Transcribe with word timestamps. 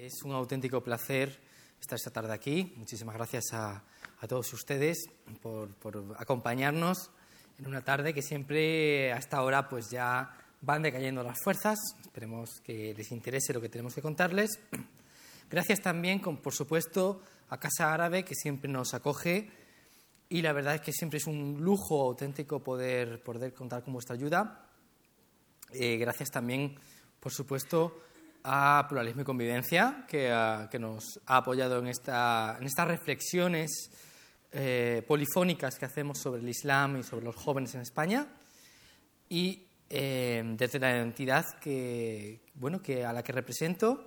Es 0.00 0.22
un 0.22 0.30
auténtico 0.30 0.80
placer 0.80 1.40
estar 1.80 1.96
esta 1.96 2.12
tarde 2.12 2.32
aquí. 2.32 2.72
Muchísimas 2.76 3.16
gracias 3.16 3.46
a, 3.52 3.82
todos 4.28 4.52
ustedes 4.52 4.96
por, 5.42 5.70
acompañarnos 6.16 7.10
en 7.58 7.66
una 7.66 7.82
tarde 7.82 8.14
que 8.14 8.22
siempre 8.22 9.12
a 9.12 9.16
esta 9.16 9.42
hora 9.42 9.68
pues 9.68 9.90
ya 9.90 10.30
van 10.60 10.82
decayendo 10.82 11.24
las 11.24 11.42
fuerzas. 11.42 11.80
Esperemos 12.00 12.60
que 12.62 12.94
les 12.96 13.10
interese 13.10 13.52
lo 13.52 13.60
que 13.60 13.68
tenemos 13.68 13.92
que 13.92 14.00
contarles. 14.00 14.60
Gracias 15.50 15.80
también, 15.80 16.20
por 16.20 16.54
supuesto, 16.54 17.20
a 17.48 17.58
Casa 17.58 17.92
Árabe 17.92 18.24
que 18.24 18.36
siempre 18.36 18.70
nos 18.70 18.94
acoge 18.94 19.50
y 20.28 20.42
la 20.42 20.52
verdad 20.52 20.76
es 20.76 20.80
que 20.80 20.92
siempre 20.92 21.16
es 21.16 21.26
un 21.26 21.60
lujo 21.60 22.02
auténtico 22.02 22.62
poder, 22.62 23.20
poder 23.24 23.52
contar 23.52 23.82
con 23.82 23.94
vuestra 23.94 24.14
ayuda. 24.14 24.64
Eh, 25.72 25.96
gracias 25.96 26.30
también, 26.30 26.78
por 27.18 27.32
supuesto, 27.32 28.00
a 28.44 28.86
Pluralismo 28.88 29.22
y 29.22 29.24
Convivencia, 29.24 30.04
que, 30.08 30.30
ah, 30.30 30.68
que 30.70 30.78
nos 30.78 31.20
ha 31.26 31.38
apoyado 31.38 31.78
en, 31.78 31.88
esta, 31.88 32.56
en 32.60 32.66
estas 32.66 32.88
reflexiones 32.88 33.90
eh, 34.50 35.04
polifónicas 35.06 35.78
que 35.78 35.84
hacemos 35.84 36.18
sobre 36.18 36.40
el 36.40 36.48
Islam 36.48 36.98
y 36.98 37.02
sobre 37.02 37.24
los 37.24 37.36
jóvenes 37.36 37.74
en 37.74 37.82
España. 37.82 38.26
Y 39.28 39.66
eh, 39.90 40.42
desde 40.56 40.78
la 40.78 40.98
entidad 40.98 41.44
que, 41.60 42.40
bueno, 42.54 42.80
que, 42.80 43.04
a 43.04 43.12
la 43.12 43.22
que 43.22 43.32
represento 43.32 44.06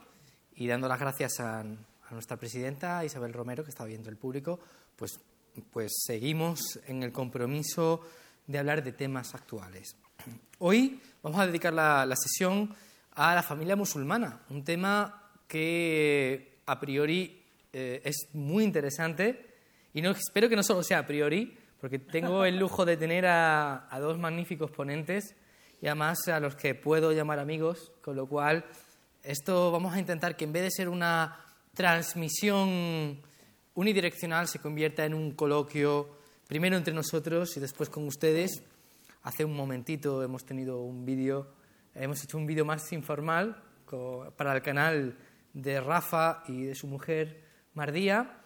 y 0.55 0.67
dando 0.67 0.87
las 0.87 0.99
gracias 0.99 1.39
a, 1.39 1.63
nuestra 2.11 2.35
presidenta 2.35 3.05
Isabel 3.05 3.31
Romero, 3.31 3.63
que 3.63 3.69
está 3.69 3.85
viendo 3.85 4.09
el 4.09 4.17
público, 4.17 4.59
pues, 4.97 5.17
pues 5.71 5.93
seguimos 6.05 6.77
en 6.85 7.03
el 7.03 7.13
compromiso 7.13 8.01
de 8.45 8.59
hablar 8.59 8.83
de 8.83 8.91
temas 8.91 9.33
actuales. 9.33 9.95
Hoy 10.59 10.99
vamos 11.23 11.39
a 11.39 11.47
dedicar 11.47 11.71
la, 11.71 12.05
la 12.05 12.17
sesión 12.17 12.75
a 13.15 13.35
la 13.35 13.43
familia 13.43 13.75
musulmana, 13.75 14.41
un 14.49 14.63
tema 14.63 15.31
que 15.47 16.61
a 16.65 16.79
priori 16.79 17.43
eh, 17.73 18.01
es 18.03 18.29
muy 18.33 18.63
interesante 18.63 19.51
y 19.93 20.05
espero 20.05 20.47
que 20.47 20.55
no 20.55 20.63
solo 20.63 20.83
sea 20.83 20.99
a 20.99 21.05
priori, 21.05 21.57
porque 21.79 21.99
tengo 21.99 22.45
el 22.45 22.57
lujo 22.57 22.85
de 22.85 22.95
tener 22.95 23.25
a, 23.25 23.87
dos 23.99 24.17
magníficos 24.17 24.71
ponentes 24.71 25.35
y 25.81 25.87
además 25.87 26.27
a 26.27 26.39
los 26.39 26.55
que 26.55 26.75
puedo 26.75 27.11
llamar 27.11 27.39
amigos, 27.39 27.91
con 28.01 28.15
lo 28.15 28.27
cual 28.27 28.63
esto 29.23 29.71
vamos 29.71 29.93
a 29.93 29.99
intentar 29.99 30.37
que 30.37 30.45
en 30.45 30.53
vez 30.53 30.63
de 30.63 30.71
ser 30.71 30.89
una 30.89 31.43
transmisión 31.73 33.19
unidireccional 33.73 34.47
se 34.47 34.59
convierta 34.59 35.05
en 35.05 35.13
un 35.13 35.31
coloquio 35.31 36.09
primero 36.47 36.77
entre 36.77 36.93
nosotros 36.93 37.57
y 37.57 37.59
después 37.59 37.89
con 37.89 38.07
ustedes. 38.07 38.63
Hace 39.23 39.43
un 39.43 39.55
momentito 39.55 40.23
hemos 40.23 40.45
tenido 40.45 40.81
un 40.81 41.05
vídeo 41.05 41.47
Hemos 41.93 42.23
hecho 42.23 42.37
un 42.37 42.45
vídeo 42.45 42.63
más 42.63 42.91
informal 42.93 43.61
para 44.37 44.53
el 44.55 44.61
canal 44.61 45.17
de 45.53 45.81
Rafa 45.81 46.43
y 46.47 46.63
de 46.63 46.75
su 46.75 46.87
mujer 46.87 47.43
Mardía 47.73 48.39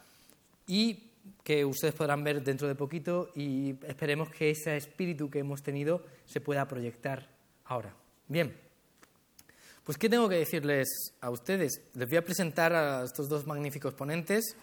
y 0.66 1.12
que 1.44 1.64
ustedes 1.64 1.94
podrán 1.94 2.24
ver 2.24 2.44
dentro 2.44 2.68
de 2.68 2.74
poquito 2.74 3.30
y 3.36 3.76
esperemos 3.86 4.30
que 4.30 4.50
ese 4.50 4.76
espíritu 4.76 5.30
que 5.30 5.40
hemos 5.40 5.62
tenido 5.62 6.04
se 6.26 6.42
pueda 6.42 6.68
proyectar 6.68 7.30
ahora. 7.66 7.96
Bien, 8.28 8.56
pues 9.84 10.00
¿qué 10.00 10.10
tengo 10.10 10.28
que 10.28 10.38
decirles 10.38 11.14
a 11.22 11.30
ustedes? 11.30 11.82
Les 11.94 12.10
voy 12.10 12.18
a 12.18 12.26
presentar 12.26 12.74
a 12.74 13.04
estos 13.04 13.30
dos 13.30 13.46
magníficos 13.46 13.94
ponentes, 13.94 14.58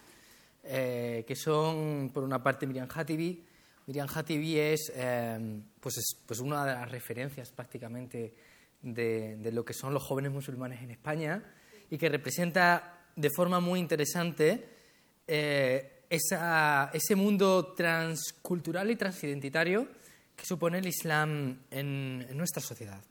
eh, 0.63 1.23
que 1.25 1.35
son, 1.37 2.11
por 2.13 2.23
una 2.23 2.43
parte, 2.43 2.67
Miriam 2.67 2.89
Hatibi. 2.93 3.45
Miriam 3.87 4.07
Hatibi 4.13 4.59
es, 4.59 4.91
eh, 4.93 5.61
pues, 5.79 5.97
es 5.97 6.17
pues 6.25 6.39
una 6.39 6.65
de 6.65 6.73
las 6.73 6.91
referencias 6.91 7.51
prácticamente 7.51 8.33
de, 8.83 9.49
lo 9.51 9.65
que 9.65 9.73
son 9.73 9.93
los 9.93 10.03
jóvenes 10.03 10.31
musulmanes 10.31 10.81
en 10.81 10.91
España 10.91 11.41
y 11.89 11.97
que 11.97 12.09
representa 12.09 12.99
de 13.15 13.29
forma 13.29 13.59
muy 13.59 13.79
interesante 13.79 14.65
eh, 15.25 16.03
ese 16.09 17.15
mundo 17.15 17.73
transcultural 17.73 18.91
y 18.91 18.95
transidentitario 18.95 19.87
que 20.35 20.45
supone 20.45 20.79
el 20.79 20.87
Islam 20.87 21.63
en, 21.71 22.37
nuestra 22.37 22.61
sociedad. 22.61 23.01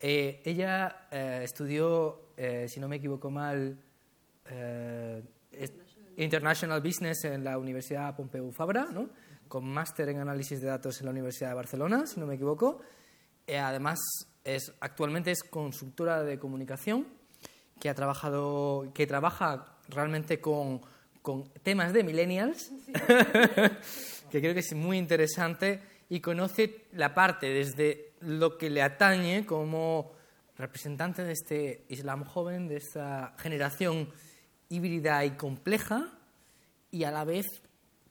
Eh, 0.00 0.42
ella 0.44 1.08
eh, 1.10 1.40
estudió, 1.44 2.32
si 2.66 2.80
no 2.80 2.88
me 2.88 2.96
equivoco 2.96 3.30
mal, 3.30 3.78
International 6.16 6.80
Business 6.80 7.24
en 7.24 7.44
la 7.44 7.58
Universidad 7.58 8.16
Pompeu 8.16 8.50
Fabra, 8.52 8.88
¿no? 8.92 9.10
con 9.46 9.64
máster 9.64 10.08
en 10.08 10.18
análisis 10.18 10.60
de 10.60 10.66
datos 10.66 11.00
en 11.00 11.06
la 11.06 11.12
Universidad 11.12 11.50
de 11.50 11.54
Barcelona, 11.54 12.06
si 12.06 12.20
no 12.20 12.26
me 12.26 12.34
equivoco. 12.34 12.80
además, 13.48 13.98
actualmente 14.80 15.30
es 15.30 15.42
consultora 15.42 16.22
de 16.22 16.38
comunicación 16.38 17.06
que 17.80 17.88
ha 17.88 17.94
trabajado, 17.94 18.90
que 18.94 19.06
trabaja 19.06 19.76
realmente 19.88 20.40
con, 20.40 20.80
temas 21.62 21.92
de 21.92 22.04
millennials, 22.04 22.70
que 24.30 24.40
creo 24.40 24.54
que 24.54 24.60
es 24.60 24.74
muy 24.74 24.96
interesante 24.96 25.82
y 26.08 26.20
conoce 26.20 26.86
la 26.92 27.12
parte 27.12 27.48
desde 27.48 28.12
lo 28.20 28.56
que 28.56 28.70
le 28.70 28.80
atañe 28.80 29.44
como 29.44 30.12
representante 30.56 31.22
de 31.22 31.32
este 31.32 31.84
Islam 31.88 32.24
joven, 32.24 32.66
de 32.66 32.76
esta 32.76 33.34
generación 33.38 34.08
híbrida 34.70 35.24
y 35.24 35.32
compleja, 35.32 36.08
y 36.90 37.04
a 37.04 37.10
la 37.10 37.24
vez 37.24 37.46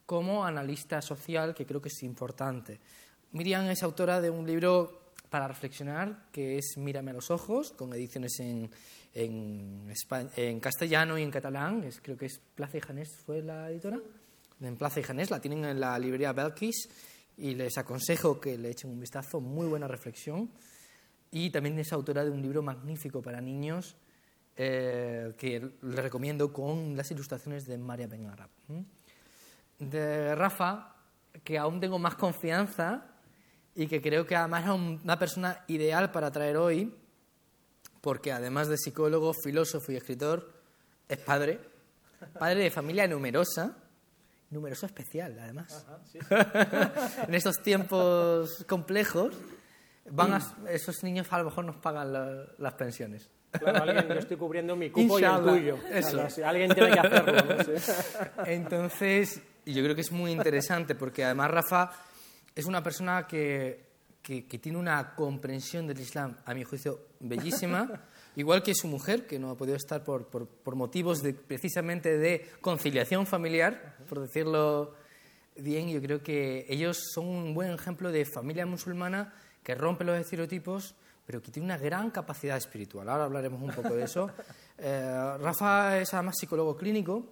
como 0.06 0.46
analista 0.46 1.02
social, 1.02 1.56
que 1.56 1.66
creo 1.66 1.82
que 1.82 1.90
es 1.90 2.04
importante. 2.04 2.80
Miriam 3.32 3.66
es 3.66 3.84
autora 3.84 4.22
de 4.22 4.30
un 4.30 4.46
libro 4.46 5.07
para 5.30 5.48
reflexionar, 5.48 6.28
que 6.32 6.58
es 6.58 6.78
Mírame 6.78 7.12
a 7.12 7.16
los 7.16 7.32
ojos, 7.32 7.72
con 7.72 7.94
ediciones 7.94 8.40
en, 8.40 8.70
en, 9.14 10.60
castellano 10.60 11.18
y 11.18 11.24
en 11.24 11.32
catalán. 11.32 11.84
Es, 11.84 12.00
creo 12.02 12.18
que 12.18 12.28
es 12.28 12.40
Plaza 12.56 12.78
y 12.78 12.82
Janés, 12.82 13.10
¿fue 13.26 13.42
la 13.42 13.70
editora? 13.70 14.00
En 14.62 14.76
Plaza 14.78 15.00
y 15.00 15.04
Janés, 15.04 15.30
la 15.30 15.40
tienen 15.40 15.66
en 15.66 15.80
la 15.80 15.98
librería 16.00 16.34
Belkis 16.34 16.90
y 17.38 17.54
les 17.56 17.78
aconsejo 17.78 18.40
que 18.40 18.58
le 18.58 18.72
echen 18.72 18.92
un 18.92 19.00
vistazo, 19.00 19.40
muy 19.40 19.68
buena 19.68 19.88
reflexión. 19.88 20.50
Y 21.32 21.50
también 21.50 21.78
es 21.80 21.92
autora 21.94 22.24
de 22.24 22.32
un 22.32 22.42
libro 22.42 22.64
magnífico 22.64 23.22
para 23.22 23.42
niños 23.42 23.98
eh, 24.56 25.34
que 25.38 25.72
le 25.82 26.02
recomiendo 26.02 26.52
con 26.52 26.96
las 26.96 27.12
ilustraciones 27.12 27.66
de 27.66 27.78
María 27.78 28.08
Benarab. 28.08 28.50
De 29.78 30.34
Rafa, 30.34 30.96
que 31.44 31.58
aún 31.58 31.80
tengo 31.80 32.00
más 32.00 32.16
confianza 32.16 33.17
y 33.80 33.86
que 33.86 34.02
creo 34.02 34.26
que 34.26 34.36
además 34.36 34.64
es 34.64 34.72
una 34.72 35.20
persona 35.20 35.64
ideal 35.68 36.12
para 36.12 36.32
traer 36.32 36.58
hoy, 36.58 36.92
porque 38.02 38.32
además 38.32 38.68
de 38.70 38.76
psicólogo, 38.76 39.36
filósofo 39.36 39.92
y 39.92 39.98
escritor, 39.98 40.52
es 41.08 41.20
padre, 41.20 41.60
padre 42.40 42.64
de 42.64 42.72
familia 42.72 43.08
numerosa, 43.08 43.78
numeroso 44.50 44.88
especial 44.88 45.38
además. 45.40 45.86
en 47.28 47.36
estos 47.36 47.62
tiempos 47.62 48.66
complejos, 48.68 49.36
van 50.10 50.42
esos 50.70 51.04
niños 51.04 51.28
a 51.30 51.38
lo 51.38 51.46
mejor 51.46 51.66
nos 51.66 51.76
pagan 51.76 52.12
las 52.58 52.74
pensiones. 52.74 53.30
Claro, 53.52 53.84
alguien, 53.84 54.08
yo 54.08 54.16
estoy 54.16 54.38
cubriendo 54.38 54.76
mi 54.76 54.90
cupo 54.90 55.20
y 55.20 55.24
el 55.24 55.44
tuyo. 55.44 55.78
Eso. 55.92 56.28
alguien 56.44 56.74
tiene 56.74 56.94
que 56.94 57.00
hacerlo. 57.00 57.34
Entonces, 58.48 59.40
yo 59.68 59.84
creo 59.84 59.94
que 59.94 60.02
es 60.02 60.12
muy 60.12 60.32
interesante 60.32 60.96
porque 60.96 61.24
además 61.24 61.52
Rafa 61.52 62.07
es 62.58 62.66
una 62.66 62.82
persona 62.82 63.28
que, 63.28 63.86
que, 64.24 64.42
tiene 64.42 64.80
una 64.80 65.14
comprensión 65.14 65.86
del 65.86 66.00
Islam, 66.00 66.36
a 66.44 66.56
mi 66.56 66.64
juicio, 66.64 67.00
bellísima, 67.20 67.88
igual 68.36 68.64
que 68.64 68.74
su 68.74 68.88
mujer, 68.88 69.28
que 69.28 69.38
no 69.38 69.52
ha 69.52 69.56
podido 69.56 69.78
estar 69.78 70.04
por, 70.04 70.26
por, 70.26 70.48
por 70.48 70.76
motivos 70.76 71.22
de, 71.22 71.36
precisamente 71.36 72.18
de 72.18 72.50
conciliación 72.60 73.28
familiar, 73.28 73.98
por 74.10 74.22
decirlo 74.22 74.96
bien. 75.56 75.88
Yo 75.90 76.02
creo 76.02 76.24
que 76.24 76.66
ellos 76.68 76.98
son 77.14 77.28
un 77.28 77.54
buen 77.54 77.72
ejemplo 77.72 78.12
de 78.12 78.26
familia 78.26 78.66
musulmana 78.66 79.36
que 79.62 79.76
rompe 79.76 80.04
los 80.04 80.20
estereotipos, 80.20 80.96
pero 81.28 81.44
que 81.44 81.52
tiene 81.52 81.68
una 81.68 81.78
gran 81.78 82.10
capacidad 82.10 82.58
espiritual. 82.58 83.08
Ahora 83.08 83.26
hablaremos 83.26 83.62
un 83.62 83.70
poco 83.70 83.94
de 83.94 84.04
eso. 84.04 84.32
Eh, 84.80 85.38
Rafa 85.40 85.98
es 85.98 86.14
además 86.14 86.36
psicólogo 86.40 86.78
clínico 86.78 87.26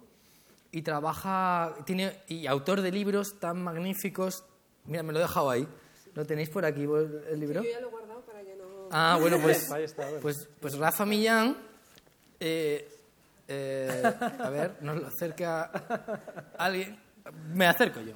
y 0.72 0.82
trabaja 0.82 1.76
tiene, 1.84 2.22
y 2.26 2.48
autor 2.48 2.80
de 2.80 2.90
libros 2.90 3.38
tan 3.38 3.62
magníficos 3.62 4.44
Mira, 4.86 5.02
me 5.02 5.12
lo 5.12 5.18
he 5.18 5.22
dejado 5.22 5.50
ahí. 5.50 5.66
¿Lo 6.14 6.24
tenéis 6.24 6.48
por 6.48 6.64
aquí 6.64 6.82
el 6.82 7.40
libro? 7.40 7.62
yo 7.62 7.70
ya 7.70 7.80
lo 7.80 7.88
he 7.88 7.90
guardado 7.90 8.20
para 8.22 8.42
que 8.42 8.56
no... 8.56 8.88
Ah, 8.90 9.18
bueno, 9.20 9.38
pues, 9.40 9.68
pues, 10.22 10.48
pues 10.60 10.78
Rafa 10.78 11.04
Millán... 11.04 11.56
Eh, 12.40 12.92
eh, 13.48 14.02
a 14.38 14.50
ver, 14.50 14.76
nos 14.80 14.96
lo 15.00 15.06
acerca 15.06 15.70
alguien. 16.58 16.98
Me 17.52 17.66
acerco 17.66 18.00
yo. 18.00 18.14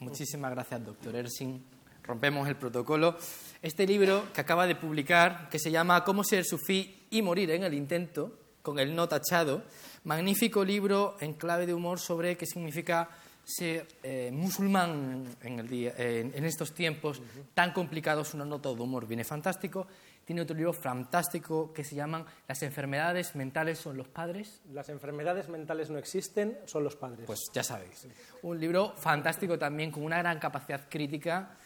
Muchísimas 0.00 0.50
gracias, 0.50 0.84
doctor 0.84 1.14
Ersing. 1.14 1.62
Rompemos 2.04 2.48
el 2.48 2.56
protocolo. 2.56 3.16
Este 3.60 3.86
libro 3.86 4.24
que 4.32 4.40
acaba 4.40 4.66
de 4.66 4.76
publicar, 4.76 5.48
que 5.50 5.58
se 5.58 5.70
llama 5.70 6.04
Cómo 6.04 6.24
ser 6.24 6.44
sufí 6.44 7.06
y 7.10 7.22
morir 7.22 7.50
en 7.50 7.64
el 7.64 7.74
intento, 7.74 8.32
con 8.62 8.78
el 8.78 8.94
no 8.94 9.08
tachado, 9.08 9.62
magnífico 10.04 10.64
libro 10.64 11.16
en 11.20 11.34
clave 11.34 11.66
de 11.66 11.74
humor 11.74 12.00
sobre 12.00 12.36
qué 12.36 12.46
significa 12.46 13.08
ser 13.48 13.88
eh, 14.02 14.30
musulmán 14.30 15.24
en, 15.42 15.58
el 15.58 15.68
día, 15.68 15.94
en 15.96 16.44
estos 16.44 16.74
tiempos 16.74 17.22
tan 17.54 17.72
complicados, 17.72 18.34
una 18.34 18.44
nota 18.44 18.68
de 18.68 18.80
humor 18.80 19.06
viene 19.06 19.24
fantástico. 19.24 19.86
tiene 20.26 20.42
otro 20.42 20.54
libro 20.54 20.74
fantástico 20.74 21.72
que 21.72 21.82
se 21.82 21.94
llama 21.94 22.26
Las 22.46 22.62
enfermedades 22.62 23.34
mentales 23.34 23.78
son 23.78 23.96
los 23.96 24.08
padres. 24.08 24.60
Las 24.72 24.90
enfermedades 24.90 25.48
mentales 25.48 25.88
no 25.88 25.96
existen, 25.96 26.58
son 26.66 26.84
los 26.84 26.96
padres. 26.96 27.24
Pues 27.26 27.40
ya 27.54 27.62
sabéis. 27.62 28.06
Un 28.42 28.60
libro 28.60 28.92
fantástico 28.96 29.58
también, 29.58 29.90
con 29.90 30.02
una 30.02 30.18
gran 30.18 30.38
capacidad 30.38 30.86
crítica 30.90 31.56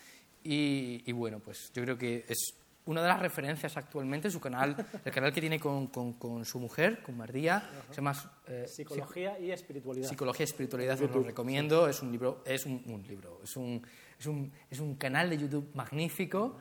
y, 0.44 1.02
y 1.04 1.12
bueno, 1.12 1.40
pues 1.40 1.72
yo 1.74 1.82
creo 1.82 1.98
que 1.98 2.24
es 2.28 2.54
una 2.86 3.02
de 3.02 3.08
las 3.08 3.20
referencias 3.20 3.76
actualmente, 3.76 4.30
su 4.30 4.40
canal, 4.40 4.76
el 5.04 5.12
canal 5.12 5.32
que 5.32 5.40
tiene 5.40 5.60
con, 5.60 5.86
con, 5.88 6.44
su 6.44 6.58
mujer, 6.58 7.02
con 7.02 7.16
Mardía, 7.16 7.62
se 7.90 7.96
llama 7.96 8.14
eh, 8.46 8.64
Psicología 8.66 9.38
y 9.38 9.50
Espiritualidad. 9.50 10.08
Psicología 10.08 10.44
y 10.44 10.48
Espiritualidad, 10.48 11.00
os 11.00 11.10
lo 11.10 11.22
recomiendo, 11.22 11.88
es 11.88 12.02
un 12.02 12.10
libro, 12.10 12.42
es 12.44 12.66
un, 12.66 13.04
libro, 13.08 13.40
es 13.42 13.56
un, 13.56 13.86
es, 14.18 14.26
un, 14.26 14.52
es 14.70 14.80
un 14.80 14.96
canal 14.96 15.30
de 15.30 15.38
YouTube 15.38 15.70
magnífico 15.74 16.56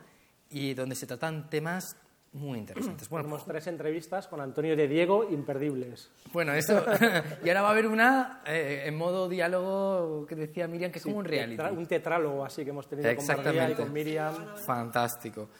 y 0.50 0.74
donde 0.74 0.94
se 0.94 1.06
tratan 1.06 1.50
temas 1.50 1.96
muy 2.32 2.58
interesantes. 2.58 3.08
Bueno, 3.08 3.24
Tenemos 3.24 3.44
tres 3.44 3.66
entrevistas 3.66 4.26
con 4.26 4.40
Antonio 4.40 4.74
de 4.74 4.88
Diego 4.88 5.28
imperdibles. 5.30 6.10
Bueno, 6.32 6.54
eso. 6.54 6.82
y 7.44 7.48
ahora 7.48 7.62
va 7.62 7.68
a 7.68 7.70
haber 7.72 7.86
una 7.86 8.42
eh, 8.46 8.84
en 8.86 8.96
modo 8.96 9.28
diálogo 9.28 10.26
que 10.26 10.34
decía 10.34 10.66
Miriam, 10.66 10.90
que 10.90 10.98
es 10.98 11.04
como 11.04 11.18
un 11.18 11.24
reality. 11.24 11.62
un 11.76 11.86
tetrálogo 11.86 12.44
así 12.44 12.64
que 12.64 12.70
hemos 12.70 12.88
tenido 12.88 13.14
con 13.14 13.26
María 13.26 13.70
y 13.70 13.74
con 13.74 13.92
Miriam. 13.92 14.56
Fantástico. 14.56 15.50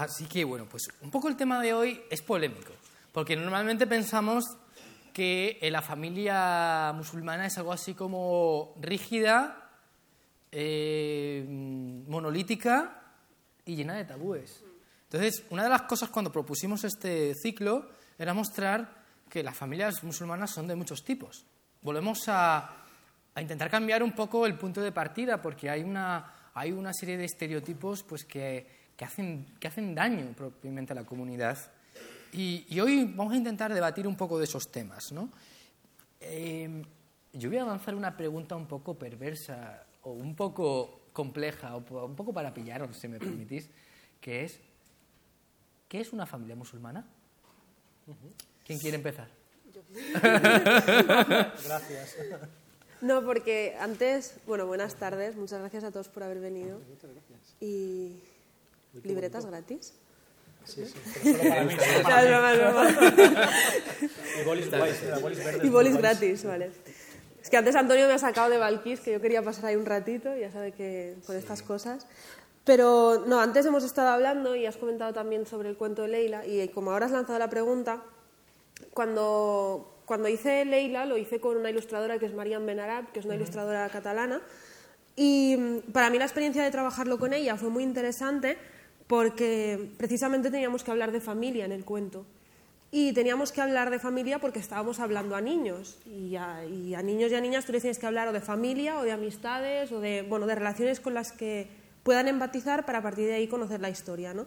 Así 0.00 0.24
que, 0.26 0.44
bueno, 0.44 0.66
pues 0.68 0.88
un 1.02 1.10
poco 1.10 1.28
el 1.28 1.36
tema 1.36 1.60
de 1.60 1.72
hoy 1.72 2.02
es 2.10 2.20
polémico, 2.22 2.72
porque 3.12 3.36
normalmente 3.36 3.86
pensamos 3.86 4.44
que 5.12 5.58
la 5.70 5.82
familia 5.82 6.92
musulmana 6.94 7.46
es 7.46 7.56
algo 7.58 7.72
así 7.72 7.94
como 7.94 8.74
rígida, 8.80 9.70
eh, 10.50 11.44
monolítica 12.08 13.02
y 13.64 13.76
llena 13.76 13.94
de 13.94 14.04
tabúes. 14.04 14.64
Entonces, 15.04 15.44
una 15.50 15.62
de 15.62 15.68
las 15.68 15.82
cosas 15.82 16.10
cuando 16.10 16.32
propusimos 16.32 16.82
este 16.82 17.32
ciclo 17.34 17.88
era 18.18 18.34
mostrar 18.34 19.04
que 19.28 19.44
las 19.44 19.56
familias 19.56 20.02
musulmanas 20.02 20.50
son 20.50 20.66
de 20.66 20.74
muchos 20.74 21.04
tipos. 21.04 21.46
Volvemos 21.82 22.24
a, 22.28 22.82
intentar 23.36 23.70
cambiar 23.70 24.02
un 24.02 24.12
poco 24.12 24.46
el 24.46 24.56
punto 24.56 24.80
de 24.80 24.90
partida, 24.90 25.40
porque 25.40 25.70
hay 25.70 25.82
una, 25.82 26.50
hay 26.54 26.72
una 26.72 26.92
serie 26.92 27.16
de 27.16 27.24
estereotipos 27.24 28.02
pues, 28.02 28.24
que 28.24 28.83
que 28.96 29.04
hacen, 29.04 29.46
que 29.58 29.68
hacen 29.68 29.94
daño 29.94 30.32
propiamente 30.36 30.92
a 30.92 30.96
la 30.96 31.04
comunidad. 31.04 31.58
Y, 32.32 32.80
hoy 32.80 33.04
vamos 33.14 33.32
a 33.32 33.36
intentar 33.36 33.72
debatir 33.72 34.06
un 34.06 34.16
poco 34.16 34.38
de 34.38 34.44
esos 34.44 34.70
temas. 34.70 35.12
¿no? 35.12 35.30
Eh, 36.20 36.82
yo 37.32 37.48
voy 37.48 37.58
a 37.58 37.64
lanzar 37.64 37.94
una 37.94 38.16
pregunta 38.16 38.56
un 38.56 38.66
poco 38.66 38.94
perversa 38.94 39.86
o 40.02 40.12
un 40.12 40.34
poco 40.34 41.08
compleja, 41.12 41.76
o 41.76 42.06
un 42.06 42.16
poco 42.16 42.32
para 42.32 42.52
pillaros, 42.52 42.96
si 42.96 43.08
me 43.08 43.18
permitís, 43.18 43.70
que 44.20 44.44
es, 44.44 44.60
¿qué 45.88 46.00
es 46.00 46.12
una 46.12 46.26
familia 46.26 46.56
musulmana? 46.56 47.06
¿Quién 48.64 48.78
quiere 48.78 48.96
empezar? 48.96 49.28
Gracias. 51.64 52.16
No, 53.00 53.24
porque 53.24 53.76
antes, 53.78 54.38
bueno, 54.46 54.66
buenas 54.66 54.96
tardes, 54.96 55.36
muchas 55.36 55.60
gracias 55.60 55.84
a 55.84 55.90
todos 55.90 56.08
por 56.08 56.22
haber 56.22 56.40
venido. 56.40 56.80
Muchas 56.88 57.12
gracias. 57.12 57.56
Y 57.60 58.18
¿Libretas 59.02 59.46
gratis? 59.46 59.94
Sí, 60.64 60.84
sí, 60.86 60.94
pero 61.22 61.38
solo 61.38 61.50
para 61.50 61.64
mí. 61.64 61.74
y 64.40 64.44
bolis, 64.44 64.68
y 65.62 65.68
bolis 65.68 65.96
gratis, 65.96 66.44
vale. 66.44 66.70
Es 67.42 67.50
que 67.50 67.56
antes 67.58 67.76
Antonio 67.76 68.06
me 68.06 68.14
ha 68.14 68.18
sacado 68.18 68.48
de 68.48 68.56
Valquís, 68.56 69.00
que 69.00 69.12
yo 69.12 69.20
quería 69.20 69.42
pasar 69.42 69.66
ahí 69.66 69.76
un 69.76 69.84
ratito, 69.84 70.34
ya 70.34 70.50
sabe 70.50 70.72
que 70.72 71.16
con 71.26 71.36
estas 71.36 71.60
cosas. 71.62 72.06
Pero 72.64 73.24
no, 73.26 73.40
antes 73.40 73.66
hemos 73.66 73.84
estado 73.84 74.08
hablando 74.08 74.56
y 74.56 74.64
has 74.64 74.78
comentado 74.78 75.12
también 75.12 75.44
sobre 75.44 75.68
el 75.68 75.76
cuento 75.76 76.00
de 76.02 76.08
Leila, 76.08 76.46
y 76.46 76.66
como 76.68 76.92
ahora 76.92 77.04
has 77.06 77.12
lanzado 77.12 77.38
la 77.38 77.50
pregunta, 77.50 78.02
cuando, 78.94 80.00
cuando 80.06 80.28
hice 80.28 80.64
Leila 80.64 81.04
lo 81.04 81.18
hice 81.18 81.40
con 81.40 81.58
una 81.58 81.68
ilustradora 81.68 82.18
que 82.18 82.24
es 82.24 82.32
Mariam 82.32 82.64
Benarab, 82.64 83.12
que 83.12 83.20
es 83.20 83.26
una 83.26 83.34
ilustradora 83.34 83.86
catalana, 83.90 84.40
y 85.14 85.56
mm, 85.58 85.92
para 85.92 86.08
mí 86.08 86.18
la 86.18 86.24
experiencia 86.24 86.64
de 86.64 86.70
trabajarlo 86.70 87.18
con 87.18 87.34
ella 87.34 87.56
fue 87.56 87.68
muy 87.68 87.82
interesante 87.82 88.56
porque 89.06 89.90
precisamente 89.98 90.50
teníamos 90.50 90.84
que 90.84 90.90
hablar 90.90 91.12
de 91.12 91.20
familia 91.20 91.64
en 91.64 91.72
el 91.72 91.84
cuento. 91.84 92.26
Y 92.90 93.12
teníamos 93.12 93.50
que 93.50 93.60
hablar 93.60 93.90
de 93.90 93.98
familia 93.98 94.38
porque 94.38 94.60
estábamos 94.60 95.00
hablando 95.00 95.34
a 95.34 95.40
niños. 95.40 95.98
Y 96.06 96.36
a, 96.36 96.62
niños 97.02 97.32
y 97.32 97.34
a 97.34 97.40
niñas 97.40 97.66
tú 97.66 97.72
les 97.72 97.82
tienes 97.82 97.98
que 97.98 98.06
hablar 98.06 98.28
o 98.28 98.32
de 98.32 98.40
familia, 98.40 98.98
o 98.98 99.02
de 99.02 99.10
amistades, 99.10 99.90
o 99.90 100.00
de, 100.00 100.22
bueno, 100.22 100.46
de 100.46 100.54
relaciones 100.54 101.00
con 101.00 101.12
las 101.12 101.32
que 101.32 101.68
puedan 102.04 102.28
empatizar 102.28 102.86
para 102.86 102.98
a 102.98 103.02
partir 103.02 103.26
de 103.26 103.34
ahí 103.34 103.48
conocer 103.48 103.80
la 103.80 103.90
historia. 103.90 104.32
¿no? 104.32 104.46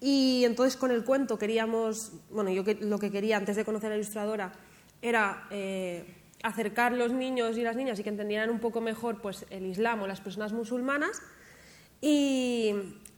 Y 0.00 0.44
entonces 0.44 0.76
con 0.76 0.90
el 0.90 1.04
cuento 1.04 1.38
queríamos, 1.38 2.12
bueno, 2.30 2.50
yo 2.50 2.62
lo 2.80 2.98
que 2.98 3.10
quería 3.10 3.38
antes 3.38 3.56
de 3.56 3.64
conocer 3.64 3.86
a 3.86 3.90
la 3.90 3.96
ilustradora 3.96 4.52
era 5.00 5.46
eh, 5.50 6.04
acercar 6.42 6.92
los 6.92 7.12
niños 7.12 7.56
y 7.56 7.62
las 7.62 7.76
niñas 7.76 7.98
y 7.98 8.02
que 8.02 8.10
entendieran 8.10 8.50
un 8.50 8.58
poco 8.58 8.80
mejor 8.80 9.22
pues, 9.22 9.46
el 9.48 9.64
Islam 9.64 10.02
o 10.02 10.06
las 10.06 10.20
personas 10.20 10.52
musulmanas. 10.52 11.22
Y, 12.00 12.74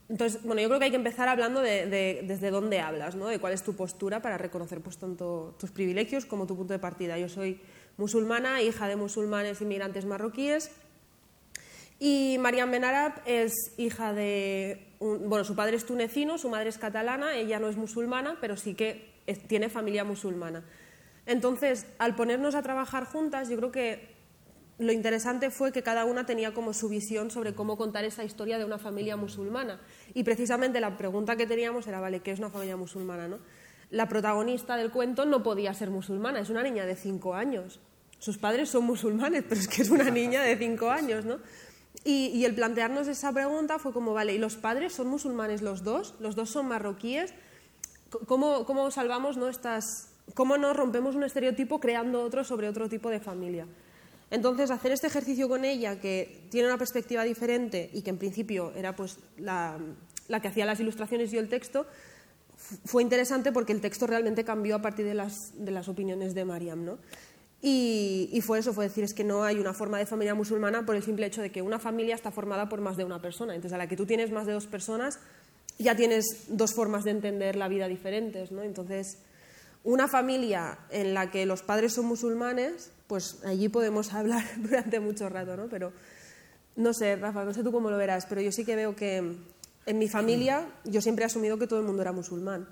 entonces, 0.07 0.43
bueno, 0.43 0.61
yo 0.61 0.67
creo 0.67 0.79
que 0.79 0.85
hay 0.85 0.91
que 0.91 0.97
empezar 0.97 1.27
hablando 1.27 1.61
de, 1.61 2.23
desde 2.27 2.51
dónde 2.51 2.79
hablas, 2.79 3.15
¿no? 3.15 3.27
de 3.27 3.39
cuál 3.39 3.53
es 3.53 3.63
tu 3.63 3.75
postura 3.75 4.21
para 4.21 4.37
reconocer 4.37 4.81
pues, 4.81 4.97
tanto 4.97 5.55
tus 5.59 5.71
privilegios 5.71 6.25
como 6.25 6.45
tu 6.45 6.55
punto 6.55 6.73
de 6.73 6.79
partida. 6.79 7.17
Yo 7.17 7.27
soy 7.27 7.59
musulmana, 7.97 8.61
hija 8.61 8.87
de 8.87 8.95
musulmanes 8.95 9.61
inmigrantes 9.61 10.05
marroquíes, 10.05 10.71
y 11.97 12.37
Mariam 12.39 12.69
Benarab 12.69 13.13
es 13.25 13.53
hija 13.77 14.13
de... 14.13 14.85
bueno, 14.99 15.43
su 15.45 15.55
padre 15.55 15.77
es 15.77 15.85
tunecino, 15.85 16.37
su 16.37 16.49
madre 16.49 16.69
es 16.69 16.77
catalana, 16.77 17.35
ella 17.35 17.59
no 17.59 17.69
es 17.69 17.77
musulmana, 17.77 18.37
pero 18.41 18.57
sí 18.57 18.75
que 18.75 19.13
tiene 19.47 19.69
familia 19.69 20.03
musulmana. 20.03 20.63
Entonces, 21.25 21.87
al 21.97 22.15
ponernos 22.15 22.53
a 22.53 22.61
trabajar 22.61 23.05
juntas, 23.05 23.49
yo 23.49 23.57
creo 23.57 23.71
que 23.71 24.14
lo 24.77 24.91
interesante 24.91 25.51
fue 25.51 25.71
que 25.71 25.83
cada 25.83 26.05
una 26.05 26.25
tenía 26.25 26.53
como 26.53 26.73
su 26.73 26.89
visión 26.89 27.31
sobre 27.31 27.53
cómo 27.53 27.77
contar 27.77 28.03
esa 28.03 28.23
historia 28.23 28.57
de 28.57 28.65
una 28.65 28.77
familia 28.77 29.15
musulmana. 29.15 29.79
Y 30.13 30.23
precisamente 30.23 30.81
la 30.81 30.97
pregunta 30.97 31.37
que 31.37 31.47
teníamos 31.47 31.87
era, 31.87 32.01
vale, 32.01 32.19
¿qué 32.19 32.31
es 32.31 32.39
una 32.39 32.49
familia 32.49 32.75
musulmana? 32.75 33.27
¿no? 33.27 33.39
La 33.89 34.09
protagonista 34.09 34.75
del 34.75 34.91
cuento 34.91 35.25
no 35.25 35.43
podía 35.43 35.73
ser 35.73 35.89
musulmana, 35.89 36.39
es 36.39 36.49
una 36.49 36.63
niña 36.63 36.85
de 36.85 36.95
cinco 36.95 37.35
años. 37.35 37.79
Sus 38.19 38.37
padres 38.37 38.69
son 38.69 38.83
musulmanes, 38.83 39.43
pero 39.47 39.61
es 39.61 39.67
que 39.67 39.81
es 39.81 39.89
una 39.89 40.09
niña 40.09 40.41
de 40.41 40.57
cinco 40.57 40.89
años. 40.89 41.25
Y, 42.03 42.43
el 42.43 42.53
plantearnos 42.53 43.07
esa 43.07 43.31
pregunta 43.31 43.79
fue 43.79 43.93
como, 43.93 44.13
vale, 44.13 44.33
¿y 44.33 44.37
los 44.37 44.57
padres 44.57 44.93
son 44.93 45.07
musulmanes 45.07 45.61
los 45.61 45.83
dos? 45.83 46.15
¿Los 46.19 46.35
dos 46.35 46.49
son 46.49 46.67
marroquíes? 46.67 47.33
¿Cómo, 48.27 48.65
cómo 48.65 48.91
salvamos 48.91 49.37
¿no? 49.37 49.47
estas... 49.47 50.11
¿Cómo 50.33 50.57
no 50.57 50.73
rompemos 50.73 51.15
un 51.15 51.23
estereotipo 51.23 51.79
creando 51.79 52.23
otro 52.23 52.43
sobre 52.43 52.67
otro 52.67 52.89
tipo 52.89 53.09
de 53.11 53.19
familia? 53.19 53.67
Entonces, 54.31 54.71
hacer 54.71 54.91
este 54.91 55.07
ejercicio 55.07 55.47
con 55.47 55.65
ella, 55.65 55.99
que 55.99 56.47
tiene 56.49 56.67
una 56.67 56.77
perspectiva 56.77 57.23
diferente 57.23 57.89
y 57.93 58.01
que 58.01 58.09
en 58.09 58.17
principio 58.17 58.71
era 58.75 58.95
pues, 58.95 59.19
la, 59.37 59.79
que 60.41 60.47
hacía 60.47 60.65
las 60.65 60.79
ilustraciones 60.79 61.31
y 61.33 61.37
el 61.37 61.47
texto, 61.47 61.85
fue 62.85 63.03
interesante 63.03 63.51
porque 63.51 63.73
el 63.73 63.81
texto 63.81 64.07
realmente 64.07 64.43
cambió 64.43 64.75
a 64.75 64.81
partir 64.81 65.05
de 65.05 65.13
las, 65.13 65.87
opiniones 65.87 66.33
de 66.33 66.45
Mariam. 66.45 66.83
¿no? 66.83 66.97
Y, 67.61 68.29
y, 68.31 68.41
fue 68.41 68.59
eso, 68.59 68.73
fue 68.73 68.85
decir, 68.85 69.03
es 69.03 69.13
que 69.13 69.23
no 69.23 69.43
hay 69.43 69.59
una 69.59 69.73
forma 69.73 69.99
de 69.99 70.05
familia 70.05 70.33
musulmana 70.33 70.85
por 70.85 70.95
el 70.95 71.03
simple 71.03 71.27
hecho 71.27 71.41
de 71.41 71.51
que 71.51 71.61
una 71.61 71.79
familia 71.79 72.15
está 72.15 72.31
formada 72.31 72.67
por 72.67 72.81
más 72.81 72.97
de 72.97 73.03
una 73.03 73.21
persona. 73.21 73.53
Entonces, 73.53 73.73
a 73.73 73.77
la 73.77 73.87
que 73.87 73.95
tú 73.95 74.05
tienes 74.05 74.31
más 74.31 74.47
de 74.47 74.53
dos 74.53 74.67
personas, 74.67 75.19
ya 75.77 75.95
tienes 75.95 76.45
dos 76.47 76.73
formas 76.73 77.03
de 77.03 77.11
entender 77.11 77.55
la 77.55 77.67
vida 77.67 77.87
diferentes. 77.87 78.51
¿no? 78.51 78.63
Entonces, 78.63 79.19
una 79.83 80.07
familia 80.07 80.79
en 80.89 81.13
la 81.13 81.29
que 81.29 81.45
los 81.45 81.61
padres 81.61 81.93
son 81.93 82.05
musulmanes, 82.05 82.91
pues 83.07 83.43
allí 83.45 83.69
podemos 83.69 84.13
hablar 84.13 84.43
durante 84.57 84.99
mucho 84.99 85.29
rato, 85.29 85.55
¿no? 85.55 85.67
Pero 85.67 85.91
no 86.75 86.93
sé, 86.93 87.15
Rafa, 87.15 87.45
no 87.45 87.53
sé 87.53 87.63
tú 87.63 87.71
cómo 87.71 87.89
lo 87.89 87.97
verás, 87.97 88.25
pero 88.25 88.41
yo 88.41 88.51
sí 88.51 88.65
que 88.65 88.75
veo 88.75 88.95
que 88.95 89.37
en 89.85 89.99
mi 89.99 90.09
familia 90.09 90.67
yo 90.83 91.01
siempre 91.01 91.23
he 91.23 91.25
asumido 91.27 91.57
que 91.57 91.67
todo 91.67 91.79
el 91.79 91.85
mundo 91.85 92.01
era 92.01 92.11
musulmán, 92.11 92.67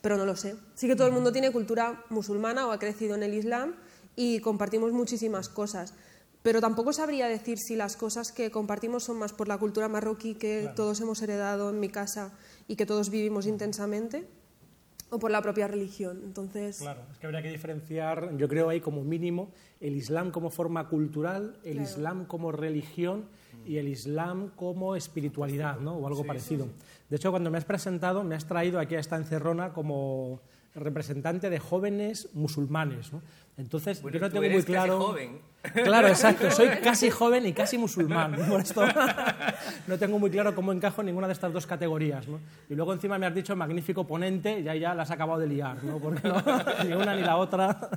pero 0.00 0.16
no 0.16 0.26
lo 0.26 0.36
sé. 0.36 0.56
Sí 0.74 0.86
que 0.86 0.96
todo 0.96 1.06
el 1.06 1.12
mundo 1.12 1.32
tiene 1.32 1.50
cultura 1.50 2.04
musulmana 2.10 2.66
o 2.66 2.70
ha 2.70 2.78
crecido 2.78 3.14
en 3.14 3.22
el 3.22 3.34
Islam 3.34 3.74
y 4.14 4.40
compartimos 4.40 4.92
muchísimas 4.92 5.48
cosas, 5.48 5.94
pero 6.42 6.60
tampoco 6.60 6.92
sabría 6.92 7.26
decir 7.26 7.58
si 7.58 7.74
las 7.74 7.96
cosas 7.96 8.30
que 8.30 8.50
compartimos 8.50 9.02
son 9.02 9.18
más 9.18 9.32
por 9.32 9.48
la 9.48 9.58
cultura 9.58 9.88
marroquí 9.88 10.34
que 10.34 10.70
todos 10.76 11.00
hemos 11.00 11.20
heredado 11.22 11.70
en 11.70 11.80
mi 11.80 11.88
casa 11.88 12.32
y 12.68 12.76
que 12.76 12.86
todos 12.86 13.10
vivimos 13.10 13.46
intensamente 13.46 14.28
o 15.10 15.18
por 15.18 15.30
la 15.30 15.42
propia 15.42 15.68
religión. 15.68 16.20
Entonces... 16.24 16.78
Claro, 16.78 17.02
es 17.12 17.18
que 17.18 17.26
habría 17.26 17.42
que 17.42 17.50
diferenciar, 17.50 18.36
yo 18.36 18.48
creo 18.48 18.68
ahí 18.68 18.80
como 18.80 19.04
mínimo, 19.04 19.50
el 19.80 19.96
Islam 19.96 20.30
como 20.30 20.50
forma 20.50 20.88
cultural, 20.88 21.58
el 21.64 21.80
Islam 21.80 22.24
como 22.26 22.52
religión 22.52 23.26
y 23.64 23.76
el 23.78 23.88
Islam 23.88 24.50
como 24.56 24.96
espiritualidad, 24.96 25.78
¿no? 25.80 25.96
O 25.96 26.06
algo 26.06 26.24
parecido. 26.24 26.68
De 27.08 27.16
hecho, 27.16 27.30
cuando 27.30 27.50
me 27.50 27.58
has 27.58 27.64
presentado, 27.64 28.24
me 28.24 28.34
has 28.34 28.46
traído 28.46 28.80
aquí 28.80 28.94
a 28.94 29.00
esta 29.00 29.16
encerrona 29.16 29.72
como 29.72 30.40
representante 30.76 31.50
de 31.50 31.58
jóvenes 31.58 32.28
musulmanes. 32.34 33.12
¿no? 33.12 33.22
Entonces, 33.56 34.02
Bueno, 34.02 34.14
yo 34.16 34.20
no 34.20 34.28
tú 34.28 34.32
tengo 34.34 34.44
eres 34.44 34.56
muy 34.56 34.64
claro. 34.64 34.98
casi 34.98 35.06
joven. 35.06 35.40
Claro, 35.84 36.08
exacto. 36.08 36.50
Soy 36.50 36.68
casi 36.82 37.10
joven 37.10 37.46
y 37.46 37.52
casi 37.52 37.78
musulmán. 37.78 38.36
Por 38.48 38.60
esto 38.60 38.84
no 39.86 39.98
tengo 39.98 40.18
muy 40.18 40.30
claro 40.30 40.54
cómo 40.54 40.72
encajo 40.72 41.00
en 41.00 41.06
ninguna 41.06 41.26
de 41.26 41.32
estas 41.32 41.52
dos 41.52 41.66
categorías. 41.66 42.28
¿no? 42.28 42.38
Y 42.68 42.74
luego 42.74 42.92
encima 42.92 43.18
me 43.18 43.26
has 43.26 43.34
dicho 43.34 43.56
magnífico 43.56 44.06
ponente 44.06 44.60
y 44.60 44.68
ahí 44.68 44.80
ya 44.80 44.94
la 44.94 45.02
has 45.02 45.10
acabado 45.10 45.40
de 45.40 45.46
liar, 45.48 45.82
¿no? 45.82 45.98
Porque 45.98 46.28
no, 46.28 46.42
ni 46.84 46.92
una 46.92 47.16
ni 47.16 47.22
la 47.22 47.36
otra. 47.36 47.90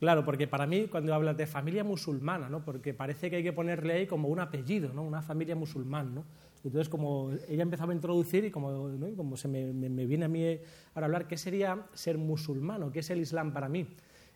Claro, 0.00 0.24
porque 0.24 0.46
para 0.46 0.66
mí 0.66 0.86
cuando 0.90 1.14
hablas 1.14 1.36
de 1.36 1.46
familia 1.46 1.84
musulmana, 1.84 2.48
¿no? 2.48 2.64
porque 2.64 2.94
parece 2.94 3.28
que 3.28 3.36
hay 3.36 3.42
que 3.42 3.52
ponerle 3.52 3.92
ahí 3.92 4.06
como 4.06 4.28
un 4.28 4.40
apellido, 4.40 4.92
¿no? 4.94 5.02
una 5.02 5.20
familia 5.20 5.54
musulmán. 5.54 6.14
¿no? 6.14 6.24
Entonces, 6.64 6.88
como 6.88 7.30
ella 7.48 7.62
empezaba 7.62 7.92
a 7.92 7.94
introducir 7.94 8.44
y 8.44 8.50
como, 8.50 8.88
¿no? 8.88 9.16
como 9.16 9.36
se 9.36 9.48
me, 9.48 9.72
me- 9.72 9.88
me 9.88 10.06
viene 10.06 10.26
a 10.26 10.28
mí 10.28 10.58
ahora 10.94 11.06
hablar, 11.06 11.26
¿qué 11.28 11.36
sería 11.38 11.86
ser 11.94 12.18
musulmán 12.18 12.82
qué 12.92 12.98
es 13.00 13.10
el 13.10 13.20
Islam 13.20 13.52
para 13.52 13.68
mí? 13.68 13.86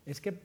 Es 0.06 0.20
que 0.20 0.38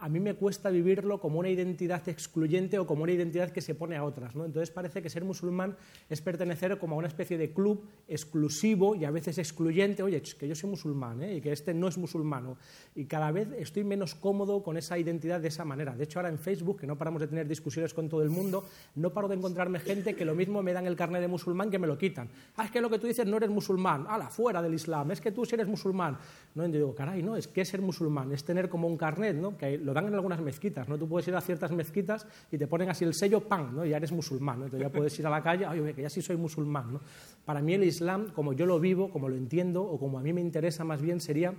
a 0.00 0.08
mí 0.08 0.18
me 0.18 0.34
cuesta 0.34 0.70
vivirlo 0.70 1.20
como 1.20 1.38
una 1.38 1.50
identidad 1.50 2.08
excluyente 2.08 2.78
o 2.78 2.86
como 2.86 3.02
una 3.02 3.12
identidad 3.12 3.50
que 3.50 3.60
se 3.60 3.74
pone 3.74 3.96
a 3.96 4.04
otras. 4.04 4.34
¿no? 4.34 4.46
Entonces 4.46 4.70
parece 4.70 5.02
que 5.02 5.10
ser 5.10 5.24
musulmán 5.24 5.76
es 6.08 6.22
pertenecer 6.22 6.78
como 6.78 6.94
a 6.94 6.98
una 6.98 7.08
especie 7.08 7.36
de 7.36 7.52
club 7.52 7.84
exclusivo 8.08 8.94
y 8.94 9.04
a 9.04 9.10
veces 9.10 9.38
excluyente. 9.38 10.02
Oye, 10.02 10.22
que 10.22 10.48
yo 10.48 10.54
soy 10.54 10.70
musulmán 10.70 11.22
¿eh? 11.22 11.36
y 11.36 11.40
que 11.40 11.52
este 11.52 11.74
no 11.74 11.86
es 11.86 11.98
musulmano. 11.98 12.56
Y 12.94 13.04
cada 13.04 13.30
vez 13.30 13.48
estoy 13.58 13.84
menos 13.84 14.14
cómodo 14.14 14.62
con 14.62 14.78
esa 14.78 14.98
identidad 14.98 15.40
de 15.40 15.48
esa 15.48 15.64
manera. 15.64 15.94
De 15.94 16.04
hecho, 16.04 16.18
ahora 16.18 16.30
en 16.30 16.38
Facebook, 16.38 16.80
que 16.80 16.86
no 16.86 16.96
paramos 16.96 17.20
de 17.20 17.28
tener 17.28 17.46
discusiones 17.46 17.92
con 17.92 18.08
todo 18.08 18.22
el 18.22 18.30
mundo, 18.30 18.64
no 18.94 19.10
paro 19.10 19.28
de 19.28 19.36
encontrarme 19.36 19.80
gente 19.80 20.14
que 20.14 20.24
lo 20.24 20.34
mismo 20.34 20.62
me 20.62 20.72
dan 20.72 20.86
el 20.86 20.96
carnet 20.96 21.20
de 21.20 21.28
musulmán 21.28 21.70
que 21.70 21.78
me 21.78 21.86
lo 21.86 21.98
quitan. 21.98 22.28
Ah, 22.56 22.64
es 22.64 22.70
que 22.70 22.80
lo 22.80 22.88
que 22.88 22.98
tú 22.98 23.06
dices 23.06 23.26
no 23.26 23.36
eres 23.36 23.50
musulmán. 23.50 24.06
Ala, 24.08 24.28
fuera 24.28 24.62
del 24.62 24.72
Islam. 24.72 25.10
Es 25.10 25.20
que 25.20 25.30
tú 25.30 25.44
sí 25.44 25.54
eres 25.54 25.68
musulmán. 25.68 26.16
No, 26.54 26.66
y 26.66 26.72
digo, 26.72 26.94
caray, 26.94 27.22
no, 27.22 27.36
es 27.36 27.46
que 27.46 27.64
ser 27.64 27.82
musulmán 27.82 28.32
es 28.32 28.44
tener 28.44 28.68
como 28.68 28.88
un 28.88 28.96
carnet, 28.96 29.36
¿no? 29.36 29.56
Que 29.56 29.78
lo 29.90 29.94
dan 29.94 30.06
en 30.06 30.14
algunas 30.14 30.40
mezquitas, 30.40 30.88
¿no? 30.88 30.96
Tú 30.96 31.08
puedes 31.08 31.26
ir 31.26 31.34
a 31.34 31.40
ciertas 31.40 31.72
mezquitas 31.72 32.24
y 32.50 32.56
te 32.56 32.68
ponen 32.68 32.90
así 32.90 33.04
el 33.04 33.12
sello, 33.12 33.40
¡pam!, 33.40 33.74
¿no? 33.74 33.84
Y 33.84 33.90
ya 33.90 33.96
eres 33.96 34.12
musulmán, 34.12 34.60
¿no? 34.60 34.64
Entonces 34.66 34.88
ya 34.88 34.92
puedes 34.92 35.18
ir 35.18 35.26
a 35.26 35.30
la 35.30 35.42
calle, 35.42 35.66
oye, 35.66 35.92
que 35.94 36.02
ya 36.02 36.08
sí 36.08 36.22
soy 36.22 36.36
musulmán, 36.36 36.92
¿no? 36.92 37.00
Para 37.44 37.60
mí 37.60 37.74
el 37.74 37.82
Islam, 37.82 38.30
como 38.32 38.52
yo 38.52 38.66
lo 38.66 38.78
vivo, 38.78 39.10
como 39.10 39.28
lo 39.28 39.34
entiendo, 39.34 39.82
o 39.82 39.98
como 39.98 40.18
a 40.20 40.22
mí 40.22 40.32
me 40.32 40.40
interesa 40.40 40.84
más 40.84 41.02
bien, 41.02 41.20
sería 41.20 41.54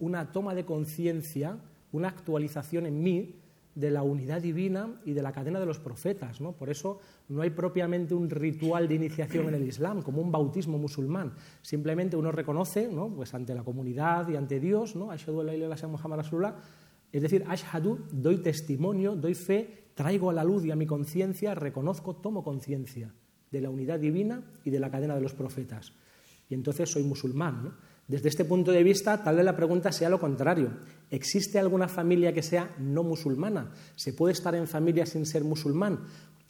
una 0.00 0.32
toma 0.32 0.54
de 0.56 0.64
conciencia, 0.64 1.58
una 1.92 2.08
actualización 2.08 2.86
en 2.86 3.00
mí 3.00 3.36
de 3.74 3.90
la 3.90 4.02
unidad 4.02 4.42
divina 4.42 5.00
y 5.04 5.12
de 5.12 5.22
la 5.22 5.30
cadena 5.30 5.60
de 5.60 5.66
los 5.66 5.78
profetas. 5.78 6.40
¿no? 6.40 6.52
Por 6.52 6.70
eso 6.70 6.98
no 7.28 7.42
hay 7.42 7.50
propiamente 7.50 8.14
un 8.14 8.28
ritual 8.28 8.88
de 8.88 8.96
iniciación 8.96 9.48
en 9.48 9.54
el 9.54 9.62
Islam, 9.62 10.02
como 10.02 10.20
un 10.20 10.32
bautismo 10.32 10.76
musulmán. 10.76 11.32
Simplemente 11.62 12.16
uno 12.16 12.32
reconoce, 12.32 12.88
¿no? 12.88 13.08
pues 13.08 13.32
ante 13.32 13.54
la 13.54 13.62
comunidad 13.62 14.28
y 14.28 14.36
ante 14.36 14.58
Dios, 14.58 14.96
¿no? 14.96 15.12
Es 17.12 17.22
decir, 17.22 17.44
ashhadu, 17.48 18.06
doy 18.12 18.38
testimonio, 18.38 19.16
doy 19.16 19.34
fe, 19.34 19.90
traigo 19.94 20.30
a 20.30 20.32
la 20.32 20.44
luz 20.44 20.64
y 20.64 20.70
a 20.70 20.76
mi 20.76 20.86
conciencia, 20.86 21.54
reconozco, 21.54 22.16
tomo 22.16 22.44
conciencia 22.44 23.12
de 23.50 23.60
la 23.60 23.70
unidad 23.70 23.98
divina 23.98 24.44
y 24.64 24.70
de 24.70 24.80
la 24.80 24.90
cadena 24.90 25.14
de 25.14 25.20
los 25.20 25.34
profetas. 25.34 25.92
Y 26.48 26.54
entonces 26.54 26.90
soy 26.90 27.02
musulmán. 27.02 27.76
Desde 28.06 28.28
este 28.28 28.44
punto 28.44 28.72
de 28.72 28.82
vista, 28.82 29.22
tal 29.22 29.36
vez 29.36 29.44
la 29.44 29.56
pregunta 29.56 29.92
sea 29.92 30.08
lo 30.08 30.18
contrario. 30.18 30.70
¿Existe 31.10 31.60
alguna 31.60 31.86
familia 31.86 32.32
que 32.32 32.42
sea 32.42 32.74
no 32.78 33.04
musulmana? 33.04 33.72
¿Se 33.94 34.12
puede 34.12 34.32
estar 34.32 34.54
en 34.56 34.66
familia 34.66 35.06
sin 35.06 35.26
ser 35.26 35.44
musulmán? 35.44 36.00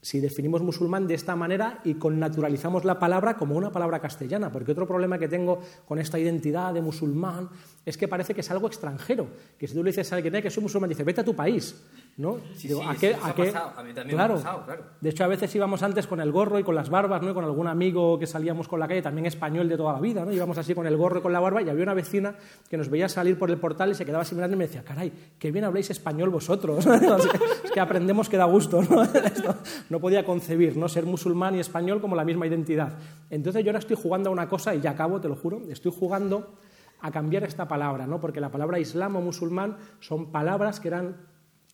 Si 0.03 0.19
definimos 0.19 0.63
musulmán 0.63 1.07
de 1.07 1.13
esta 1.15 1.37
manera 1.37 1.81
y 1.85 1.95
connaturalizamos 1.95 2.85
la 2.87 2.99
palabra 2.99 3.37
como 3.37 3.55
una 3.55 3.71
palabra 3.71 4.01
castellana, 4.01 4.51
porque 4.51 4.73
otro 4.73 4.87
problema 4.87 5.19
que 5.19 5.29
tengo 5.29 5.61
con 5.87 5.99
esta 5.99 6.19
identidad 6.19 6.73
de 6.73 6.81
musulmán 6.81 7.51
es 7.85 7.99
que 7.99 8.09
parece 8.09 8.33
que 8.35 8.41
es 8.41 8.51
algo 8.51 8.67
extranjero, 8.67 9.29
que 9.59 9.69
si 9.69 9.75
tú 9.75 9.83
le 9.85 9.91
dices 9.91 10.11
a 10.13 10.17
alguien 10.17 10.35
"Eh, 10.37 10.43
que 10.43 10.49
soy 10.51 10.63
musulmán, 10.63 10.89
dice, 10.89 11.05
vete 11.05 11.21
a 11.21 11.25
tu 11.25 11.35
país, 11.37 11.83
¿no? 12.17 12.37
Sí, 12.55 12.69
Digo, 12.69 12.81
sí, 12.83 12.87
¿a 12.89 12.95
qué- 12.97 13.11
eso 13.13 13.25
a 13.25 13.29
ha 13.31 13.35
qué- 13.35 13.45
pasado. 13.47 13.73
A 13.79 13.83
mí 13.83 13.95
también 13.95 14.17
me 14.17 14.23
ha 14.23 14.27
claro. 14.27 14.35
pasado, 14.43 14.65
claro. 14.67 14.83
De 15.01 15.09
hecho, 15.11 15.25
a 15.25 15.27
veces 15.27 15.55
íbamos 15.55 15.83
antes 15.83 16.07
con 16.07 16.21
el 16.21 16.31
gorro 16.33 16.59
y 16.59 16.63
con 16.63 16.75
las 16.75 16.91
barbas, 16.91 17.23
¿no? 17.23 17.31
Y 17.31 17.35
con 17.35 17.45
algún 17.45 17.67
amigo 17.67 18.19
que 18.19 18.27
salíamos 18.27 18.69
con 18.69 18.79
la 18.79 18.87
calle, 18.87 19.01
también 19.01 19.25
español 19.27 19.69
de 19.69 19.77
toda 19.79 19.95
la 19.95 20.01
vida, 20.01 20.25
¿no? 20.25 20.33
Íbamos 20.33 20.59
así 20.59 20.75
con 20.75 20.87
el 20.87 20.97
gorro 20.99 21.21
y 21.21 21.23
con 21.23 21.33
la 21.33 21.41
barba 21.41 21.63
y 21.63 21.69
había 21.71 21.83
una 21.83 21.95
vecina 21.95 22.35
que 22.69 22.77
nos 22.77 22.91
veía 22.91 23.09
salir 23.09 23.39
por 23.39 23.51
el 23.51 23.57
portal 23.59 23.91
y 23.91 23.95
se 23.95 24.05
quedaba 24.05 24.23
así 24.23 24.35
mirando 24.35 24.55
y 24.55 24.59
me 24.59 24.67
decía, 24.67 24.85
caray, 24.85 25.13
qué 25.39 25.51
bien 25.51 25.65
habláis 25.65 25.89
español 25.91 26.29
vosotros. 26.29 26.85
es 27.65 27.71
que 27.71 27.81
aprendemos 27.81 28.29
que 28.29 28.37
da 28.37 28.45
gusto, 28.45 28.83
¿no? 28.83 29.03
No 29.89 29.99
podía 30.01 30.25
concebir, 30.25 30.77
¿no? 30.77 30.89
Ser 30.89 31.07
musulmán 31.07 31.55
y 31.55 31.61
español 31.61 32.01
como 32.01 32.17
la 32.17 32.25
misma 32.25 32.47
identidad. 32.47 32.99
Entonces 33.31 33.65
yo 33.65 33.71
ahora 33.71 33.79
estoy 33.79 33.97
jugando 33.97 34.29
a 34.31 34.33
una 34.33 34.49
cosa, 34.49 34.75
y 34.75 34.81
ya 34.81 34.91
acabo, 34.91 35.21
te 35.21 35.29
lo 35.29 35.37
juro, 35.37 35.63
estoy 35.71 35.93
jugando 35.99 36.55
a 37.01 37.11
cambiar 37.11 37.45
esta 37.45 37.67
palabra, 37.67 38.07
¿no? 38.07 38.21
Porque 38.21 38.41
la 38.41 38.51
palabra 38.51 38.79
islam 38.79 39.17
o 39.17 39.21
musulmán 39.23 39.79
son 40.01 40.31
palabras 40.33 40.81
que 40.81 40.89
eran 40.89 41.17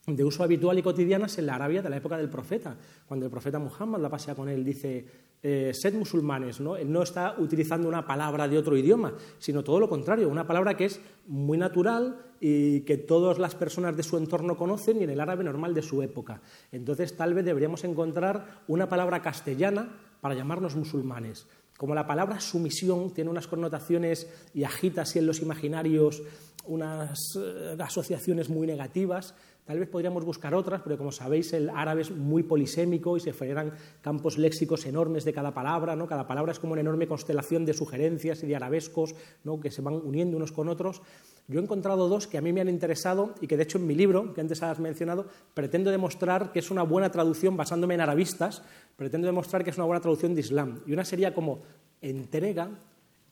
de 0.07 0.25
uso 0.25 0.45
habitual 0.45 0.79
y 0.79 0.83
cotidianas 0.83 1.37
en 1.39 1.47
la 1.47 1.57
Arabia 1.57 1.83
de 1.83 1.91
la 1.91 1.97
época 1.97 2.17
del 2.17 2.31
profeta. 2.31 2.77
Cuando 3.07 3.27
el 3.27 3.31
profeta 3.31 3.59
Muhammad 3.59 4.01
la 4.01 4.09
pasea 4.09 4.37
con 4.37 4.49
él, 4.49 4.65
dice, 4.65 5.05
eh, 5.43 5.73
sed 5.75 5.95
musulmanes, 5.95 6.61
¿no? 6.61 6.77
Está 6.77 7.35
utilizando 7.39 7.89
una 7.89 8.07
palabra 8.07 8.47
de 8.47 8.57
otro 8.57 8.77
idioma, 8.77 9.15
sino 9.39 9.65
todo 9.65 9.81
lo 9.81 9.89
contrario, 9.89 10.29
una 10.29 10.47
palabra 10.47 10.77
que 10.77 10.85
es 10.85 11.01
muy 11.27 11.59
natural 11.59 12.21
y 12.41 12.83
que 12.83 12.99
todas 12.99 13.39
las 13.39 13.57
personas 13.57 13.97
de 13.97 14.05
su 14.05 14.17
entorno 14.17 14.57
conocen 14.57 15.01
y 15.01 15.05
en 15.05 15.11
el 15.11 15.21
árabe 15.21 15.43
normal 15.43 15.75
de 15.75 15.83
su 15.83 16.01
época. 16.03 16.41
Entonces, 16.71 17.17
tal 17.17 17.35
vez 17.35 17.45
deberíamos 17.45 17.83
encontrar 17.83 18.63
una 18.69 18.89
palabra 18.89 19.23
castellana 19.23 19.89
para 20.21 20.35
llamarnos 20.35 20.77
musulmanes. 20.77 21.49
Como 21.77 21.95
la 21.95 22.07
palabra 22.07 22.41
sumisión 22.41 23.13
tiene 23.13 23.31
unas 23.31 23.49
connotaciones 23.49 24.29
y 24.55 24.65
agita 24.65 25.03
así 25.03 25.19
en 25.19 25.27
los 25.27 25.43
imaginarios 25.43 26.23
unas 26.67 27.37
eh, 27.37 27.77
asociaciones 27.79 28.49
muy 28.49 28.67
negativas, 28.67 29.35
tal 29.67 29.81
vez 29.81 29.89
podríamos 29.89 30.25
buscar 30.25 30.55
otras, 30.55 30.81
porque 30.81 30.97
como 30.97 31.13
sabéis 31.13 31.53
el 31.53 31.69
árabe 31.71 32.03
es 32.03 32.11
muy 32.11 32.45
polisémico 32.45 33.17
y 33.17 33.21
se 33.21 33.33
generan 33.33 33.73
campos 34.01 34.39
léxicos 34.39 34.87
enormes 34.87 35.25
de 35.25 35.33
cada 35.33 35.53
palabra, 35.53 35.97
¿no? 35.97 36.07
cada 36.07 36.27
palabra 36.27 36.53
es 36.53 36.59
como 36.59 36.73
una 36.73 36.81
enorme 36.81 37.09
constelación 37.09 37.67
de 37.67 37.75
sugerencias 37.75 38.43
y 38.43 38.47
de 38.47 38.57
arabescos 38.57 39.15
que 39.61 39.71
se 39.71 39.83
van 39.83 39.95
uniendo 39.95 40.37
unos 40.37 40.53
con 40.53 40.69
otros. 40.69 41.03
Yo 41.49 41.61
he 41.61 41.63
encontrado 41.63 42.09
dos 42.09 42.27
que 42.27 42.39
a 42.39 42.41
mí 42.41 42.53
me 42.53 42.61
han 42.61 42.69
interesado 42.69 43.35
y 43.41 43.47
que 43.47 43.57
de 43.57 43.65
hecho 43.65 43.79
en 43.79 43.87
mi 43.87 43.95
libro, 43.95 44.33
que 44.35 44.41
antes 44.41 44.63
has 44.63 44.79
mencionado, 44.79 45.27
pretendo 45.53 45.91
demostrar 45.91 46.53
que 46.53 46.61
es 46.61 46.71
una 46.71 46.83
buena 46.83 47.11
traducción 47.11 47.57
basándome 47.57 47.95
en 47.95 48.01
arabistas, 48.01 48.63
pretendo 48.97 49.27
demostrar 49.27 49.65
que 49.65 49.71
es 49.71 49.77
una 49.77 49.87
buena 49.87 50.01
traducción 50.01 50.35
de 50.35 50.41
Islam. 50.41 50.81
Y 50.87 50.93
una 50.93 51.05
sería 51.05 51.35
como 51.35 51.63
entrega 52.01 52.71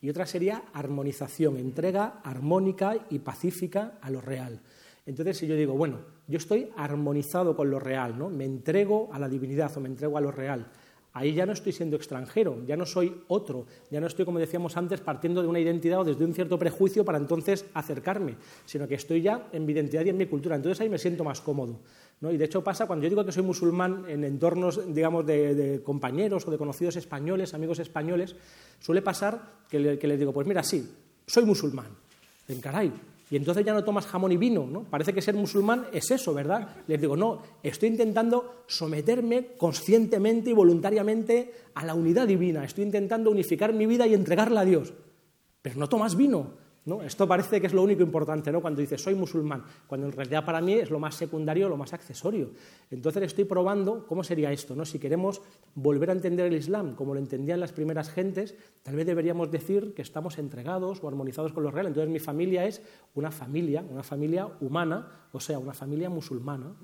y 0.00 0.10
otra 0.10 0.26
sería 0.26 0.64
armonización, 0.72 1.56
entrega 1.56 2.20
armónica 2.22 2.94
y 3.08 3.20
pacífica 3.20 3.98
a 4.02 4.10
lo 4.10 4.20
real. 4.20 4.60
Entonces, 5.06 5.38
si 5.38 5.46
yo 5.46 5.56
digo, 5.56 5.74
bueno, 5.74 5.98
yo 6.26 6.38
estoy 6.38 6.70
armonizado 6.76 7.54
con 7.56 7.70
lo 7.70 7.78
real, 7.78 8.18
¿no? 8.18 8.30
me 8.30 8.44
entrego 8.44 9.10
a 9.12 9.18
la 9.18 9.28
divinidad 9.28 9.76
o 9.76 9.80
me 9.80 9.88
entrego 9.88 10.16
a 10.16 10.20
lo 10.20 10.30
real, 10.30 10.66
ahí 11.12 11.32
ya 11.34 11.46
no 11.46 11.52
estoy 11.52 11.72
siendo 11.72 11.94
extranjero, 11.96 12.64
ya 12.66 12.76
no 12.76 12.86
soy 12.86 13.22
otro, 13.28 13.66
ya 13.90 14.00
no 14.00 14.06
estoy, 14.08 14.24
como 14.24 14.38
decíamos 14.40 14.76
antes, 14.76 15.00
partiendo 15.00 15.42
de 15.42 15.48
una 15.48 15.60
identidad 15.60 16.00
o 16.00 16.04
desde 16.04 16.24
un 16.24 16.34
cierto 16.34 16.58
prejuicio 16.58 17.04
para 17.04 17.18
entonces 17.18 17.66
acercarme, 17.74 18.36
sino 18.64 18.88
que 18.88 18.96
estoy 18.96 19.22
ya 19.22 19.48
en 19.52 19.64
mi 19.64 19.72
identidad 19.74 20.04
y 20.04 20.08
en 20.08 20.16
mi 20.16 20.26
cultura. 20.26 20.56
Entonces 20.56 20.80
ahí 20.80 20.88
me 20.88 20.98
siento 20.98 21.22
más 21.22 21.40
cómodo. 21.40 21.78
¿no? 22.20 22.32
Y 22.32 22.36
de 22.36 22.46
hecho 22.46 22.64
pasa 22.64 22.86
cuando 22.88 23.04
yo 23.04 23.10
digo 23.10 23.24
que 23.24 23.30
soy 23.30 23.44
musulmán 23.44 24.06
en 24.08 24.24
entornos, 24.24 24.92
digamos, 24.92 25.24
de, 25.24 25.82
compañeros 25.84 26.48
o 26.48 26.50
de 26.50 26.58
conocidos 26.58 26.96
españoles, 26.96 27.54
amigos 27.54 27.78
españoles, 27.78 28.34
suele 28.80 29.02
pasar 29.02 29.60
que, 29.68 29.78
le- 29.78 29.98
que 30.00 30.08
les 30.08 30.18
digo, 30.18 30.32
pues 30.32 30.48
mira, 30.48 30.64
sí, 30.64 30.88
soy 31.26 31.44
musulmán. 31.44 31.88
En 32.48 32.60
caray. 32.60 32.92
Y 33.30 33.36
entonces 33.36 33.64
ya 33.64 33.72
no 33.72 33.84
tomas 33.84 34.06
jamón 34.06 34.32
y 34.32 34.36
vino, 34.36 34.66
¿no? 34.66 34.84
Parece 34.84 35.14
que 35.14 35.22
ser 35.22 35.34
musulmán 35.34 35.86
es 35.92 36.10
eso, 36.10 36.34
¿verdad? 36.34 36.68
Les 36.86 37.00
digo, 37.00 37.16
no, 37.16 37.42
estoy 37.62 37.88
intentando 37.88 38.64
someterme 38.66 39.48
conscientemente 39.56 40.50
y 40.50 40.52
voluntariamente 40.52 41.52
a 41.74 41.84
la 41.84 41.94
unidad 41.94 42.26
divina. 42.26 42.64
Estoy 42.64 42.84
intentando 42.84 43.30
unificar 43.30 43.72
mi 43.72 43.86
vida 43.86 44.06
y 44.06 44.14
entregarla 44.14 44.60
a 44.60 44.64
Dios. 44.64 44.92
Pero 45.62 45.78
no 45.78 45.88
tomas 45.88 46.16
vino, 46.16 46.52
¿no? 46.86 47.02
Esto 47.02 47.26
parece 47.26 47.60
que 47.60 47.66
es 47.66 47.72
lo 47.72 47.82
único 47.82 48.02
importante, 48.02 48.52
¿no? 48.52 48.60
Cuando 48.60 48.80
dices 48.80 49.02
soy 49.02 49.14
musulmán, 49.14 49.64
cuando 49.86 50.06
en 50.06 50.12
realidad 50.12 50.44
para 50.44 50.60
mí 50.60 50.74
es 50.74 50.90
lo 50.90 50.98
más 50.98 51.14
secundario, 51.14 51.68
lo 51.68 51.76
más 51.76 51.92
accesorio. 51.92 52.50
Entonces 52.90 53.22
estoy 53.22 53.44
probando 53.44 54.06
cómo 54.06 54.22
sería 54.22 54.52
esto, 54.52 54.74
¿no? 54.74 54.84
Si 54.84 54.98
queremos 54.98 55.40
volver 55.74 56.10
a 56.10 56.12
entender 56.12 56.46
el 56.46 56.54
Islam 56.54 56.94
como 56.94 57.14
lo 57.14 57.20
entendían 57.20 57.60
las 57.60 57.72
primeras 57.72 58.10
gentes, 58.10 58.54
tal 58.82 58.96
vez 58.96 59.06
deberíamos 59.06 59.50
decir 59.50 59.94
que 59.94 60.02
estamos 60.02 60.38
entregados 60.38 61.02
o 61.02 61.08
armonizados 61.08 61.52
con 61.52 61.62
lo 61.62 61.70
real. 61.70 61.86
Entonces 61.86 62.10
mi 62.10 62.20
familia 62.20 62.64
es 62.66 62.82
una 63.14 63.30
familia, 63.30 63.84
una 63.88 64.02
familia 64.02 64.46
humana, 64.60 65.08
o 65.32 65.40
sea, 65.40 65.58
una 65.58 65.74
familia 65.74 66.10
musulmana. 66.10 66.74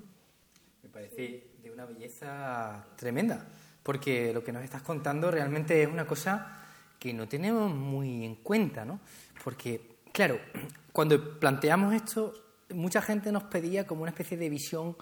Me 0.81 0.89
parece 0.89 1.51
de 1.61 1.71
una 1.71 1.85
belleza 1.85 2.87
tremenda, 2.95 3.47
porque 3.83 4.33
lo 4.33 4.43
que 4.43 4.51
nos 4.51 4.63
estás 4.63 4.81
contando 4.81 5.29
realmente 5.29 5.83
es 5.83 5.89
una 5.89 6.07
cosa 6.07 6.57
que 7.01 7.13
no 7.13 7.27
tenemos 7.27 7.73
muy 7.73 8.25
en 8.25 8.35
cuenta, 8.35 8.85
¿no? 8.85 8.99
Porque, 9.43 9.90
claro, 10.11 10.39
cuando 10.91 11.39
planteamos 11.39 11.93
esto, 11.93 12.33
mucha 12.73 13.01
gente 13.01 13.31
nos 13.31 13.43
pedía 13.43 13.85
como 13.87 14.01
una 14.03 14.11
especie 14.11 14.37
de 14.37 14.49
visión 14.49 14.95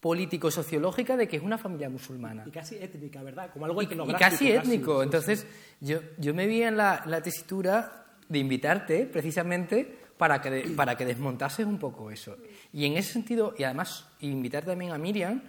político-sociológica 0.00 1.16
de 1.16 1.26
que 1.26 1.36
es 1.36 1.42
una 1.42 1.58
familia 1.58 1.88
musulmana. 1.88 2.44
Y 2.46 2.50
casi 2.50 2.76
étnica, 2.76 3.22
¿verdad? 3.22 3.50
Como 3.52 3.64
algo 3.66 3.82
Y- 3.82 3.86
y 3.86 4.14
casi 4.14 4.52
étnico. 4.52 4.92
sí, 4.94 4.98
sí. 4.98 5.04
Entonces, 5.04 5.46
Yo, 5.80 6.00
yo 6.18 6.32
me 6.34 6.46
vi 6.46 6.62
en 6.62 6.76
la, 6.76 7.02
la 7.06 7.20
tesitura 7.22 8.06
de 8.28 8.38
invitarte 8.38 9.06
precisamente 9.06 9.98
para 10.16 10.40
que, 10.40 10.72
para 10.76 10.96
que 10.96 11.04
desmontases 11.04 11.66
un 11.66 11.78
poco 11.78 12.10
eso. 12.10 12.36
Y 12.72 12.86
en 12.86 12.96
ese 12.96 13.12
sentido, 13.12 13.54
y 13.58 13.64
además 13.64 14.06
invitar 14.20 14.64
también 14.64 14.92
a 14.92 14.98
Miriam, 14.98 15.42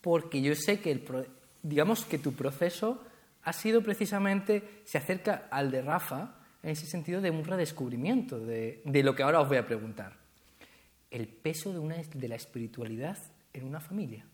porque 0.00 0.40
yo 0.40 0.54
sé 0.54 0.80
que, 0.80 0.92
el, 0.92 1.04
digamos 1.62 2.04
que 2.04 2.18
tu 2.18 2.32
proceso 2.34 3.02
ha 3.42 3.52
sido 3.52 3.82
precisamente, 3.82 4.82
se 4.84 4.98
acerca 4.98 5.48
al 5.50 5.70
de 5.70 5.82
Rafa, 5.82 6.34
ese 6.70 6.86
sentido 6.86 7.20
de 7.20 7.30
un 7.30 7.44
redescubrimiento 7.44 8.38
de, 8.38 8.82
de 8.84 9.02
lo 9.02 9.14
que 9.14 9.22
ahora 9.22 9.40
os 9.40 9.48
voy 9.48 9.58
a 9.58 9.66
preguntar. 9.66 10.14
El 11.10 11.28
peso 11.28 11.72
de, 11.72 11.78
una, 11.78 11.96
de 11.96 12.28
la 12.28 12.34
espiritualidad 12.34 13.18
en 13.52 13.64
una 13.64 13.80
familia. 13.80 14.26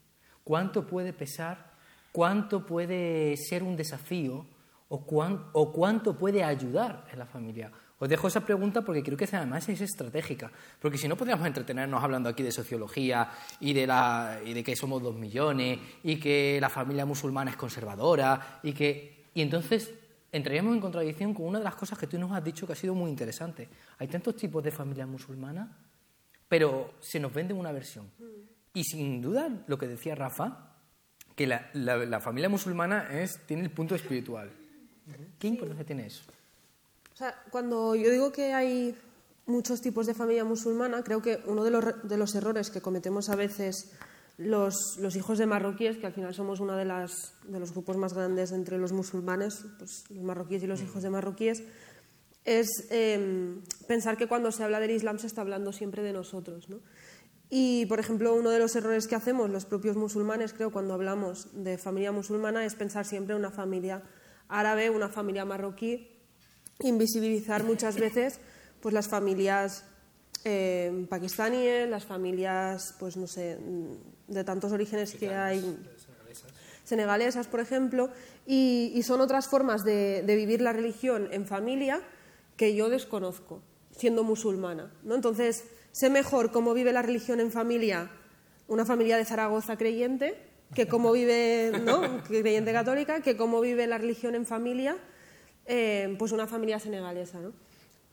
¿Cuánto 0.45 0.87
puede 0.87 1.13
pesar? 1.13 1.73
¿Cuánto 2.11 2.67
puede 2.67 3.37
ser 3.37 3.63
un 3.63 3.77
desafío? 3.77 4.47
¿O, 4.89 5.07
o 5.53 5.73
cuánto 5.73 6.19
puede 6.19 6.45
ayudar 6.45 7.07
en 7.13 7.19
la 7.19 7.27
familia? 7.27 7.71
Os 7.99 8.09
dejo 8.09 8.27
esa 8.27 8.45
pregunta 8.45 8.83
porque 8.83 9.01
creo 9.01 9.17
que 9.17 9.29
además 9.31 9.69
es 9.69 9.81
estratégica, 9.81 10.51
porque 10.81 10.99
si 10.99 11.07
no 11.07 11.17
podríamos 11.17 11.47
entretenernos 11.47 12.03
hablando 12.03 12.29
aquí 12.29 12.43
de 12.43 12.51
sociología 12.51 13.31
y 13.61 13.73
de, 13.73 13.87
la, 13.87 14.41
y 14.45 14.55
de 14.55 14.65
que 14.65 14.75
somos 14.75 15.01
dos 15.01 15.15
millones 15.15 15.79
y 16.03 16.17
que 16.17 16.59
la 16.61 16.69
familia 16.69 17.07
musulmana 17.07 17.53
es 17.53 17.57
conservadora 17.57 18.59
y 18.65 18.73
que... 18.73 19.23
Y 19.35 19.41
entonces 19.41 19.95
entraríamos 20.33 20.75
en 20.75 20.81
contradicción 20.81 21.35
con 21.35 21.47
una 21.47 21.59
de 21.59 21.65
las 21.65 21.77
cosas 21.77 21.99
que 21.99 22.07
tú 22.07 22.19
nos 22.19 22.33
has 22.33 22.43
dicho 22.43 22.67
que 22.67 22.73
ha 22.73 22.77
sido 22.77 22.95
muy 22.95 23.11
interesante. 23.11 23.69
Hay 23.99 24.09
tantos 24.09 24.35
tipos 24.35 24.65
de 24.65 24.71
familias 24.71 25.07
musulmanas, 25.07 25.69
pero 26.49 26.95
se 27.01 27.21
nos 27.21 27.33
vende 27.33 27.53
una 27.55 27.71
versión. 27.71 28.11
Y 28.75 28.85
sin 28.85 29.21
duda, 29.21 29.65
lo 29.67 29.79
que 29.79 29.87
decía 29.87 30.15
Rafa, 30.15 30.73
que 31.37 31.47
la, 31.47 31.71
la, 31.75 32.21
familia 32.21 32.49
musulmana 32.49 33.21
es, 33.21 33.47
tiene 33.47 33.63
el 33.63 33.71
punto 33.71 33.95
espiritual. 33.95 34.51
¿Qué 35.39 35.49
importancia 35.49 35.85
tiene 35.85 36.07
eso? 36.07 36.25
O 37.13 37.17
sea, 37.17 37.43
cuando 37.51 37.95
yo 37.95 38.11
digo 38.11 38.33
que 38.33 38.55
hay 38.55 38.97
muchos 39.47 39.83
tipos 39.83 40.07
de 40.07 40.15
familia 40.15 40.45
musulmana, 40.45 41.03
creo 41.05 41.21
que 41.21 41.43
uno 41.47 41.65
de 41.65 41.71
los, 41.71 42.09
de 42.09 42.17
los 42.17 42.35
errores 42.35 42.71
que 42.71 42.81
cometemos 42.81 43.29
a 43.29 43.37
veces 43.37 43.93
los, 44.45 44.99
hijos 45.17 45.39
de 45.39 45.47
marroquíes, 45.47 45.99
que 45.99 46.07
al 46.07 46.13
final 46.13 46.35
somos 46.35 46.61
uno 46.61 46.77
de 46.77 46.85
los 46.85 47.73
grupos 47.73 47.97
más 47.97 48.15
grandes 48.15 48.53
entre 48.53 48.79
los 48.79 48.93
musulmanes, 48.93 49.65
pues 49.79 50.05
los 50.11 50.23
marroquíes 50.23 50.63
y 50.63 50.67
los 50.67 50.83
hijos 50.83 51.03
de 51.03 51.11
marroquíes, 51.11 51.63
es 52.45 52.87
em, 52.91 53.63
pensar 53.87 54.17
que 54.17 54.27
cuando 54.27 54.51
se 54.51 54.65
habla 54.65 54.81
del 54.81 54.91
Islam 54.91 55.19
se 55.19 55.27
está 55.27 55.43
hablando 55.43 55.73
siempre 55.73 56.03
de 56.03 56.13
nosotros. 56.13 56.69
¿no? 56.69 56.81
Y, 57.51 57.87
por 57.87 58.01
ejemplo, 58.01 58.35
uno 58.35 58.51
de 58.51 58.59
los 58.59 58.75
errores 58.77 59.07
que 59.07 59.15
hacemos 59.15 59.51
los 59.51 59.65
propios 59.65 59.97
musulmanes, 59.97 60.53
creo, 60.53 60.73
cuando 60.73 60.95
hablamos 60.95 61.49
de 61.53 61.79
familia 61.79 62.11
musulmana, 62.11 62.65
es 62.65 62.75
pensar 62.75 63.05
siempre 63.05 63.35
en 63.35 63.41
una 63.41 63.51
familia 63.51 64.03
árabe, 64.49 64.91
una 64.91 65.09
familia 65.09 65.45
marroquí, 65.45 66.09
invisibilizar 66.81 67.65
muchas 67.65 67.97
veces 67.97 68.41
pues 68.81 68.93
las 68.93 69.07
familias 69.07 69.85
eh, 70.45 71.07
pakistaníes, 71.09 71.89
las 71.89 72.05
familias, 72.05 72.97
pues 72.99 73.17
no 73.17 73.27
sé, 73.27 73.59
de 74.29 74.45
tantos 74.45 74.73
orígenes 74.73 75.15
que 75.15 75.35
hay, 75.35 75.79
senegalesas, 76.85 77.47
por 77.47 77.61
ejemplo, 77.61 78.11
y, 78.47 79.01
son 79.05 79.21
otras 79.21 79.49
formas 79.49 79.85
de, 79.85 80.25
vivir 80.27 80.61
la 80.61 80.73
religión 80.73 81.29
en 81.33 81.47
familia 81.47 82.01
que 82.57 82.75
yo 82.75 82.89
desconozco, 82.89 83.63
siendo 83.97 84.25
musulmana. 84.25 84.93
¿no? 85.03 85.15
Entonces, 85.15 85.65
sé 85.93 86.11
mejor 86.11 86.51
cómo 86.51 86.75
vive 86.75 86.93
la 86.93 87.03
religión 87.03 87.41
en 87.41 87.51
familia 87.51 88.11
una 88.69 88.87
familia 88.87 89.17
de 89.17 89.25
Zaragoza 89.25 89.77
creyente, 89.77 90.35
que 90.75 90.87
cómo 90.87 91.13
vive, 91.13 91.73
¿no? 91.85 92.23
creyente 92.29 92.73
católica, 92.73 93.21
que 93.21 93.37
cómo 93.37 93.61
vive 93.61 93.87
la 93.87 93.99
religión 93.99 94.35
en 94.35 94.47
familia 94.47 94.97
eh, 95.67 96.17
pues 96.19 96.33
una 96.33 96.47
familia 96.47 96.79
senegalesa. 96.79 97.39
¿no? 97.39 97.53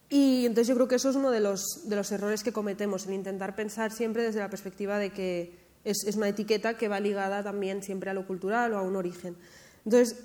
Y 0.09 0.45
entonces 0.45 0.67
yo 0.67 0.75
creo 0.75 0.87
que 0.87 0.95
eso 0.95 1.09
es 1.09 1.15
uno 1.15 1.31
de 1.31 1.39
los, 1.39 1.61
de 1.85 1.95
los 1.95 2.11
errores 2.11 2.43
que 2.43 2.51
cometemos, 2.51 3.07
en 3.07 3.13
intentar 3.13 3.55
pensar 3.55 3.91
siempre 3.91 4.23
desde 4.23 4.39
la 4.39 4.49
perspectiva 4.49 4.99
de 4.99 5.11
que 5.11 5.58
es, 5.83 6.03
es, 6.05 6.15
una 6.15 6.27
etiqueta 6.27 6.75
que 6.75 6.87
va 6.87 6.99
ligada 6.99 7.43
también 7.43 7.81
siempre 7.83 8.09
a 8.09 8.13
lo 8.13 8.25
cultural 8.27 8.73
o 8.73 8.77
a 8.77 8.81
un 8.81 8.95
origen. 8.95 9.35
Entonces, 9.85 10.17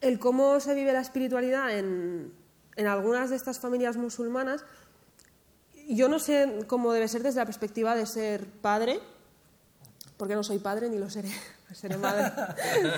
el 0.00 0.18
cómo 0.18 0.60
se 0.60 0.74
vive 0.74 0.92
la 0.92 1.00
espiritualidad 1.00 1.76
en, 1.76 2.32
en 2.76 2.86
algunas 2.86 3.30
de 3.30 3.36
estas 3.36 3.58
familias 3.58 3.96
musulmanas, 3.96 4.64
yo 5.88 6.08
no 6.08 6.18
sé 6.18 6.60
cómo 6.66 6.92
debe 6.92 7.08
ser 7.08 7.22
desde 7.22 7.40
la 7.40 7.46
perspectiva 7.46 7.94
de 7.94 8.06
ser 8.06 8.46
padre, 8.46 9.00
porque 10.16 10.34
no 10.34 10.42
soy 10.42 10.58
padre 10.58 10.88
ni 10.88 10.98
lo 10.98 11.10
seré, 11.10 11.30
seré 11.72 11.96
madre. 11.96 12.32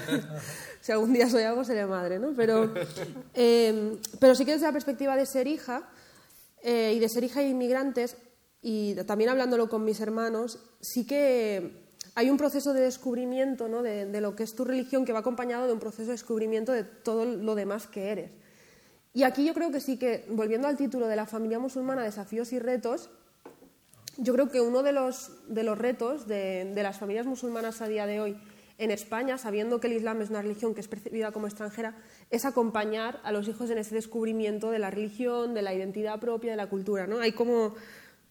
si 0.80 0.92
algún 0.92 1.12
día 1.12 1.28
soy 1.28 1.42
algo, 1.42 1.64
seré 1.64 1.86
madre, 1.86 2.18
¿no? 2.18 2.32
Pero, 2.36 2.72
eh, 3.34 3.98
pero 4.20 4.34
sí 4.34 4.44
que 4.44 4.52
desde 4.52 4.66
la 4.66 4.72
perspectiva 4.72 5.16
de 5.16 5.26
ser 5.26 5.46
hija 5.46 5.82
eh, 6.62 6.92
y 6.94 6.98
de 6.98 7.08
ser 7.08 7.24
hija 7.24 7.40
de 7.40 7.48
inmigrantes, 7.48 8.16
y 8.62 8.94
también 9.06 9.30
hablándolo 9.30 9.68
con 9.68 9.84
mis 9.84 10.00
hermanos, 10.00 10.58
sí 10.80 11.06
que 11.06 11.86
hay 12.14 12.30
un 12.30 12.38
proceso 12.38 12.72
de 12.72 12.80
descubrimiento 12.80 13.68
¿no? 13.68 13.82
de, 13.82 14.20
lo 14.20 14.34
que 14.34 14.42
es 14.42 14.54
tu 14.54 14.64
religión 14.64 15.04
que 15.04 15.12
va 15.12 15.18
acompañado 15.18 15.66
de 15.66 15.72
un 15.74 15.78
proceso 15.78 16.06
de 16.06 16.12
descubrimiento 16.12 16.72
de 16.72 16.82
todo 16.82 17.26
lo 17.26 17.54
demás 17.54 17.86
que 17.86 18.08
eres. 18.10 18.30
Y 19.12 19.22
aquí 19.22 19.44
yo 19.44 19.54
creo 19.54 19.70
que 19.70 19.80
sí 19.80 19.98
que, 19.98 20.24
volviendo 20.30 20.66
al 20.66 20.76
título 20.76 21.08
de 21.08 21.16
la 21.16 21.26
familia 21.26 21.58
musulmana, 21.58 22.02
desafíos 22.02 22.52
y 22.52 22.58
retos, 22.58 23.10
yo 24.16 24.32
creo 24.32 24.48
que 24.48 24.62
uno 24.62 24.82
de 24.82 24.92
los, 24.92 25.30
de 25.48 25.62
los 25.62 25.76
retos 25.76 26.26
de, 26.26 26.72
de, 26.74 26.82
las 26.82 26.98
familias 26.98 27.26
musulmanas 27.26 27.82
a 27.82 27.88
día 27.88 28.06
de 28.06 28.20
hoy 28.20 28.36
en 28.78 28.90
España, 28.90 29.36
sabiendo 29.38 29.78
que 29.80 29.86
el 29.86 29.94
Islam 29.94 30.22
es 30.22 30.30
una 30.30 30.42
religión 30.42 30.74
que 30.74 30.80
es 30.80 30.88
percibida 30.88 31.32
como 31.32 31.46
extranjera, 31.46 31.96
es 32.30 32.44
acompañar 32.44 33.20
a 33.24 33.32
los 33.32 33.46
hijos 33.48 33.70
en 33.70 33.78
ese 33.78 33.94
descubrimiento 33.94 34.70
de 34.70 34.78
la 34.78 34.90
religión, 34.90 35.54
de 35.54 35.62
la 35.62 35.74
identidad 35.74 36.18
propia, 36.18 36.52
de 36.52 36.56
la 36.56 36.68
cultura. 36.68 37.06
¿no? 37.06 37.20
Hay 37.20 37.32
como 37.32 37.74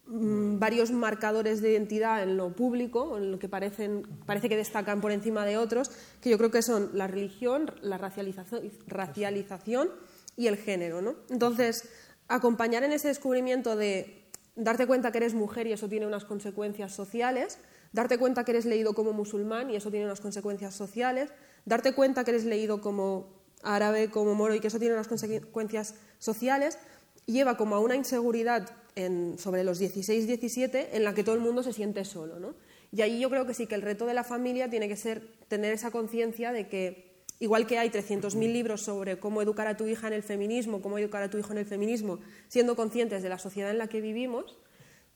varios 0.08 0.92
marcadores 0.92 1.62
de 1.62 1.72
identidad 1.72 2.22
en 2.22 2.38
lo 2.38 2.56
público, 2.56 3.18
en 3.18 3.32
lo 3.32 3.40
que 3.40 3.50
parecen, 3.50 4.04
parece 4.26 4.50
que 4.50 4.58
destacan 4.58 5.02
por 5.02 5.12
encima 5.12 5.46
de 5.46 5.58
otros, 5.58 5.90
que 6.22 6.30
yo 6.30 6.38
creo 6.38 6.52
que 6.52 6.62
son 6.62 6.92
la 6.94 7.08
religión, 7.08 7.72
la 7.82 7.98
racialización, 7.98 8.72
racialización 8.88 9.90
y 10.38 10.48
el 10.48 10.58
género. 10.58 11.02
¿no? 11.02 11.16
Entonces, 11.30 11.90
acompañar 12.28 12.84
en 12.84 12.94
ese 12.94 13.08
descubrimiento 13.08 13.76
de 13.76 14.26
darte 14.56 14.88
cuenta 14.88 15.12
que 15.12 15.18
eres 15.18 15.34
mujer 15.34 15.68
y 15.68 15.74
eso 15.74 15.90
tiene 15.90 16.06
unas 16.06 16.26
consecuencias 16.26 16.94
sociales, 16.94 17.58
darte 17.92 18.18
cuenta 18.18 18.44
que 18.44 18.52
eres 18.52 18.66
leído 18.66 18.94
como 18.94 19.12
musulmán 19.12 19.70
y 19.70 19.76
eso 19.76 19.90
tiene 19.90 20.06
unas 20.06 20.22
consecuencias 20.22 20.76
sociales, 20.76 21.32
darte 21.66 21.94
cuenta 21.94 22.24
que 22.24 22.32
eres 22.32 22.46
leído 22.46 22.80
como 22.80 23.34
árabe, 23.64 24.12
como 24.12 24.36
moro 24.36 24.54
y 24.54 24.60
que 24.60 24.68
eso 24.68 24.80
tiene 24.80 24.94
unas 24.94 25.08
consecuencias 25.08 25.96
sociales, 26.20 26.78
lleva 27.26 27.58
como 27.58 27.76
a 27.76 27.80
una 27.80 27.96
inseguridad 27.96 28.70
en, 28.96 29.38
sobre 29.38 29.64
los 29.64 29.82
16-17 29.82 30.90
en 30.92 31.04
la 31.04 31.14
que 31.14 31.24
todo 31.24 31.36
el 31.36 31.42
mundo 31.42 31.64
se 31.64 31.74
siente 31.74 32.06
solo. 32.06 32.40
¿no? 32.40 32.56
Y 32.92 33.02
ahí 33.02 33.20
yo 33.20 33.30
creo 33.30 33.46
que 33.46 33.54
sí 33.54 33.68
que 33.68 33.76
el 33.76 33.82
reto 33.82 34.06
de 34.06 34.14
la 34.14 34.24
familia 34.24 34.70
tiene 34.70 34.88
que 34.88 34.96
ser 34.96 35.28
tener 35.48 35.74
esa 35.74 35.92
conciencia 35.92 36.52
de 36.52 36.68
que 36.68 37.16
Igual 37.40 37.68
que 37.68 37.78
hay 37.78 37.90
300.000 37.90 38.52
libros 38.52 38.82
sobre 38.82 39.20
cómo 39.20 39.42
educar 39.42 39.68
a 39.68 39.76
tu 39.76 39.86
hija 39.88 40.08
en 40.08 40.14
el 40.14 40.24
feminismo, 40.24 40.82
cómo 40.82 40.98
educar 40.98 41.22
a 41.22 41.30
tu 41.30 41.38
hijo 41.38 41.52
en 41.52 41.58
el 41.58 41.66
feminismo, 41.66 42.20
siendo 42.48 42.76
conscientes 42.78 43.24
de 43.24 43.30
la 43.30 43.40
sociedad 43.40 43.72
en 43.72 43.78
la 43.78 43.88
que 43.88 44.00
vivimos, 44.00 44.58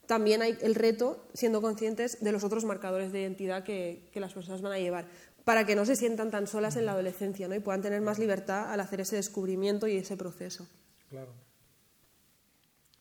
también 0.05 0.41
hay 0.41 0.57
el 0.61 0.75
reto 0.75 1.25
siendo 1.33 1.61
conscientes 1.61 2.19
de 2.19 2.31
los 2.31 2.43
otros 2.43 2.65
marcadores 2.65 3.13
de 3.13 3.21
identidad 3.21 3.63
que, 3.63 4.09
las 4.15 4.33
personas 4.33 4.61
van 4.61 4.73
a 4.73 4.79
llevar, 4.79 5.07
para 5.45 5.65
que 5.65 5.75
no 5.75 5.85
se 5.85 5.95
sientan 5.95 6.29
tan 6.29 6.47
solas 6.47 6.75
en 6.75 6.85
la 6.85 6.91
adolescencia 6.91 7.47
¿no? 7.47 7.55
y 7.55 7.59
puedan 7.59 7.81
tener 7.81 8.01
más 8.01 8.19
libertad 8.19 8.69
al 8.69 8.81
hacer 8.81 8.99
ese 8.99 9.15
descubrimiento 9.15 9.87
y 9.87 9.95
ese 9.95 10.17
proceso. 10.17 10.67
Claro. 11.09 11.48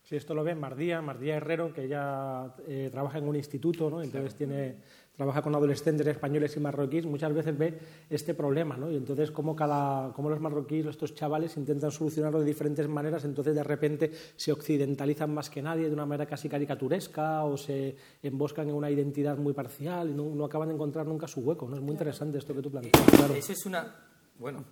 Sí, 0.08 0.16
esto 0.16 0.32
lo 0.32 0.42
ven 0.42 0.58
Mardía, 0.58 1.02
Mardía 1.02 1.36
Herrero, 1.36 1.70
que 1.70 1.84
ella 1.84 2.54
eh, 2.66 2.88
trabaja 2.90 3.18
en 3.18 3.28
un 3.28 3.36
instituto, 3.36 3.90
¿no? 3.90 4.00
entonces 4.00 4.34
tiene 4.34 4.76
trabaja 5.18 5.42
con 5.42 5.54
adolescentes 5.54 6.06
españoles 6.06 6.56
y 6.56 6.60
marroquíes, 6.60 7.04
muchas 7.04 7.34
veces 7.34 7.58
ve 7.58 7.76
este 8.08 8.34
problema, 8.34 8.76
¿no? 8.76 8.88
Y 8.88 8.96
entonces 8.96 9.32
cómo, 9.32 9.56
cada, 9.56 10.12
cómo 10.12 10.30
los 10.30 10.40
marroquíes, 10.40 10.86
estos 10.86 11.12
chavales, 11.12 11.56
intentan 11.56 11.90
solucionarlo 11.90 12.38
de 12.38 12.46
diferentes 12.46 12.86
maneras, 12.86 13.24
entonces 13.24 13.54
de 13.54 13.64
repente 13.64 14.12
se 14.36 14.52
occidentalizan 14.52 15.34
más 15.34 15.50
que 15.50 15.60
nadie 15.60 15.88
de 15.88 15.92
una 15.92 16.06
manera 16.06 16.24
casi 16.24 16.48
caricaturesca 16.48 17.42
o 17.42 17.56
se 17.56 17.96
emboscan 18.22 18.68
en 18.68 18.76
una 18.76 18.92
identidad 18.92 19.36
muy 19.36 19.54
parcial 19.54 20.08
y 20.10 20.14
no, 20.14 20.44
acaban 20.44 20.68
de 20.68 20.74
encontrar 20.74 21.04
nunca 21.04 21.26
su 21.26 21.40
hueco, 21.40 21.68
¿no? 21.68 21.74
Es 21.74 21.82
muy 21.82 21.92
interesante 21.92 22.38
esto 22.38 22.54
que 22.54 22.62
tú 22.62 22.70
planteas. 22.70 23.04
Claro. 23.10 23.34
Eso 23.34 23.52
es 23.52 23.66
una... 23.66 24.07
Bueno, 24.38 24.64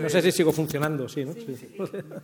no 0.00 0.08
sé, 0.08 0.22
si 0.22 0.32
sigo 0.32 0.52
funcionando, 0.52 1.08
sí, 1.08 1.24
¿no? 1.24 1.32
Sí, 1.32 1.76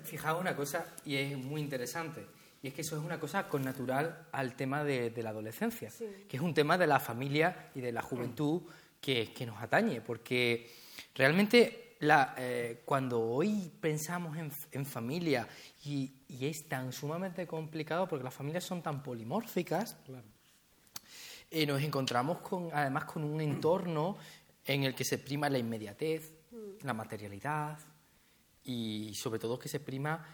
Fijaos 0.05 0.41
una 0.41 0.55
cosa, 0.55 0.87
y 1.05 1.17
es 1.17 1.37
muy 1.37 1.61
interesante 1.61 2.25
y 2.63 2.69
es 2.69 2.75
que 2.75 2.83
eso 2.83 2.97
es 2.97 3.03
una 3.03 3.19
cosa 3.19 3.49
connatural 3.49 4.29
al 4.31 4.55
tema 4.55 4.85
de, 4.85 5.13
la 5.17 5.31
adolescencia, 5.31 5.91
que 6.29 6.37
es 6.37 6.43
un 6.43 6.55
tema 6.55 6.79
de 6.79 6.87
la 6.87 7.01
familia 7.01 7.71
y 7.75 7.81
de 7.81 7.91
la 7.91 8.03
juventud 8.03 8.63
que, 9.01 9.35
nos 9.45 9.61
atañe, 9.61 10.01
porque 10.01 10.71
realmente 11.13 11.97
eh, 12.01 12.83
cuando 12.85 13.21
hoy 13.21 13.73
pensamos 13.81 14.37
en, 14.71 14.87
familia 14.87 15.49
y, 15.85 16.13
es 16.41 16.69
tan 16.69 16.93
sumamente 16.93 17.49
complicado 17.49 18.07
porque 18.07 18.25
las 18.25 18.35
familias 18.35 18.63
son 18.63 18.81
tan 18.81 19.03
polimórficas, 19.03 19.97
eh, 21.51 21.67
nos 21.67 21.83
encontramos 21.83 22.39
con, 22.39 22.71
además 22.73 23.07
con 23.07 23.25
un 23.25 23.41
entorno 23.41 24.17
en 24.65 24.85
el 24.85 24.95
que 24.95 25.03
se 25.03 25.19
prima 25.19 25.51
la 25.51 25.59
inmediatez, 25.59 26.33
mm. 26.53 26.85
la 26.87 26.95
materialidad 26.95 27.79
y 28.63 29.13
sobre 29.15 29.41
todo 29.41 29.59
que 29.59 29.69
se 29.69 29.81
prima 29.81 30.25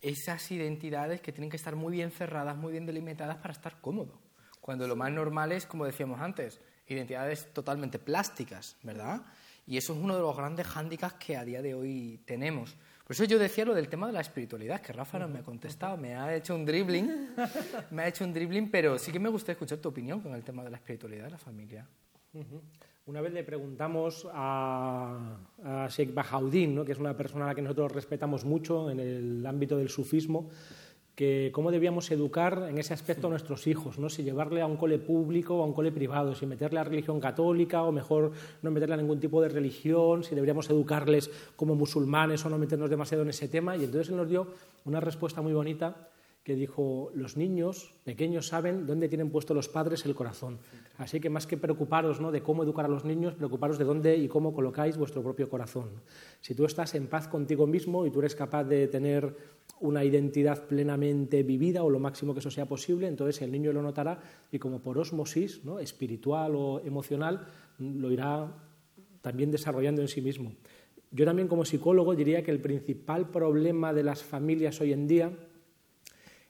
esas 0.00 0.50
identidades 0.50 1.20
que 1.20 1.32
tienen 1.32 1.50
que 1.50 1.56
estar 1.56 1.76
muy 1.76 1.92
bien 1.92 2.10
cerradas, 2.10 2.56
muy 2.56 2.72
bien 2.72 2.86
delimitadas 2.86 3.36
para 3.36 3.52
estar 3.52 3.80
cómodo. 3.80 4.18
Cuando 4.60 4.86
lo 4.86 4.96
más 4.96 5.10
normal 5.12 5.52
es, 5.52 5.66
como 5.66 5.84
decíamos 5.84 6.20
antes, 6.20 6.60
identidades 6.86 7.52
totalmente 7.52 7.98
plásticas, 7.98 8.76
¿verdad? 8.82 9.22
Y 9.66 9.76
eso 9.76 9.92
es 9.92 9.98
uno 9.98 10.14
de 10.14 10.22
los 10.22 10.36
grandes 10.36 10.66
hándicaps 10.66 11.14
que 11.14 11.36
a 11.36 11.44
día 11.44 11.62
de 11.62 11.74
hoy 11.74 12.20
tenemos. 12.24 12.76
Por 13.04 13.14
eso 13.14 13.24
yo 13.24 13.38
decía 13.38 13.64
lo 13.64 13.74
del 13.74 13.88
tema 13.88 14.06
de 14.06 14.12
la 14.12 14.20
espiritualidad, 14.20 14.80
que 14.80 14.92
Rafa 14.92 15.18
no 15.18 15.28
me 15.28 15.38
ha 15.38 15.42
contestado, 15.42 15.96
me 15.96 16.14
ha 16.14 16.34
hecho 16.34 16.54
un 16.54 16.64
dribbling, 16.64 17.30
me 17.90 18.02
ha 18.02 18.08
hecho 18.08 18.24
un 18.24 18.34
dribbling, 18.34 18.70
pero 18.70 18.98
sí 18.98 19.10
que 19.10 19.18
me 19.18 19.30
gustaría 19.30 19.52
escuchar 19.54 19.78
tu 19.78 19.88
opinión 19.88 20.20
con 20.20 20.34
el 20.34 20.44
tema 20.44 20.62
de 20.62 20.70
la 20.70 20.76
espiritualidad 20.76 21.24
de 21.24 21.30
la 21.30 21.38
familia. 21.38 21.86
Una 23.08 23.22
vez 23.22 23.32
le 23.32 23.42
preguntamos 23.42 24.28
a, 24.34 25.38
Sheikh 25.88 26.12
Bahauddin, 26.12 26.74
¿no? 26.74 26.84
que 26.84 26.92
es 26.92 26.98
una 26.98 27.16
persona 27.16 27.46
a 27.46 27.48
la 27.48 27.54
que 27.54 27.62
nosotros 27.62 27.90
respetamos 27.92 28.44
mucho 28.44 28.90
en 28.90 29.00
el 29.00 29.46
ámbito 29.46 29.78
del 29.78 29.88
sufismo, 29.88 30.50
que 31.14 31.48
cómo 31.54 31.70
debíamos 31.70 32.10
educar 32.10 32.66
en 32.68 32.76
ese 32.76 32.92
aspecto 32.92 33.28
a 33.28 33.30
nuestros 33.30 33.66
hijos, 33.66 33.98
¿no? 33.98 34.10
si 34.10 34.24
llevarle 34.24 34.60
a 34.60 34.66
un 34.66 34.76
cole 34.76 34.98
público 34.98 35.56
o 35.56 35.62
a 35.62 35.64
un 35.64 35.72
cole 35.72 35.90
privado, 35.90 36.34
si 36.34 36.44
meterle 36.44 36.80
a 36.80 36.84
religión 36.84 37.18
católica 37.18 37.82
o 37.82 37.92
mejor 37.92 38.32
no 38.60 38.70
meterle 38.70 38.96
a 38.96 38.98
ningún 38.98 39.20
tipo 39.20 39.40
de 39.40 39.48
religión, 39.48 40.22
si 40.22 40.34
deberíamos 40.34 40.68
educarles 40.68 41.30
como 41.56 41.74
musulmanes 41.74 42.44
o 42.44 42.50
no 42.50 42.58
meternos 42.58 42.90
demasiado 42.90 43.22
en 43.22 43.30
ese 43.30 43.48
tema. 43.48 43.74
Y 43.74 43.84
entonces 43.84 44.10
él 44.10 44.18
nos 44.18 44.28
dio 44.28 44.48
una 44.84 45.00
respuesta 45.00 45.40
muy 45.40 45.54
bonita 45.54 46.10
que 46.48 46.56
dijo, 46.56 47.10
los 47.14 47.36
niños 47.36 47.92
pequeños 48.04 48.46
saben 48.46 48.86
dónde 48.86 49.10
tienen 49.10 49.28
puesto 49.28 49.52
los 49.52 49.68
padres 49.68 50.06
el 50.06 50.14
corazón. 50.14 50.56
Así 50.96 51.20
que 51.20 51.28
más 51.28 51.46
que 51.46 51.58
preocuparos 51.58 52.22
¿no? 52.22 52.32
de 52.32 52.40
cómo 52.40 52.62
educar 52.62 52.86
a 52.86 52.88
los 52.88 53.04
niños, 53.04 53.34
preocuparos 53.34 53.76
de 53.76 53.84
dónde 53.84 54.16
y 54.16 54.28
cómo 54.28 54.54
colocáis 54.54 54.96
vuestro 54.96 55.22
propio 55.22 55.50
corazón. 55.50 55.90
Si 56.40 56.54
tú 56.54 56.64
estás 56.64 56.94
en 56.94 57.06
paz 57.06 57.28
contigo 57.28 57.66
mismo 57.66 58.06
y 58.06 58.10
tú 58.10 58.20
eres 58.20 58.34
capaz 58.34 58.64
de 58.64 58.88
tener 58.88 59.36
una 59.80 60.02
identidad 60.06 60.66
plenamente 60.66 61.42
vivida 61.42 61.82
o 61.82 61.90
lo 61.90 61.98
máximo 61.98 62.32
que 62.32 62.40
eso 62.40 62.50
sea 62.50 62.64
posible, 62.64 63.08
entonces 63.08 63.42
el 63.42 63.52
niño 63.52 63.70
lo 63.74 63.82
notará 63.82 64.18
y 64.50 64.58
como 64.58 64.80
por 64.80 64.96
osmosis 64.96 65.62
¿no? 65.66 65.80
espiritual 65.80 66.54
o 66.56 66.80
emocional 66.80 67.46
lo 67.78 68.10
irá 68.10 68.56
también 69.20 69.50
desarrollando 69.50 70.00
en 70.00 70.08
sí 70.08 70.22
mismo. 70.22 70.54
Yo 71.10 71.26
también 71.26 71.48
como 71.48 71.66
psicólogo 71.66 72.14
diría 72.14 72.42
que 72.42 72.50
el 72.50 72.60
principal 72.60 73.28
problema 73.28 73.92
de 73.92 74.02
las 74.02 74.22
familias 74.22 74.80
hoy 74.80 74.94
en 74.94 75.06
día 75.06 75.32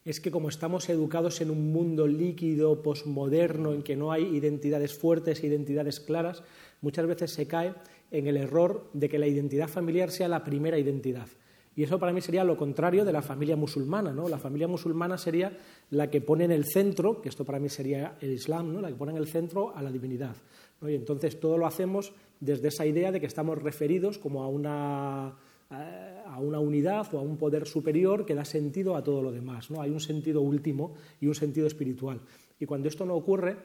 es 0.08 0.20
que 0.20 0.30
como 0.30 0.48
estamos 0.48 0.88
educados 0.88 1.42
en 1.42 1.50
un 1.50 1.70
mundo 1.70 2.06
líquido, 2.06 2.80
posmoderno, 2.80 3.74
en 3.74 3.82
que 3.82 3.94
no 3.94 4.10
hay 4.10 4.24
identidades 4.24 4.96
fuertes 4.96 5.42
e 5.42 5.48
identidades 5.48 6.00
claras, 6.00 6.42
muchas 6.80 7.06
veces 7.06 7.30
se 7.30 7.46
cae 7.46 7.74
en 8.10 8.26
el 8.26 8.38
error 8.38 8.88
de 8.94 9.10
que 9.10 9.18
la 9.18 9.26
identidad 9.26 9.68
familiar 9.68 10.10
sea 10.10 10.26
la 10.28 10.44
primera 10.44 10.78
identidad. 10.78 11.28
Y 11.76 11.82
eso 11.82 11.98
para 11.98 12.14
mí 12.14 12.22
sería 12.22 12.42
lo 12.42 12.56
contrario 12.56 13.04
de 13.04 13.12
la 13.12 13.20
familia 13.20 13.54
musulmana. 13.54 14.10
¿no? 14.14 14.30
La 14.30 14.38
familia 14.38 14.66
musulmana 14.66 15.18
sería 15.18 15.58
la 15.90 16.08
que 16.08 16.22
pone 16.22 16.44
en 16.46 16.52
el 16.52 16.64
centro, 16.64 17.20
que 17.20 17.28
esto 17.28 17.44
para 17.44 17.58
mí 17.58 17.68
sería 17.68 18.16
el 18.22 18.32
Islam, 18.32 18.72
¿no? 18.72 18.80
la 18.80 18.88
que 18.88 18.94
pone 18.94 19.12
en 19.12 19.18
el 19.18 19.28
centro 19.28 19.76
a 19.76 19.82
la 19.82 19.92
divinidad. 19.92 20.36
Y 20.80 20.94
entonces 20.94 21.38
todo 21.38 21.58
lo 21.58 21.66
hacemos 21.66 22.14
desde 22.40 22.68
esa 22.68 22.86
idea 22.86 23.12
de 23.12 23.20
que 23.20 23.26
estamos 23.26 23.62
referidos 23.62 24.16
como 24.16 24.42
a 24.42 24.48
una 24.48 25.36
a 25.70 26.38
una 26.40 26.58
unidad 26.58 27.12
o 27.14 27.18
a 27.18 27.22
un 27.22 27.36
poder 27.36 27.66
superior 27.66 28.24
que 28.24 28.34
da 28.34 28.44
sentido 28.44 28.96
a 28.96 29.04
todo 29.04 29.22
lo 29.22 29.32
demás. 29.32 29.70
¿no? 29.70 29.82
Hay 29.82 29.90
un 29.90 30.00
sentido 30.00 30.40
último 30.40 30.94
y 31.20 31.26
un 31.26 31.34
sentido 31.34 31.66
espiritual. 31.66 32.20
Y 32.58 32.66
cuando 32.66 32.88
esto 32.88 33.04
no 33.04 33.14
ocurre, 33.14 33.56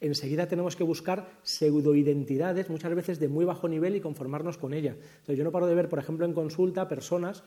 enseguida 0.00 0.46
tenemos 0.46 0.76
que 0.76 0.84
buscar 0.84 1.38
pseudoidentidades, 1.42 2.68
muchas 2.68 2.94
veces 2.94 3.18
de 3.18 3.28
muy 3.28 3.44
bajo 3.44 3.68
nivel, 3.68 3.96
y 3.96 4.00
conformarnos 4.00 4.58
con 4.58 4.74
ella. 4.74 4.96
Yo 5.26 5.44
no 5.44 5.52
paro 5.52 5.66
de 5.66 5.74
ver, 5.74 5.88
por 5.88 5.98
ejemplo, 5.98 6.26
en 6.26 6.34
consulta 6.34 6.88
personas, 6.88 7.44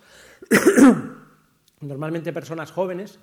normalmente 1.81 2.33
personas 2.33 2.71
jóvenes, 2.71 3.19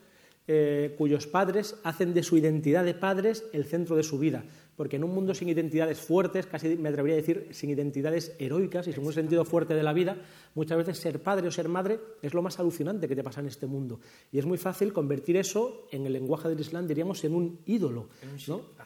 eh, 0.48 0.94
cuyos 0.98 1.26
padres 1.26 1.76
hacen 1.84 2.14
de 2.14 2.22
su 2.22 2.36
identidad 2.36 2.84
de 2.84 2.94
padres 2.94 3.44
el 3.52 3.64
centro 3.64 3.94
de 3.96 4.02
su 4.02 4.18
vida 4.18 4.44
porque 4.76 4.96
en 4.96 5.04
un 5.04 5.14
mundo 5.14 5.34
sin 5.34 5.48
identidades 5.48 6.00
fuertes, 6.00 6.46
casi 6.46 6.76
me 6.76 6.88
atrevería 6.88 7.14
a 7.14 7.20
decir 7.20 7.48
sin 7.50 7.70
identidades 7.70 8.34
heroicas 8.38 8.88
y 8.88 8.92
sin 8.92 9.04
un 9.04 9.12
sentido 9.12 9.44
fuerte 9.44 9.74
de 9.74 9.82
la 9.82 9.92
vida, 9.92 10.16
muchas 10.54 10.78
veces 10.78 10.98
ser 10.98 11.22
padre 11.22 11.48
o 11.48 11.50
ser 11.50 11.68
madre 11.68 12.00
es 12.22 12.34
lo 12.34 12.42
más 12.42 12.58
alucinante 12.58 13.08
que 13.08 13.16
te 13.16 13.22
pasa 13.22 13.40
en 13.40 13.46
este 13.46 13.66
mundo. 13.66 14.00
Y 14.30 14.38
es 14.38 14.46
muy 14.46 14.58
fácil 14.58 14.92
convertir 14.92 15.36
eso, 15.36 15.86
en 15.90 16.06
el 16.06 16.12
lenguaje 16.12 16.48
del 16.48 16.60
Islam 16.60 16.86
diríamos, 16.86 17.22
en 17.24 17.34
un 17.34 17.58
ídolo, 17.66 18.08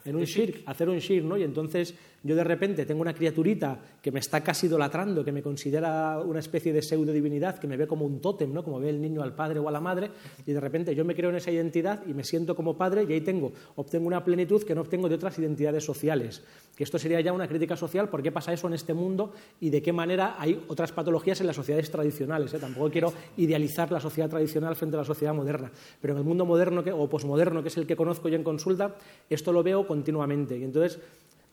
en 0.04 0.16
un 0.16 0.24
shirk, 0.24 0.62
hacer 0.66 0.88
un 0.88 0.98
shirk, 0.98 1.24
¿no? 1.24 1.36
Y 1.36 1.42
entonces 1.42 1.94
yo 2.22 2.34
de 2.34 2.44
repente 2.44 2.84
tengo 2.84 3.02
una 3.02 3.14
criaturita 3.14 3.80
que 4.02 4.10
me 4.10 4.18
está 4.18 4.42
casi 4.42 4.66
idolatrando, 4.66 5.24
que 5.24 5.32
me 5.32 5.42
considera 5.42 6.18
una 6.18 6.40
especie 6.40 6.72
de 6.72 6.82
pseudo 6.82 7.12
divinidad, 7.12 7.58
que 7.58 7.68
me 7.68 7.76
ve 7.76 7.86
como 7.86 8.04
un 8.04 8.20
tótem, 8.20 8.52
¿no? 8.52 8.64
Como 8.64 8.80
ve 8.80 8.90
el 8.90 9.00
niño 9.00 9.22
al 9.22 9.34
padre 9.34 9.60
o 9.60 9.68
a 9.68 9.72
la 9.72 9.80
madre, 9.80 10.10
y 10.44 10.52
de 10.52 10.60
repente 10.60 10.94
yo 10.94 11.04
me 11.04 11.14
creo 11.14 11.30
en 11.30 11.36
esa 11.36 11.50
identidad 11.50 12.02
y 12.06 12.14
me 12.14 12.24
siento 12.24 12.56
como 12.56 12.76
padre 12.76 13.06
y 13.08 13.12
ahí 13.12 13.20
tengo, 13.20 13.52
obtengo 13.76 14.06
una 14.06 14.24
plenitud 14.24 14.62
que 14.64 14.74
no 14.74 14.80
obtengo 14.80 15.08
de 15.08 15.14
otras 15.14 15.38
identidades 15.38 15.75
sociales. 15.84 16.42
Que 16.76 16.84
esto 16.84 16.98
sería 16.98 17.20
ya 17.20 17.32
una 17.32 17.48
crítica 17.48 17.74
social, 17.74 18.08
¿por 18.10 18.22
qué 18.22 18.30
pasa 18.30 18.52
eso 18.52 18.66
en 18.66 18.74
este 18.74 18.92
mundo 18.92 19.32
y 19.60 19.70
de 19.70 19.80
qué 19.80 19.92
manera 19.92 20.36
hay 20.38 20.62
otras 20.68 20.92
patologías 20.92 21.40
en 21.40 21.46
las 21.46 21.56
sociedades 21.56 21.90
tradicionales? 21.90 22.52
Eh? 22.52 22.58
Tampoco 22.58 22.90
quiero 22.90 23.12
idealizar 23.38 23.90
la 23.90 24.00
sociedad 24.00 24.28
tradicional 24.28 24.76
frente 24.76 24.96
a 24.96 25.00
la 25.00 25.04
sociedad 25.04 25.32
moderna, 25.32 25.72
pero 26.00 26.12
en 26.12 26.18
el 26.18 26.24
mundo 26.24 26.44
moderno 26.44 26.84
o 26.94 27.08
posmoderno, 27.08 27.62
que 27.62 27.68
es 27.68 27.76
el 27.78 27.86
que 27.86 27.96
conozco 27.96 28.28
yo 28.28 28.36
en 28.36 28.44
consulta, 28.44 28.94
esto 29.30 29.52
lo 29.52 29.62
veo 29.62 29.86
continuamente. 29.86 30.58
Y 30.58 30.64
entonces 30.64 31.00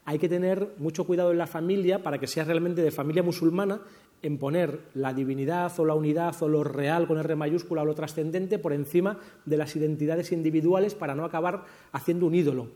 hay 0.06 0.20
que 0.20 0.28
tener 0.28 0.74
mucho 0.78 1.06
cuidado 1.06 1.32
en 1.32 1.38
la 1.38 1.48
familia 1.48 2.04
para 2.04 2.20
que 2.20 2.28
sea 2.28 2.44
realmente 2.44 2.82
de 2.82 2.92
familia 2.92 3.24
musulmana 3.24 3.80
en 4.22 4.38
poner 4.38 4.80
la 4.94 5.14
divinidad 5.14 5.72
o 5.80 5.86
la 5.86 5.94
unidad 5.94 6.36
o 6.42 6.48
lo 6.48 6.64
real 6.64 7.08
con 7.08 7.18
R 7.18 7.36
mayúscula 7.36 7.82
o 7.82 7.86
lo 7.86 7.96
trascendente 7.96 8.60
por 8.60 8.74
encima 8.74 9.20
de 9.46 9.58
las 9.58 9.76
identidades 9.76 10.32
individuales 10.32 10.96
para 10.96 11.16
no 11.16 11.26
acabar 11.26 11.66
haciendo 11.92 12.26
un 12.26 12.36
ídolo. 12.36 12.68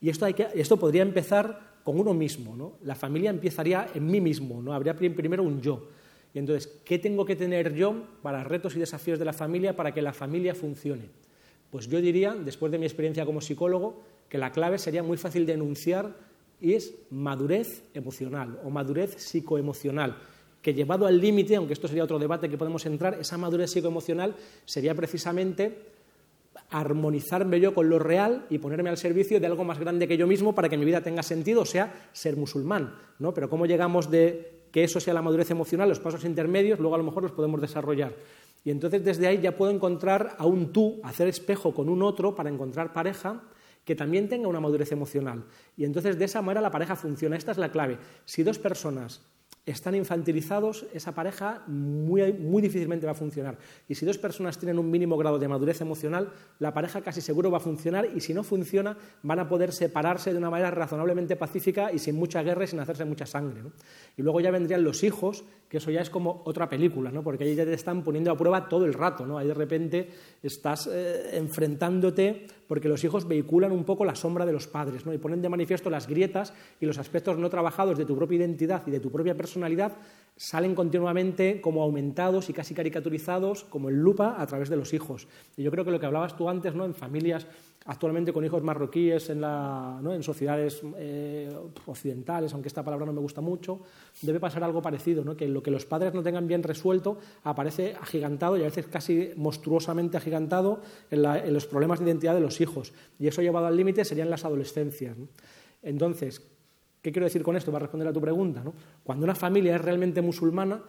Y 0.00 0.08
esto, 0.08 0.24
hay 0.24 0.34
que, 0.34 0.48
esto 0.54 0.76
podría 0.78 1.02
empezar 1.02 1.70
con 1.84 1.98
uno 1.98 2.14
mismo, 2.14 2.56
¿no? 2.56 2.74
La 2.84 2.94
familia 2.94 3.30
empezaría 3.30 3.88
en 3.94 4.06
mí 4.06 4.20
mismo, 4.20 4.62
¿no? 4.62 4.72
Habría 4.72 4.94
primero 4.94 5.42
un 5.42 5.60
yo. 5.60 5.88
Y 6.32 6.38
entonces, 6.38 6.80
¿qué 6.84 6.98
tengo 6.98 7.24
que 7.24 7.36
tener 7.36 7.74
yo 7.74 8.04
para 8.22 8.44
retos 8.44 8.76
y 8.76 8.78
desafíos 8.78 9.18
de 9.18 9.24
la 9.24 9.32
familia 9.32 9.74
para 9.74 9.92
que 9.92 10.02
la 10.02 10.12
familia 10.12 10.54
funcione? 10.54 11.08
Pues 11.70 11.88
yo 11.88 12.00
diría, 12.00 12.34
después 12.34 12.72
de 12.72 12.78
mi 12.78 12.86
experiencia 12.86 13.24
como 13.24 13.40
psicólogo, 13.40 14.02
que 14.28 14.38
la 14.38 14.52
clave 14.52 14.78
sería 14.78 15.02
muy 15.02 15.16
fácil 15.16 15.46
de 15.46 15.54
enunciar 15.54 16.14
y 16.60 16.74
es 16.74 16.94
madurez 17.10 17.82
emocional 17.94 18.60
o 18.64 18.70
madurez 18.70 19.16
psicoemocional, 19.16 20.16
que 20.62 20.74
llevado 20.74 21.06
al 21.06 21.20
límite, 21.20 21.56
aunque 21.56 21.72
esto 21.72 21.88
sería 21.88 22.04
otro 22.04 22.18
debate 22.18 22.48
que 22.48 22.58
podemos 22.58 22.84
entrar, 22.86 23.18
esa 23.18 23.38
madurez 23.38 23.70
psicoemocional 23.70 24.34
sería 24.64 24.94
precisamente 24.94 25.78
armonizarme 26.70 27.60
yo 27.60 27.74
con 27.74 27.88
lo 27.88 27.98
real 27.98 28.46
y 28.48 28.58
ponerme 28.58 28.90
al 28.90 28.96
servicio 28.96 29.40
de 29.40 29.46
algo 29.46 29.64
más 29.64 29.78
grande 29.78 30.06
que 30.06 30.16
yo 30.16 30.26
mismo 30.26 30.54
para 30.54 30.68
que 30.68 30.78
mi 30.78 30.84
vida 30.84 31.00
tenga 31.00 31.22
sentido, 31.22 31.62
o 31.62 31.66
sea, 31.66 32.08
ser 32.12 32.36
musulmán. 32.36 32.94
¿no? 33.18 33.34
Pero 33.34 33.50
cómo 33.50 33.66
llegamos 33.66 34.10
de 34.10 34.60
que 34.70 34.84
eso 34.84 35.00
sea 35.00 35.14
la 35.14 35.22
madurez 35.22 35.50
emocional, 35.50 35.88
los 35.88 36.00
pasos 36.00 36.24
intermedios, 36.24 36.78
luego 36.78 36.94
a 36.94 36.98
lo 36.98 37.04
mejor 37.04 37.24
los 37.24 37.32
podemos 37.32 37.60
desarrollar. 37.60 38.14
Y 38.64 38.70
entonces 38.70 39.04
desde 39.04 39.26
ahí 39.26 39.40
ya 39.40 39.56
puedo 39.56 39.72
encontrar 39.72 40.36
a 40.38 40.46
un 40.46 40.72
tú, 40.72 41.00
hacer 41.02 41.28
espejo 41.28 41.74
con 41.74 41.88
un 41.88 42.02
otro 42.02 42.34
para 42.34 42.50
encontrar 42.50 42.92
pareja 42.92 43.42
que 43.84 43.96
también 43.96 44.28
tenga 44.28 44.46
una 44.46 44.60
madurez 44.60 44.92
emocional. 44.92 45.44
Y 45.76 45.84
entonces 45.84 46.18
de 46.18 46.26
esa 46.26 46.42
manera 46.42 46.60
la 46.60 46.70
pareja 46.70 46.94
funciona. 46.94 47.36
Esta 47.36 47.52
es 47.52 47.58
la 47.58 47.72
clave. 47.72 47.98
Si 48.24 48.42
dos 48.42 48.58
personas 48.58 49.22
están 49.70 49.94
infantilizados, 49.94 50.86
esa 50.92 51.14
pareja 51.14 51.62
muy, 51.66 52.32
muy, 52.32 52.62
difícilmente 52.62 53.06
va 53.06 53.12
a 53.12 53.14
funcionar. 53.14 53.58
Y 53.88 53.94
si 53.94 54.06
dos 54.06 54.18
personas 54.18 54.58
tienen 54.58 54.78
un 54.78 54.90
mínimo 54.90 55.16
grado 55.16 55.38
de 55.38 55.48
madurez 55.48 55.80
emocional, 55.80 56.32
la 56.58 56.74
pareja 56.74 57.00
casi 57.02 57.20
seguro 57.20 57.50
va 57.50 57.58
a 57.58 57.60
funcionar 57.60 58.08
y 58.14 58.20
si 58.20 58.34
no 58.34 58.42
funciona, 58.42 58.96
van 59.22 59.38
a 59.38 59.48
poder 59.48 59.72
separarse 59.72 60.32
de 60.32 60.38
una 60.38 60.50
manera 60.50 60.70
razonablemente 60.70 61.36
pacífica 61.36 61.92
y 61.92 61.98
sin 61.98 62.16
mucha 62.16 62.42
guerra 62.42 62.64
y 62.64 62.66
sin 62.66 62.80
hacerse 62.80 63.04
mucha 63.04 63.26
sangre. 63.26 63.62
Y 64.16 64.22
luego 64.22 64.40
ya 64.40 64.50
vendrían 64.50 64.84
los 64.84 65.02
hijos, 65.02 65.44
que 65.68 65.78
eso 65.78 65.90
ya 65.90 66.00
es 66.00 66.10
como 66.10 66.42
otra 66.44 66.68
película, 66.68 67.10
¿no? 67.10 67.22
porque 67.22 67.44
ahí 67.44 67.54
ya 67.54 67.64
te 67.64 67.74
están 67.74 68.02
poniendo 68.02 68.30
a 68.30 68.36
prueba 68.36 68.68
todo 68.68 68.84
el 68.84 68.94
rato. 68.94 69.26
¿no? 69.26 69.38
Ahí 69.38 69.46
de 69.46 69.54
repente 69.54 70.10
estás 70.42 70.88
eh, 70.92 71.36
enfrentándote 71.36 72.46
porque 72.66 72.88
los 72.88 73.02
hijos 73.04 73.26
vehiculan 73.26 73.72
un 73.72 73.84
poco 73.84 74.04
la 74.04 74.14
sombra 74.14 74.46
de 74.46 74.52
los 74.52 74.66
padres 74.66 75.06
¿no? 75.06 75.12
y 75.12 75.18
ponen 75.18 75.42
de 75.42 75.48
manifiesto 75.48 75.90
las 75.90 76.06
grietas 76.06 76.52
y 76.80 76.86
los 76.86 76.98
aspectos 76.98 77.38
no 77.38 77.50
trabajados 77.50 77.98
de 77.98 78.04
tu 78.04 78.16
propia 78.16 78.38
identidad 78.38 78.82
y 78.86 78.90
de 78.90 79.00
tu 79.00 79.10
propia 79.10 79.36
personalidad 79.36 79.59
salen 80.40 80.74
continuamente 80.74 81.60
como 81.60 81.82
aumentados 81.82 82.48
y 82.48 82.54
casi 82.54 82.72
caricaturizados 82.72 83.64
como 83.64 83.90
en 83.90 83.96
lupa 84.00 84.40
a 84.40 84.46
través 84.46 84.70
de 84.70 84.76
los 84.76 84.94
hijos. 84.94 85.28
Y 85.54 85.62
yo 85.62 85.70
creo 85.70 85.84
que 85.84 85.90
lo 85.90 86.00
que 86.00 86.06
hablabas 86.06 86.34
tú 86.34 86.48
antes, 86.48 86.74
¿no? 86.74 86.86
en 86.86 86.94
familias 86.94 87.46
actualmente 87.84 88.32
con 88.32 88.42
hijos 88.42 88.62
marroquíes 88.62 89.28
en, 89.28 89.42
la, 89.42 90.00
en 90.02 90.22
sociedades 90.22 90.80
eh, 90.96 91.54
occidentales, 91.84 92.54
aunque 92.54 92.68
esta 92.68 92.82
palabra 92.82 93.04
no 93.04 93.12
me 93.12 93.20
gusta 93.20 93.42
mucho, 93.42 93.82
debe 94.22 94.40
pasar 94.40 94.64
algo 94.64 94.80
parecido, 94.80 95.24
¿no? 95.26 95.36
que 95.36 95.46
lo 95.46 95.62
que 95.62 95.70
los 95.70 95.84
padres 95.84 96.14
no 96.14 96.22
tengan 96.22 96.48
bien 96.48 96.62
resuelto 96.62 97.18
aparece 97.44 97.94
agigantado 98.00 98.56
y 98.56 98.62
a 98.62 98.64
veces 98.64 98.86
casi 98.86 99.32
monstruosamente 99.36 100.16
agigantado 100.16 100.80
en, 101.10 101.52
los 101.52 101.66
problemas 101.66 101.98
de 101.98 102.06
identidad 102.06 102.32
de 102.32 102.40
los 102.40 102.62
hijos. 102.62 102.94
Y 103.18 103.26
eso 103.26 103.42
llevado 103.42 103.66
al 103.66 103.76
límite 103.76 104.06
serían 104.06 104.30
las 104.30 104.46
adolescencias. 104.46 105.18
Entonces, 105.82 106.49
¿Qué 107.02 107.12
quiero 107.12 107.24
decir 107.24 107.42
con 107.42 107.56
esto? 107.56 107.72
Va 107.72 107.78
a 107.78 107.80
responder 107.80 108.08
a 108.08 108.12
tu 108.12 108.20
pregunta. 108.20 108.62
¿no? 108.62 108.74
Cuando 109.02 109.24
una 109.24 109.34
familia 109.34 109.74
es 109.76 109.80
realmente 109.80 110.22
musulmana, 110.22 110.82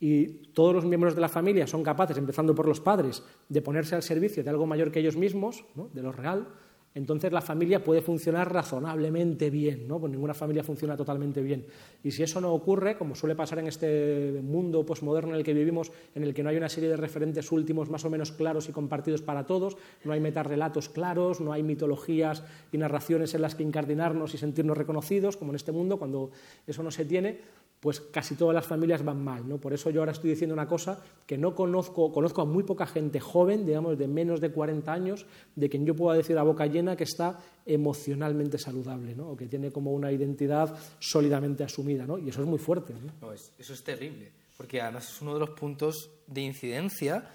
y 0.00 0.26
todos 0.52 0.74
los 0.74 0.84
miembros 0.84 1.14
de 1.14 1.20
la 1.20 1.28
familia 1.28 1.64
son 1.68 1.84
capaces, 1.84 2.18
empezando 2.18 2.56
por 2.56 2.66
los 2.66 2.80
padres, 2.80 3.22
de 3.48 3.62
ponerse 3.62 3.94
al 3.94 4.02
servicio 4.02 4.42
de 4.42 4.50
algo 4.50 4.66
mayor 4.66 4.90
que 4.90 4.98
ellos 4.98 5.16
mismos, 5.16 5.64
de 5.92 6.02
lo 6.02 6.10
real, 6.10 6.48
entonces 6.94 7.32
la 7.32 7.40
familia 7.40 7.82
puede 7.82 8.02
funcionar 8.02 8.52
razonablemente 8.52 9.48
bien, 9.48 9.88
¿no? 9.88 9.98
Pues 9.98 10.12
ninguna 10.12 10.34
familia 10.34 10.62
funciona 10.62 10.96
totalmente 10.96 11.40
bien. 11.40 11.64
Y 12.04 12.10
si 12.10 12.22
eso 12.22 12.40
no 12.40 12.52
ocurre, 12.52 12.98
como 12.98 13.14
suele 13.14 13.34
pasar 13.34 13.60
en 13.60 13.68
este 13.68 14.40
mundo 14.42 14.84
posmoderno 14.84 15.30
en 15.30 15.36
el 15.36 15.44
que 15.44 15.54
vivimos, 15.54 15.90
en 16.14 16.24
el 16.24 16.34
que 16.34 16.42
no 16.42 16.50
hay 16.50 16.56
una 16.56 16.68
serie 16.68 16.90
de 16.90 16.96
referentes 16.96 17.50
últimos 17.50 17.88
más 17.88 18.04
o 18.04 18.10
menos 18.10 18.32
claros 18.32 18.68
y 18.68 18.72
compartidos 18.72 19.22
para 19.22 19.46
todos, 19.46 19.76
no 20.04 20.12
hay 20.12 20.20
metarrelatos 20.20 20.90
claros, 20.90 21.40
no 21.40 21.52
hay 21.52 21.62
mitologías 21.62 22.42
y 22.72 22.78
narraciones 22.78 23.34
en 23.34 23.42
las 23.42 23.54
que 23.54 23.62
incardinarnos 23.62 24.34
y 24.34 24.38
sentirnos 24.38 24.76
reconocidos, 24.76 25.36
como 25.38 25.52
en 25.52 25.56
este 25.56 25.72
mundo, 25.72 25.98
cuando 25.98 26.30
eso 26.66 26.82
no 26.82 26.90
se 26.90 27.06
tiene, 27.06 27.40
pues 27.82 28.00
casi 28.00 28.36
todas 28.36 28.54
las 28.54 28.64
familias 28.64 29.04
van 29.04 29.24
mal. 29.24 29.48
¿no? 29.48 29.58
Por 29.58 29.72
eso 29.72 29.90
yo 29.90 30.02
ahora 30.02 30.12
estoy 30.12 30.30
diciendo 30.30 30.54
una 30.54 30.68
cosa 30.68 31.02
que 31.26 31.36
no 31.36 31.52
conozco, 31.52 32.12
conozco 32.12 32.40
a 32.40 32.44
muy 32.44 32.62
poca 32.62 32.86
gente 32.86 33.18
joven, 33.18 33.66
digamos 33.66 33.98
de 33.98 34.06
menos 34.06 34.40
de 34.40 34.52
40 34.52 34.92
años, 34.92 35.26
de 35.56 35.68
quien 35.68 35.84
yo 35.84 35.96
pueda 35.96 36.16
decir 36.16 36.38
a 36.38 36.44
boca 36.44 36.64
llena 36.66 36.94
que 36.94 37.02
está 37.02 37.40
emocionalmente 37.66 38.56
saludable, 38.56 39.16
¿no? 39.16 39.30
o 39.30 39.36
que 39.36 39.48
tiene 39.48 39.72
como 39.72 39.90
una 39.90 40.12
identidad 40.12 40.78
sólidamente 41.00 41.64
asumida. 41.64 42.06
¿no? 42.06 42.18
Y 42.18 42.28
eso 42.28 42.40
es 42.42 42.46
muy 42.46 42.60
fuerte. 42.60 42.94
¿no? 42.94 43.32
eso 43.32 43.50
es 43.58 43.82
terrible, 43.82 44.30
porque 44.56 44.80
además 44.80 45.12
es 45.12 45.20
uno 45.20 45.34
de 45.34 45.40
los 45.40 45.50
puntos 45.50 46.08
de 46.28 46.40
incidencia 46.40 47.28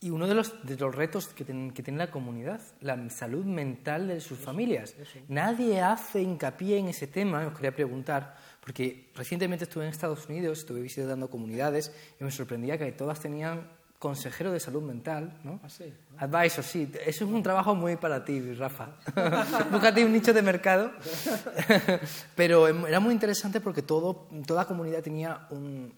y 0.00 0.08
uno 0.08 0.26
de 0.26 0.34
los, 0.34 0.66
de 0.66 0.74
los 0.78 0.94
retos 0.94 1.28
que, 1.28 1.44
que, 1.44 1.82
tiene 1.82 1.98
la 1.98 2.10
comunidad, 2.10 2.62
la 2.80 3.10
salud 3.10 3.44
mental 3.44 4.08
de 4.08 4.22
sus 4.22 4.38
familias. 4.38 4.96
Nadie 5.28 5.82
hace 5.82 6.22
hincapié 6.22 6.78
en 6.78 6.88
ese 6.88 7.08
tema, 7.08 7.46
os 7.46 7.52
quería 7.52 7.76
preguntar 7.76 8.41
porque 8.62 9.10
recientemente 9.16 9.64
estuve 9.64 9.84
en 9.84 9.90
Estados 9.90 10.28
Unidos, 10.28 10.60
estuve 10.60 10.80
visitando 10.80 11.28
comunidades 11.28 11.92
y 12.20 12.24
me 12.24 12.30
sorprendía 12.30 12.78
que 12.78 12.92
todas 12.92 13.18
tenían 13.18 13.68
consejero 13.98 14.52
de 14.52 14.60
salud 14.60 14.82
mental, 14.82 15.38
¿no? 15.44 15.60
Ah, 15.62 15.68
sí. 15.68 15.92
Advisor, 16.18 16.64
sí. 16.64 16.90
Eso 17.06 17.24
es 17.24 17.30
un 17.30 17.42
trabajo 17.42 17.74
muy 17.74 17.96
para 17.96 18.24
ti, 18.24 18.54
Rafa. 18.54 18.96
Búscate 19.70 20.04
un 20.04 20.12
nicho 20.12 20.32
de 20.32 20.42
mercado. 20.42 20.92
Pero 22.36 22.68
em, 22.68 22.86
era 22.86 23.00
muy 23.00 23.12
interesante 23.12 23.60
porque 23.60 23.82
todo, 23.82 24.28
toda 24.46 24.64
comunidad 24.64 25.02
tenía 25.02 25.46
un, 25.50 25.92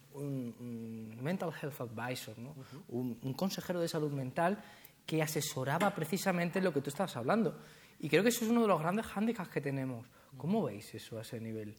mental 1.22 1.50
health 1.60 1.80
advisor, 1.80 2.38
¿no? 2.38 2.54
un, 2.88 3.18
un, 3.22 3.32
consejero 3.34 3.80
de 3.80 3.88
salud 3.88 4.12
mental 4.12 4.62
que 5.06 5.22
asesoraba 5.22 5.94
precisamente 5.94 6.60
lo 6.60 6.72
que 6.72 6.80
tú 6.80 6.90
estabas 6.90 7.16
hablando. 7.16 7.58
Y 8.00 8.08
creo 8.08 8.22
que 8.22 8.28
eso 8.28 8.44
es 8.44 8.50
uno 8.50 8.62
de 8.62 8.68
los 8.68 8.80
grandes 8.80 9.06
hándicaps 9.06 9.48
que 9.48 9.60
tenemos. 9.62 10.06
¿Cómo 10.36 10.62
veis 10.64 10.94
eso 10.94 11.18
a 11.18 11.22
ese 11.22 11.40
nivel? 11.40 11.74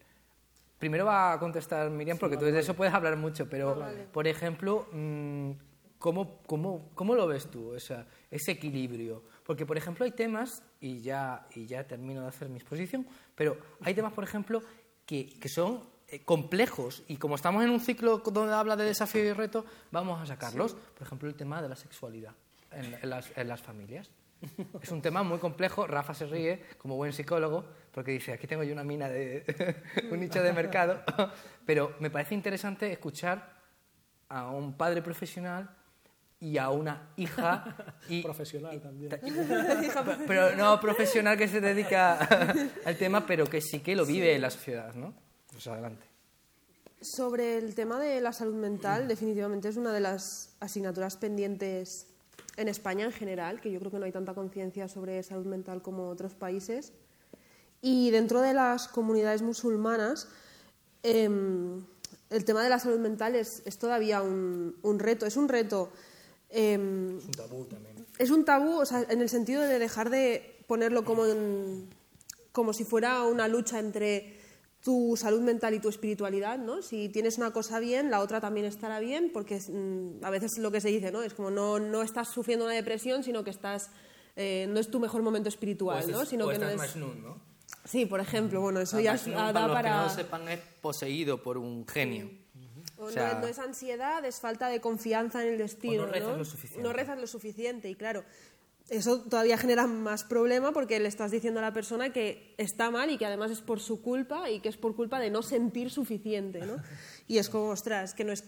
Primero 0.80 1.06
va 1.06 1.34
a 1.34 1.40
contestar 1.40 1.90
Miriam, 1.90 2.18
porque 2.18 2.38
tú 2.38 2.46
de 2.46 2.60
eso 2.60 2.74
puedes 2.74 2.94
hablar 2.94 3.16
mucho, 3.16 3.50
pero, 3.50 3.82
ah, 3.82 3.92
por 4.12 4.28
ejemplo, 4.28 4.88
mm, 4.92 5.52
¿cómo, 5.98 6.42
cómo, 6.46 6.90
cómo 6.94 7.16
lo 7.16 7.28
ves 7.28 7.50
tú, 7.50 7.74
esa, 7.76 8.06
ese 8.30 8.52
equilibrio? 8.52 9.24
Porque, 9.46 9.66
por 9.66 9.78
ejemplo, 9.78 10.06
hay 10.06 10.12
temas, 10.12 10.64
y 10.80 11.02
ya, 11.02 11.48
y 11.56 11.66
ya 11.66 11.86
termino 11.88 12.22
de 12.22 12.28
hacer 12.28 12.50
mi 12.50 12.58
exposición, 12.58 13.08
pero 13.36 13.58
hay 13.82 13.94
temas, 13.94 14.14
por 14.14 14.24
ejemplo, 14.24 14.62
que, 15.06 15.30
que 15.40 15.50
son 15.50 15.96
eh, 16.08 16.22
complejos 16.24 17.04
y 17.08 17.18
como 17.18 17.34
estamos 17.34 17.64
en 17.64 17.72
un 17.72 17.80
ciclo 17.80 18.20
donde 18.20 18.54
habla 18.54 18.76
de 18.76 18.84
desafío 18.84 19.24
y 19.24 19.34
reto, 19.34 19.66
vamos 19.92 20.22
a 20.22 20.26
sacarlos. 20.28 20.76
Por 20.76 21.08
ejemplo, 21.08 21.28
el 21.28 21.36
tema 21.36 21.64
de 21.64 21.70
la 21.70 21.76
sexualidad 21.76 22.34
en, 22.72 23.10
las, 23.10 23.36
en 23.36 23.48
las 23.48 23.62
familias. 23.62 24.12
Es 24.82 24.92
un 24.92 25.02
tema 25.02 25.24
muy 25.24 25.40
complejo. 25.40 25.88
Rafa 25.88 26.14
se 26.14 26.28
ríe 26.28 26.64
como 26.78 26.96
buen 26.96 27.12
psicólogo 27.12 27.66
porque 27.96 28.12
dice, 28.12 28.34
aquí 28.34 28.46
tengo 28.46 28.62
yo 28.64 28.74
una 28.74 28.84
mina 28.84 29.08
de 29.08 29.46
un 30.12 30.20
nicho 30.20 30.44
de 30.44 30.52
mercado. 30.52 31.02
Pero 31.66 31.96
me 32.02 32.10
parece 32.10 32.36
interesante 32.36 32.92
escuchar 32.92 33.56
a 34.28 34.50
un 34.52 34.76
padre 34.76 35.02
profesional 35.02 35.74
y 36.38 36.58
a 36.58 36.72
una 36.72 37.14
hija 37.16 37.96
y, 38.10 38.22
profesional 38.22 38.82
también. 38.82 39.18
pero 40.28 40.54
no 40.58 40.80
profesional 40.82 41.38
que 41.38 41.48
se 41.48 41.62
dedica 41.62 42.28
al 42.84 42.98
tema 42.98 43.26
pero 43.26 43.46
que 43.46 43.62
sí 43.62 43.80
que 43.80 43.96
lo 43.96 44.06
vive 44.06 44.36
en 44.36 44.42
la 44.42 44.50
sociedad 44.50 44.94
no 44.96 45.14
pues 45.50 45.66
adelante. 45.68 46.06
Sobre 47.02 47.58
el 47.58 47.74
tema 47.74 48.00
de 48.00 48.20
la 48.20 48.34
salud 48.34 48.56
mental 48.56 49.08
definitivamente 49.08 49.70
es 49.70 49.78
una 49.78 49.94
de 49.94 50.02
las 50.02 50.58
asignaturas 50.60 51.16
pendientes 51.16 52.08
en 52.58 52.68
España 52.68 53.06
en 53.06 53.14
general, 53.14 53.62
que 53.62 53.72
yo 53.72 53.80
creo 53.80 53.92
que 53.92 54.00
no 54.00 54.06
hay 54.06 54.12
tanta 54.12 54.34
conciencia 54.34 54.90
sobre 54.90 55.24
salud 55.24 55.46
mental 55.46 55.82
como 55.82 56.10
otros 56.10 56.36
países. 56.36 56.94
Y 57.86 58.10
dentro 58.10 58.42
de 58.42 58.56
las 58.56 58.88
comunidades 58.88 59.44
musulmanas, 59.44 60.28
em, 61.04 61.86
el 62.32 62.44
tema 62.44 62.64
de 62.64 62.70
la 62.70 62.80
salud 62.80 62.98
mental 62.98 63.36
es, 63.36 63.62
todavía 63.78 64.24
un, 64.24 64.74
reto. 64.98 65.28
Es 65.28 65.38
un 65.38 65.48
reto. 65.48 65.92
Em, 66.50 67.20
es 67.20 67.26
un 67.26 67.32
tabú 67.34 67.66
también. 67.66 68.08
Es 68.18 68.32
un 68.32 68.44
tabú, 68.44 68.82
en 69.08 69.22
el 69.22 69.30
sentido 69.30 69.62
de 69.62 69.78
dejar 69.78 70.10
de 70.10 70.64
ponerlo 70.66 71.06
como, 71.06 71.26
como 72.52 72.74
si 72.74 72.86
fuera 72.86 73.22
una 73.22 73.48
lucha 73.48 73.78
entre 73.78 74.40
tu 74.82 75.16
salud 75.16 75.42
mental 75.42 75.76
y 75.76 75.80
tu 75.80 75.90
espiritualidad, 75.90 76.58
¿no? 76.58 76.82
Si 76.82 77.10
tienes 77.10 77.38
una 77.38 77.54
cosa 77.54 77.80
bien, 77.80 78.10
la 78.10 78.20
otra 78.20 78.42
también 78.42 78.66
estará 78.66 79.00
bien, 79.00 79.30
porque 79.32 79.60
mm, 79.60 80.26
a 80.26 80.32
veces 80.32 80.58
lo 80.58 80.72
que 80.72 80.82
se 80.82 80.88
dice, 80.88 81.12
¿no? 81.12 81.22
Es 81.22 81.36
como 81.36 81.52
no, 81.52 81.78
no 81.80 82.02
estás 82.02 82.30
sufriendo 82.30 82.66
una 82.66 82.74
depresión, 82.74 83.24
sino 83.24 83.44
que 83.44 83.52
estás, 83.52 83.92
eh, 84.36 84.66
no 84.70 84.80
es 84.80 84.90
tu 84.90 85.00
mejor 85.00 85.22
momento 85.22 85.50
espiritual, 85.50 86.10
¿no? 86.10 86.26
Sino 86.26 86.48
que 86.48 86.58
no 86.58 86.68
es... 86.68 86.96
¿no? 86.96 87.54
Sí, 87.86 88.06
por 88.06 88.20
ejemplo, 88.20 88.62
bueno, 88.62 88.82
eso 88.82 89.00
ya 89.00 89.16
da 89.16 89.54
para... 89.54 89.68
Los 89.68 89.78
que 89.78 89.90
no 89.90 90.04
lo 90.04 90.10
sepan, 90.10 90.48
es 90.50 90.60
poseído 90.82 91.42
por 91.42 91.58
un 91.58 91.88
genio. 91.88 92.30
O 92.98 93.12
sea... 93.12 93.40
no, 93.40 93.48
es 93.48 93.60
ansiedad, 93.60 94.26
es 94.26 94.40
falta 94.40 94.70
de 94.70 94.82
confianza 94.82 95.44
en 95.44 95.54
el 95.54 95.58
destino. 95.58 96.06
no 96.06 96.12
rezas 96.12 96.38
lo 96.38 96.46
suficiente. 96.46 96.84
No 96.84 96.94
rezas 96.94 97.20
lo 97.20 97.28
suficiente, 97.28 97.90
y 97.90 97.96
claro, 97.96 98.24
eso 98.90 99.22
todavía 99.22 99.58
genera 99.58 99.88
más 99.88 100.24
problema 100.24 100.72
porque 100.72 101.00
le 101.00 101.08
estás 101.08 101.32
diciendo 101.32 101.60
a 101.60 101.64
la 101.64 101.74
persona 101.74 102.12
que 102.12 102.54
está 102.58 102.92
mal 102.92 103.10
y 103.10 103.18
que 103.18 103.26
además 103.26 103.52
es 103.52 103.62
por 103.62 103.80
su 103.80 104.02
culpa 104.02 104.50
y 104.50 104.60
que 104.60 104.70
es 104.70 104.78
por 104.78 104.96
culpa 104.96 105.20
de 105.20 105.30
no 105.30 105.42
sentir 105.42 105.90
suficiente, 105.90 106.60
¿no? 106.66 106.78
Y 107.28 107.40
es 107.40 107.50
como, 107.50 107.70
ostras, 107.70 108.14
que, 108.14 108.24
no 108.24 108.32
es, 108.32 108.44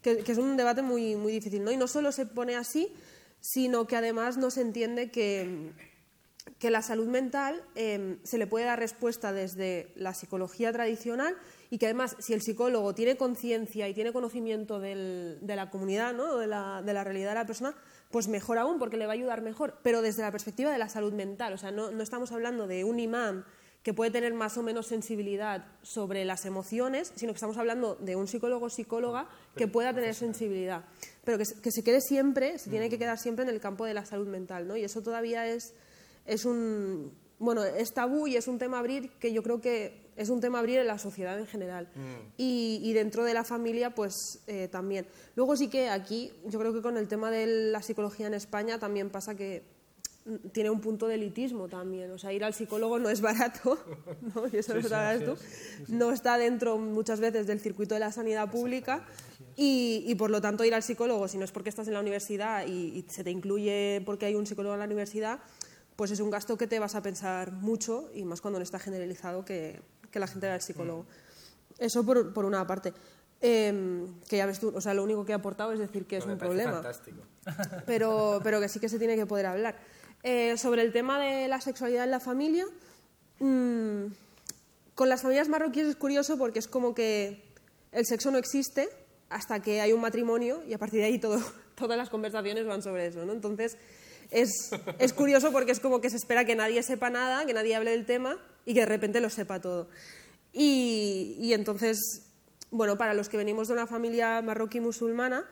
que, 0.00 0.22
es 0.24 0.38
un 0.38 0.56
debate 0.56 0.82
muy, 0.82 1.16
muy 1.16 1.32
difícil, 1.32 1.64
¿no? 1.64 1.72
Y 1.72 1.76
no 1.76 1.88
solo 1.88 2.12
se 2.12 2.26
pone 2.26 2.54
así, 2.54 2.92
sino 3.40 3.86
que 3.88 3.96
además 3.96 4.36
no 4.36 4.50
se 4.50 4.60
entiende 4.60 5.10
que, 5.10 5.72
que 6.58 6.70
la 6.70 6.82
salud 6.82 7.08
mental 7.08 7.62
em, 7.74 8.18
se 8.22 8.38
le 8.38 8.46
puede 8.46 8.66
dar 8.66 8.78
respuesta 8.78 9.32
desde 9.32 9.92
la 9.96 10.14
psicología 10.14 10.72
tradicional 10.72 11.36
y 11.70 11.78
que 11.78 11.86
además 11.86 12.16
si 12.20 12.32
el 12.32 12.42
psicólogo 12.42 12.94
tiene 12.94 13.16
conciencia 13.16 13.88
y 13.88 13.94
tiene 13.94 14.12
conocimiento 14.12 14.78
del, 14.78 15.38
de 15.40 15.56
la 15.56 15.70
comunidad, 15.70 16.14
¿no? 16.14 16.36
de, 16.36 16.46
la, 16.46 16.82
de 16.82 16.92
la 16.92 17.02
realidad 17.02 17.30
de 17.30 17.34
la 17.34 17.46
persona, 17.46 17.74
pues 18.10 18.28
mejor 18.28 18.58
aún, 18.58 18.78
porque 18.78 18.96
le 18.96 19.06
va 19.06 19.12
a 19.12 19.14
ayudar 19.14 19.42
mejor, 19.42 19.78
pero 19.82 20.00
desde 20.00 20.22
la 20.22 20.30
perspectiva 20.30 20.70
de 20.70 20.78
la 20.78 20.88
salud 20.88 21.12
mental. 21.12 21.52
O 21.52 21.58
sea, 21.58 21.72
no, 21.72 21.90
estamos 22.00 22.30
hablando 22.30 22.68
de 22.68 22.84
un 22.84 23.00
imán 23.00 23.44
que 23.82 23.92
puede 23.92 24.12
tener 24.12 24.32
más 24.32 24.56
o 24.56 24.62
menos 24.62 24.86
sensibilidad 24.86 25.66
sobre 25.82 26.24
las 26.24 26.46
emociones, 26.46 27.12
sino 27.16 27.32
que 27.32 27.38
estamos 27.38 27.58
hablando 27.58 27.96
de 27.96 28.14
un 28.14 28.28
psicólogo 28.28 28.66
o 28.66 28.70
psicóloga 28.70 29.28
que 29.56 29.66
pueda 29.66 29.92
tener 29.92 30.14
sensibilidad, 30.14 30.84
pero 31.24 31.38
que, 31.38 31.44
se 31.44 31.82
quede 31.82 32.00
siempre, 32.00 32.58
se 32.60 32.70
tiene 32.70 32.88
que 32.88 33.00
quedar 33.00 33.18
siempre 33.18 33.42
en 33.42 33.50
el 33.50 33.60
campo 33.60 33.84
de 33.84 33.94
la 33.94 34.06
salud 34.06 34.28
mental, 34.28 34.68
¿no? 34.68 34.76
Y 34.76 34.84
eso 34.84 35.02
todavía 35.02 35.48
es, 35.48 35.74
es 36.26 36.44
un, 36.44 37.12
bueno, 37.38 37.64
es 37.64 37.92
tabú 37.92 38.26
y 38.26 38.36
es 38.36 38.48
un 38.48 38.58
tema 38.58 38.78
abrir 38.78 39.10
que 39.18 39.32
yo 39.32 39.42
creo 39.42 39.60
que 39.60 40.04
es 40.16 40.28
un 40.28 40.40
tema 40.40 40.60
abrir 40.60 40.78
en 40.78 40.86
la 40.86 40.98
sociedad 40.98 41.38
en 41.38 41.46
general. 41.46 41.88
Mm. 41.94 42.32
Y, 42.36 42.92
dentro 42.92 43.24
de 43.24 43.34
la 43.34 43.44
familia, 43.44 43.94
pues 43.94 44.40
eh, 44.46 44.68
también. 44.68 45.06
Luego 45.34 45.56
sí 45.56 45.68
que 45.68 45.88
aquí, 45.88 46.32
yo 46.46 46.58
creo 46.58 46.72
que 46.72 46.82
con 46.82 46.96
el 46.96 47.08
tema 47.08 47.30
de 47.30 47.46
la 47.72 47.82
psicología 47.82 48.26
en 48.26 48.34
España 48.34 48.78
también 48.78 49.10
pasa 49.10 49.34
que 49.34 49.64
tiene 50.52 50.70
un 50.70 50.80
punto 50.80 51.06
de 51.06 51.16
elitismo 51.16 51.68
también. 51.68 52.10
O 52.12 52.18
sea, 52.18 52.32
ir 52.32 52.44
al 52.44 52.54
psicólogo 52.54 52.98
no 52.98 53.10
es 53.10 53.20
barato, 53.20 53.78
¿no? 54.34 54.44
Y 54.52 54.56
eso 54.56 54.74
lo 54.74 54.88
sabes 54.88 55.24
tú. 55.24 55.36
No 55.88 56.12
está 56.12 56.38
dentro 56.38 56.78
muchas 56.78 57.20
veces 57.20 57.46
del 57.46 57.60
circuito 57.60 57.94
de 57.94 58.00
la 58.00 58.12
sanidad 58.12 58.50
pública. 58.50 59.04
Y, 59.56 60.04
y, 60.06 60.14
por 60.14 60.30
lo 60.30 60.40
tanto, 60.40 60.64
ir 60.64 60.74
al 60.74 60.82
psicólogo, 60.82 61.28
si 61.28 61.38
no 61.38 61.44
es 61.44 61.52
porque 61.52 61.68
estás 61.68 61.86
en 61.88 61.94
la 61.94 62.00
universidad 62.00 62.66
y, 62.66 62.98
y 62.98 63.04
se 63.08 63.22
te 63.22 63.30
incluye 63.30 64.02
porque 64.06 64.26
hay 64.26 64.34
un 64.34 64.46
psicólogo 64.46 64.74
en 64.74 64.80
la 64.80 64.86
universidad, 64.86 65.40
pues 65.96 66.10
es 66.10 66.20
un 66.20 66.30
gasto 66.30 66.56
que 66.56 66.66
te 66.66 66.78
vas 66.78 66.94
a 66.94 67.02
pensar 67.02 67.52
mucho 67.52 68.10
y 68.14 68.24
más 68.24 68.40
cuando 68.40 68.58
no 68.58 68.62
está 68.62 68.78
generalizado 68.78 69.44
que, 69.44 69.80
que 70.10 70.18
la 70.18 70.26
gente 70.26 70.46
vaya 70.46 70.54
al 70.54 70.62
psicólogo. 70.62 71.06
Eso 71.78 72.04
por, 72.04 72.32
por 72.32 72.44
una 72.44 72.66
parte. 72.66 72.92
Em, 73.40 74.20
que 74.28 74.38
ya 74.38 74.46
ves 74.46 74.58
tú, 74.58 74.72
o 74.74 74.80
sea, 74.80 74.94
lo 74.94 75.02
único 75.04 75.24
que 75.24 75.32
he 75.32 75.34
aportado 75.34 75.72
es 75.72 75.78
decir 75.78 76.06
que 76.06 76.16
es 76.16 76.24
un 76.24 76.38
problema. 76.38 76.72
Fantástico. 76.72 77.22
Pero, 77.86 78.40
pero 78.42 78.58
que 78.58 78.70
sí 78.70 78.80
que 78.80 78.88
se 78.88 78.98
tiene 78.98 79.16
que 79.16 79.26
poder 79.26 79.44
hablar. 79.44 79.76
Eh, 80.22 80.56
sobre 80.56 80.80
el 80.80 80.94
tema 80.94 81.20
de 81.20 81.46
la 81.46 81.60
sexualidad 81.60 82.04
en 82.04 82.10
la 82.10 82.20
familia, 82.20 82.64
mm, 83.40 84.06
con 84.94 85.10
las 85.10 85.20
familias 85.20 85.50
marroquíes 85.50 85.88
es 85.88 85.96
curioso 85.96 86.38
porque 86.38 86.58
es 86.58 86.68
como 86.68 86.94
que 86.94 87.44
el 87.92 88.06
sexo 88.06 88.30
no 88.30 88.38
existe 88.38 88.88
hasta 89.28 89.60
que 89.60 89.82
hay 89.82 89.92
un 89.92 90.00
matrimonio 90.00 90.62
y 90.66 90.72
a 90.72 90.78
partir 90.78 91.00
de 91.00 91.06
ahí 91.06 91.18
todo, 91.18 91.38
todas 91.74 91.98
las 91.98 92.08
conversaciones 92.08 92.66
van 92.66 92.80
sobre 92.80 93.08
eso, 93.08 93.26
¿no? 93.26 93.34
Entonces, 93.34 93.76
es, 94.30 94.70
es 94.98 95.12
curioso 95.12 95.52
porque 95.52 95.72
es 95.72 95.80
como 95.80 96.00
que 96.00 96.10
se 96.10 96.16
espera 96.16 96.44
que 96.44 96.56
nadie 96.56 96.82
sepa 96.82 97.10
nada, 97.10 97.46
que 97.46 97.54
nadie 97.54 97.74
hable 97.74 97.90
del 97.90 98.06
tema 98.06 98.38
y 98.64 98.74
que 98.74 98.80
de 98.80 98.86
repente 98.86 99.20
lo 99.20 99.30
sepa 99.30 99.60
todo. 99.60 99.88
Y, 100.52 101.36
y 101.40 101.52
entonces, 101.52 102.26
bueno, 102.70 102.96
para 102.96 103.14
los 103.14 103.28
que 103.28 103.36
venimos 103.36 103.68
de 103.68 103.74
una 103.74 103.86
familia 103.86 104.40
marroquí 104.42 104.80
musulmana, 104.80 105.44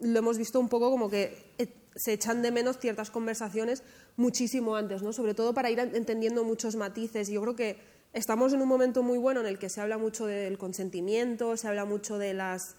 lo 0.00 0.18
hemos 0.18 0.38
visto 0.38 0.60
un 0.60 0.68
poco 0.68 0.90
como 0.90 1.10
que 1.10 1.52
eh, 1.58 1.68
se 1.94 2.12
echan 2.12 2.42
de 2.42 2.50
menos 2.50 2.78
ciertas 2.78 3.10
conversaciones 3.10 3.82
muchísimo 4.16 4.76
antes, 4.76 5.02
¿no? 5.02 5.12
sobre 5.12 5.34
todo 5.34 5.54
para 5.54 5.70
ir 5.70 5.78
entendiendo 5.78 6.44
muchos 6.44 6.76
matices. 6.76 7.28
Yo 7.28 7.40
creo 7.42 7.56
que 7.56 7.78
estamos 8.12 8.52
en 8.52 8.62
un 8.62 8.68
momento 8.68 9.02
muy 9.02 9.18
bueno 9.18 9.40
en 9.40 9.46
el 9.46 9.58
que 9.58 9.68
se 9.68 9.80
habla 9.80 9.98
mucho 9.98 10.26
del 10.26 10.58
consentimiento, 10.58 11.56
se 11.56 11.68
habla 11.68 11.84
mucho 11.84 12.18
de, 12.18 12.34
las, 12.34 12.76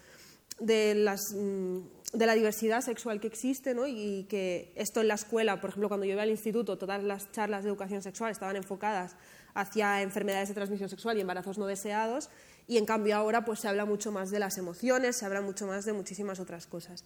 de, 0.60 0.96
las, 0.96 1.34
mm, 1.34 1.80
de 2.14 2.26
la 2.26 2.34
diversidad 2.34 2.82
sexual 2.82 3.20
que 3.20 3.28
existe 3.28 3.74
¿no? 3.74 3.88
y 3.88 4.26
que 4.30 4.72
esto 4.76 5.02
en 5.02 5.08
la 5.08 5.16
escuela, 5.16 5.60
por 5.62 5.70
ejemplo, 5.70 5.90
cuando 5.90 6.06
yo 6.06 6.14
iba 6.14 6.24
al 6.24 6.30
instituto, 6.30 6.78
todas 6.78 7.04
las 7.04 7.32
charlas 7.32 7.64
de 7.64 7.70
educación 7.70 8.02
sexual 8.02 8.32
estaban 8.32 8.56
enfocadas 8.56 9.16
hacia 9.54 10.02
enfermedades 10.02 10.50
de 10.50 10.56
transmisión 10.56 10.90
sexual 10.90 11.18
y 11.18 11.22
embarazos 11.22 11.58
no 11.58 11.66
deseados 11.66 12.30
y 12.68 12.78
en 12.78 12.86
cambio 12.86 13.16
ahora 13.16 13.46
pues 13.46 13.60
se 13.60 13.68
habla 13.68 13.86
mucho 13.86 14.12
más 14.12 14.30
de 14.30 14.40
las 14.40 14.58
emociones, 14.58 15.18
se 15.18 15.26
habla 15.26 15.42
mucho 15.42 15.66
más 15.66 15.86
de 15.86 15.94
muchísimas 15.94 16.40
otras 16.40 16.68
cosas. 16.68 17.04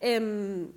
Em, 0.00 0.72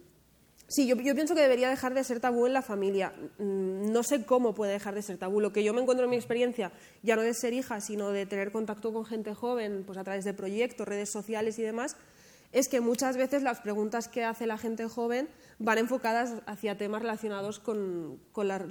Sí, 0.69 0.85
yo, 0.85 0.97
pienso 0.97 1.33
que 1.33 1.41
debería 1.41 1.69
dejar 1.69 1.93
de 1.93 2.03
ser 2.03 2.19
tabú 2.19 2.45
en 2.45 2.51
la 2.51 2.61
familia. 2.61 3.13
Mm, 3.37 3.89
no 3.91 4.03
sé 4.03 4.25
cómo 4.25 4.53
puede 4.53 4.73
dejar 4.73 4.95
de 4.95 5.01
ser 5.01 5.17
tabú. 5.17 5.39
Lo 5.39 5.53
que 5.53 5.63
yo 5.63 5.73
me 5.73 5.81
encuentro 5.81 6.03
en 6.03 6.09
mi 6.09 6.17
experiencia, 6.17 6.73
ya 7.03 7.15
no 7.15 7.21
de 7.21 7.33
ser 7.33 7.53
hija, 7.53 7.79
sino 7.79 8.11
de 8.11 8.25
tener 8.25 8.51
contacto 8.51 8.91
con 8.91 9.05
gente 9.05 9.33
joven, 9.33 9.83
pues 9.85 9.97
a 9.97 10.03
través 10.03 10.25
de 10.25 10.33
proyectos, 10.33 10.85
redes 10.85 11.09
sociales 11.09 11.57
y 11.57 11.61
demás, 11.61 11.95
es 12.51 12.67
que 12.67 12.81
muchas 12.81 13.15
veces 13.15 13.43
las 13.43 13.61
preguntas 13.61 14.09
que 14.09 14.25
hace 14.25 14.45
la 14.45 14.57
gente 14.57 14.85
joven 14.87 15.29
van 15.57 15.77
enfocadas 15.77 16.33
hacia 16.47 16.77
temas 16.77 17.01
relacionados 17.01 17.59
con, 17.59 18.19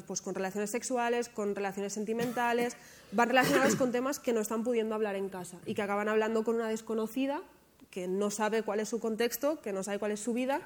pues 0.07 0.21
con 0.21 0.35
relaciones 0.35 0.71
sexuales, 0.71 1.31
con 1.31 1.55
relaciones 1.55 1.95
sentimentales, 1.95 2.77
van 3.13 3.29
relacionados 3.29 3.75
con 3.75 3.91
temas 3.91 4.19
que 4.19 4.35
no 4.35 4.41
están 4.41 4.65
pudiendo 4.65 4.95
hablar 4.95 5.17
en 5.17 5.31
casa 5.31 5.59
y 5.65 5.75
que 5.75 5.83
acaban 5.83 6.09
hablando 6.09 6.45
con 6.45 6.57
una 6.57 6.69
desconocida 6.69 7.43
que 7.91 8.07
no 8.07 8.31
sabe 8.31 8.63
cuál 8.63 8.81
es 8.81 8.91
su 8.91 9.01
contexto, 9.01 9.61
que 9.63 9.73
no 9.73 9.83
sabe 9.83 9.99
cuál 9.99 10.13
es 10.13 10.21
su 10.21 10.35
vida 10.35 10.61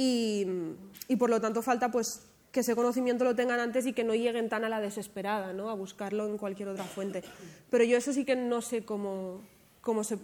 y, 0.00 1.16
por 1.16 1.28
lo 1.28 1.40
tanto 1.40 1.60
falta 1.60 1.90
pues 1.90 2.22
que 2.52 2.60
ese 2.60 2.76
conocimiento 2.76 3.24
lo 3.24 3.34
tengan 3.34 3.58
antes 3.58 3.84
y 3.86 3.92
que 3.92 4.04
no 4.04 4.14
lleguen 4.14 4.48
tan 4.48 4.64
a 4.64 4.68
la 4.68 4.80
desesperada, 4.80 5.52
¿no? 5.52 5.70
a 5.70 5.74
buscarlo 5.74 6.26
en 6.26 6.38
cualquier 6.38 6.68
otra 6.68 6.84
fuente. 6.84 7.22
Pero 7.68 7.84
yo 7.84 7.96
eso 7.98 8.12
sí 8.12 8.24
que 8.24 8.36
no 8.36 8.62
sé 8.62 8.84
cómo, 8.84 9.42
cómo, 9.80 10.04
se, 10.04 10.18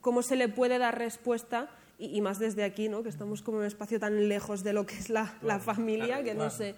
cómo 0.00 0.22
se 0.22 0.36
le 0.36 0.48
puede 0.48 0.78
dar 0.78 0.98
respuesta, 0.98 1.70
y, 1.98 2.20
más 2.20 2.38
desde 2.38 2.64
aquí, 2.64 2.88
¿no? 2.88 3.02
que 3.02 3.08
estamos 3.08 3.40
como 3.40 3.58
en 3.58 3.62
un 3.62 3.66
espacio 3.66 3.98
tan 3.98 4.28
lejos 4.28 4.62
de 4.62 4.72
lo 4.72 4.84
que 4.84 4.96
es 4.96 5.08
la, 5.08 5.38
la 5.42 5.58
familia, 5.60 6.22
que 6.22 6.34
no 6.34 6.50
sé. 6.50 6.74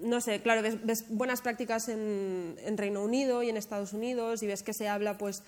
No 0.00 0.20
sé, 0.20 0.42
claro, 0.42 0.62
ves, 0.62 0.84
ves 0.84 1.06
buenas 1.08 1.40
prácticas 1.40 1.88
en, 1.88 2.56
en 2.58 2.76
Reino 2.76 3.02
Unido 3.02 3.42
y 3.42 3.50
en 3.50 3.56
Estados 3.56 3.92
Unidos 3.92 4.42
y 4.42 4.46
ves 4.46 4.62
que 4.62 4.72
se 4.72 4.88
habla 4.88 5.18
pues 5.18 5.42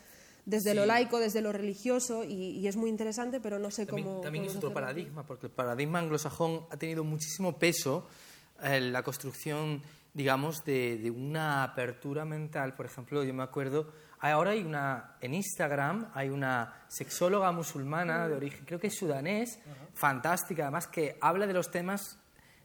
desde 0.48 0.74
lo 0.74 0.86
laico, 0.86 1.18
desde 1.20 1.42
lo 1.42 1.52
religioso, 1.52 2.24
y, 2.24 2.66
es 2.66 2.76
muy 2.76 2.88
interesante, 2.88 3.38
pero 3.38 3.58
no 3.58 3.70
sé 3.70 3.86
cómo... 3.86 4.22
También 4.22 4.46
es 4.46 4.56
otro 4.56 4.72
paradigma, 4.72 5.26
porque 5.26 5.46
el 5.46 5.52
paradigma 5.52 5.98
anglosajón 5.98 6.64
ha 6.70 6.78
tenido 6.78 7.04
muchísimo 7.04 7.58
peso 7.58 8.08
en 8.62 8.90
la 8.90 9.02
construcción, 9.02 9.82
digamos, 10.14 10.64
de, 10.64 11.12
una 11.14 11.64
apertura 11.64 12.24
mental. 12.24 12.72
Por 12.72 12.86
ejemplo, 12.86 13.22
yo 13.24 13.34
me 13.34 13.42
acuerdo, 13.42 13.92
ahora 14.20 14.52
hay 14.52 14.62
una, 14.62 15.16
en 15.20 15.34
Instagram, 15.34 16.10
hay 16.14 16.30
una 16.30 16.86
sexóloga 16.88 17.52
musulmana 17.52 18.26
de 18.26 18.34
origen, 18.34 18.64
creo 18.64 18.80
que 18.80 18.86
es 18.86 18.96
sudanés, 18.96 19.58
fantástica, 19.92 20.62
además, 20.62 20.86
que 20.86 21.18
habla 21.20 21.46
de 21.46 21.52
los 21.52 21.70
temas 21.70 22.18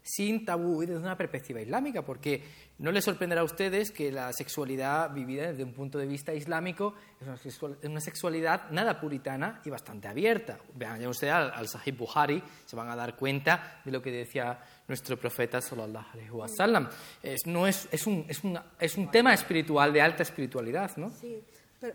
sin 0.03 0.45
tabú 0.45 0.83
y 0.83 0.85
desde 0.85 1.01
una 1.01 1.17
perspectiva 1.17 1.61
islámica, 1.61 2.03
porque 2.03 2.43
no 2.79 2.91
les 2.91 3.05
sorprenderá 3.05 3.41
a 3.41 3.45
ustedes 3.45 3.91
que 3.91 4.11
la 4.11 4.31
sexualidad 4.33 5.11
vivida 5.13 5.47
desde 5.47 5.63
un 5.63 5.73
punto 5.73 5.97
de 5.97 6.05
vista 6.05 6.33
islámico 6.33 6.93
es 7.21 7.61
una, 7.83 7.99
sexualidad 8.01 8.69
nada 8.71 8.99
puritana 8.99 9.61
y 9.63 9.69
bastante 9.69 10.07
abierta. 10.07 10.59
Vean 10.75 11.05
ustedes 11.07 11.33
al, 11.33 11.67
Sahih 11.67 11.93
Buhari, 11.93 12.43
se 12.65 12.75
van 12.75 12.89
a 12.89 12.95
dar 12.95 13.15
cuenta 13.15 13.81
de 13.85 13.91
lo 13.91 14.01
que 14.01 14.11
decía 14.11 14.59
nuestro 14.87 15.17
profeta 15.17 15.61
sallallahu 15.61 16.11
alaihi 16.13 16.31
wasallam. 16.31 16.89
Es, 17.21 17.47
no 17.47 17.65
es, 17.65 17.87
es, 17.91 18.05
un, 18.05 18.25
es, 18.27 18.41
es 18.79 18.97
un 18.97 19.09
tema 19.09 19.33
espiritual 19.33 19.93
de 19.93 20.01
alta 20.01 20.23
espiritualidad, 20.23 20.97
¿no? 20.97 21.09
Sí. 21.09 21.41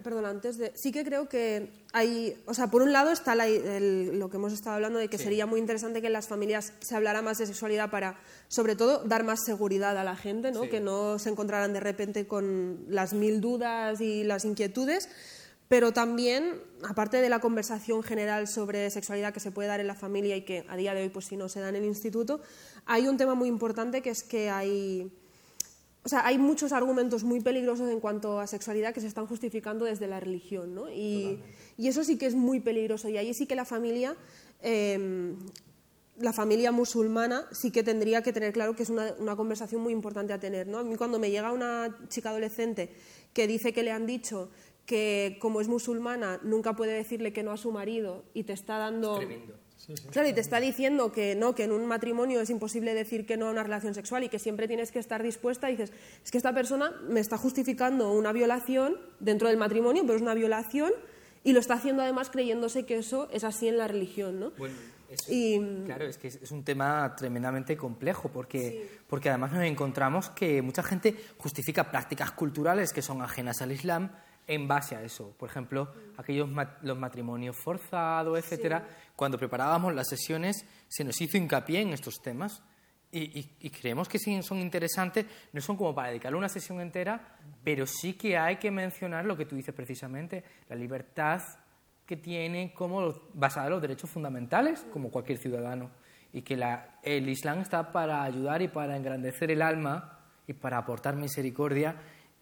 Perdón, 0.02 0.26
antes 0.26 0.58
de. 0.58 0.72
Sí 0.74 0.92
que 0.92 1.04
creo 1.04 1.28
que 1.28 1.70
hay. 1.92 2.36
O 2.46 2.54
sea, 2.54 2.68
por 2.68 2.82
un 2.82 2.92
lado 2.92 3.10
está 3.10 3.34
lo 3.34 4.30
que 4.30 4.36
hemos 4.36 4.52
estado 4.52 4.76
hablando 4.76 4.98
de 4.98 5.08
que 5.08 5.18
sería 5.18 5.46
muy 5.46 5.60
interesante 5.60 6.00
que 6.00 6.08
en 6.08 6.12
las 6.12 6.28
familias 6.28 6.72
se 6.80 6.94
hablara 6.94 7.22
más 7.22 7.38
de 7.38 7.46
sexualidad 7.46 7.90
para, 7.90 8.20
sobre 8.48 8.76
todo, 8.76 9.04
dar 9.04 9.24
más 9.24 9.44
seguridad 9.44 9.96
a 9.96 10.04
la 10.04 10.16
gente, 10.16 10.52
¿no? 10.52 10.68
Que 10.68 10.80
no 10.80 11.18
se 11.18 11.30
encontraran 11.30 11.72
de 11.72 11.80
repente 11.80 12.26
con 12.26 12.84
las 12.88 13.14
mil 13.14 13.40
dudas 13.40 14.00
y 14.00 14.24
las 14.24 14.44
inquietudes. 14.44 15.08
Pero 15.68 15.92
también, 15.92 16.62
aparte 16.82 17.20
de 17.20 17.28
la 17.28 17.40
conversación 17.40 18.02
general 18.02 18.48
sobre 18.48 18.90
sexualidad 18.90 19.34
que 19.34 19.40
se 19.40 19.50
puede 19.50 19.68
dar 19.68 19.80
en 19.80 19.86
la 19.86 19.94
familia 19.94 20.34
y 20.34 20.42
que 20.42 20.64
a 20.68 20.76
día 20.76 20.94
de 20.94 21.02
hoy, 21.02 21.08
pues 21.10 21.26
si 21.26 21.36
no 21.36 21.48
se 21.48 21.60
da 21.60 21.68
en 21.68 21.76
el 21.76 21.84
instituto, 21.84 22.40
hay 22.86 23.06
un 23.06 23.18
tema 23.18 23.34
muy 23.34 23.48
importante 23.48 24.00
que 24.00 24.10
es 24.10 24.22
que 24.22 24.48
hay 24.48 25.12
o 26.08 26.10
sea, 26.10 26.26
hay 26.26 26.38
muchos 26.38 26.72
argumentos 26.72 27.22
muy 27.22 27.42
peligrosos 27.42 27.90
en 27.90 28.00
cuanto 28.00 28.40
a 28.40 28.46
sexualidad 28.46 28.94
que 28.94 29.02
se 29.02 29.06
están 29.06 29.26
justificando 29.26 29.84
desde 29.84 30.06
la 30.06 30.18
religión, 30.18 30.74
¿no? 30.74 30.90
Y, 30.90 31.38
eso 31.76 32.02
sí 32.02 32.16
que 32.16 32.24
es 32.24 32.34
muy 32.34 32.60
peligroso. 32.60 33.10
Y 33.10 33.18
ahí 33.18 33.34
sí 33.34 33.44
que 33.44 33.54
la 33.54 33.66
familia, 33.66 34.16
em, 34.62 35.36
la 36.16 36.32
familia 36.32 36.72
musulmana, 36.72 37.46
sí 37.52 37.70
que 37.70 37.82
tendría 37.82 38.22
que 38.22 38.32
tener 38.32 38.54
claro 38.54 38.74
que 38.74 38.84
es 38.84 38.88
una, 38.88 39.36
conversación 39.36 39.82
muy 39.82 39.92
importante 39.92 40.32
a 40.32 40.40
tener, 40.40 40.66
¿no? 40.66 40.78
A 40.78 40.82
mí 40.82 40.96
cuando 40.96 41.18
me 41.18 41.30
llega 41.30 41.52
una 41.52 41.94
chica 42.08 42.30
adolescente 42.30 42.90
que 43.34 43.46
dice 43.46 43.74
que 43.74 43.82
le 43.82 43.92
han 43.92 44.06
dicho 44.06 44.48
que 44.86 45.36
como 45.42 45.60
es 45.60 45.68
musulmana 45.68 46.40
nunca 46.42 46.74
puede 46.74 46.92
decirle 46.92 47.34
que 47.34 47.42
no 47.42 47.52
a 47.52 47.58
su 47.58 47.70
marido 47.70 48.24
y 48.32 48.44
te 48.44 48.54
está 48.54 48.78
dando... 48.78 49.20
Claro, 50.10 50.28
y 50.28 50.32
te 50.32 50.40
está 50.40 50.60
diciendo 50.60 51.12
que 51.12 51.34
no, 51.34 51.54
que 51.54 51.64
en 51.64 51.72
un 51.72 51.86
matrimonio 51.86 52.40
es 52.40 52.50
imposible 52.50 52.94
decir 52.94 53.26
que 53.26 53.36
no 53.36 53.48
a 53.48 53.50
una 53.50 53.62
relación 53.62 53.94
sexual 53.94 54.24
y 54.24 54.28
que 54.28 54.38
siempre 54.38 54.68
tienes 54.68 54.92
que 54.92 54.98
estar 54.98 55.22
dispuesta. 55.22 55.70
Y 55.70 55.76
dices, 55.76 55.92
es 56.24 56.30
que 56.30 56.36
esta 56.36 56.52
persona 56.52 56.92
me 57.08 57.20
está 57.20 57.38
justificando 57.38 58.12
una 58.12 58.32
violación 58.32 58.96
dentro 59.20 59.48
del 59.48 59.56
matrimonio, 59.56 60.02
pero 60.02 60.16
es 60.16 60.22
una 60.22 60.34
violación 60.34 60.92
y 61.44 61.52
lo 61.52 61.60
está 61.60 61.74
haciendo 61.74 62.02
además 62.02 62.30
creyéndose 62.30 62.84
que 62.84 62.98
eso 62.98 63.28
es 63.32 63.44
así 63.44 63.68
en 63.68 63.78
la 63.78 63.88
religión, 63.88 64.40
¿no? 64.40 64.50
Bueno, 64.58 64.74
claro, 65.86 66.04
es 66.04 66.18
que 66.18 66.28
es 66.28 66.50
un 66.50 66.64
tema 66.64 67.14
tremendamente 67.16 67.76
complejo 67.76 68.28
porque, 68.28 68.98
porque 69.08 69.30
además 69.30 69.52
nos 69.52 69.64
encontramos 69.64 70.30
que 70.30 70.60
mucha 70.60 70.82
gente 70.82 71.16
justifica 71.38 71.90
prácticas 71.90 72.32
culturales 72.32 72.92
que 72.92 73.00
son 73.00 73.22
ajenas 73.22 73.62
al 73.62 73.72
Islam 73.72 74.10
en 74.48 74.66
base 74.66 74.96
a 74.96 75.02
eso. 75.02 75.34
Por 75.38 75.50
ejemplo, 75.50 75.92
aquellos 76.16 76.48
los 76.82 76.98
matrimonios 76.98 77.56
forzados, 77.56 78.38
etcétera. 78.38 78.88
Cuando 79.14 79.38
preparábamos 79.38 79.94
las 79.94 80.08
sesiones 80.08 80.64
se 80.88 81.04
nos 81.04 81.20
hizo 81.20 81.36
hincapié 81.36 81.82
en 81.82 81.92
estos 81.92 82.20
temas 82.20 82.62
y, 83.10 83.70
creemos 83.70 84.08
que 84.08 84.18
sí 84.18 84.42
son 84.42 84.58
interesantes. 84.58 85.26
No 85.52 85.60
son 85.60 85.76
como 85.76 85.94
para 85.94 86.08
dedicarle 86.08 86.38
una 86.38 86.48
sesión 86.48 86.80
entera, 86.80 87.36
pero 87.62 87.86
sí 87.86 88.14
que 88.14 88.36
hay 88.36 88.56
que 88.56 88.70
mencionar 88.70 89.24
lo 89.24 89.36
que 89.36 89.46
tú 89.46 89.54
dices 89.54 89.74
precisamente, 89.74 90.42
la 90.68 90.76
libertad 90.76 91.42
que 92.06 92.16
tiene 92.16 92.72
como 92.72 93.14
basada 93.34 93.66
en 93.66 93.72
los 93.72 93.82
derechos 93.82 94.10
fundamentales, 94.10 94.86
como 94.92 95.10
cualquier 95.10 95.38
ciudadano, 95.38 95.90
y 96.32 96.40
que 96.42 96.56
la, 96.56 96.98
el 97.02 97.28
Islam 97.28 97.60
está 97.60 97.92
para 97.92 98.22
ayudar 98.22 98.62
y 98.62 98.68
para 98.68 98.96
engrandecer 98.96 99.50
el 99.50 99.60
alma 99.60 100.18
y 100.46 100.54
para 100.54 100.78
aportar 100.78 101.16
misericordia 101.16 101.96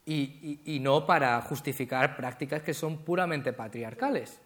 y, 0.06 0.78
no 0.80 1.04
para 1.04 1.40
justificar 1.42 2.16
prácticas 2.16 2.62
que 2.62 2.74
son 2.74 2.98
puramente 2.98 3.52
patriarcales. 3.52 4.38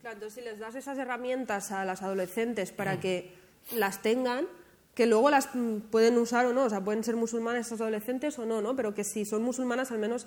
Claro, 0.00 0.14
entonces 0.14 0.34
si 0.34 0.40
les 0.40 0.58
das 0.58 0.74
esas 0.74 0.98
herramientas 0.98 1.70
a 1.70 1.84
las 1.84 2.02
adolescentes 2.02 2.72
para 2.72 2.98
que 2.98 3.32
las 3.74 4.02
tengan, 4.02 4.46
que 4.94 5.06
luego 5.06 5.30
las 5.30 5.48
pueden 5.90 6.18
usar 6.18 6.46
o 6.46 6.52
no, 6.52 6.64
o 6.64 6.70
sea, 6.70 6.82
pueden 6.82 7.04
ser 7.04 7.16
musulmanas 7.16 7.66
esas 7.66 7.80
adolescentes 7.80 8.38
o 8.38 8.46
no, 8.46 8.60
¿no? 8.62 8.74
Pero 8.74 8.94
que 8.94 9.04
si 9.04 9.24
son 9.24 9.42
musulmanas, 9.42 9.92
al 9.92 9.98
menos 9.98 10.26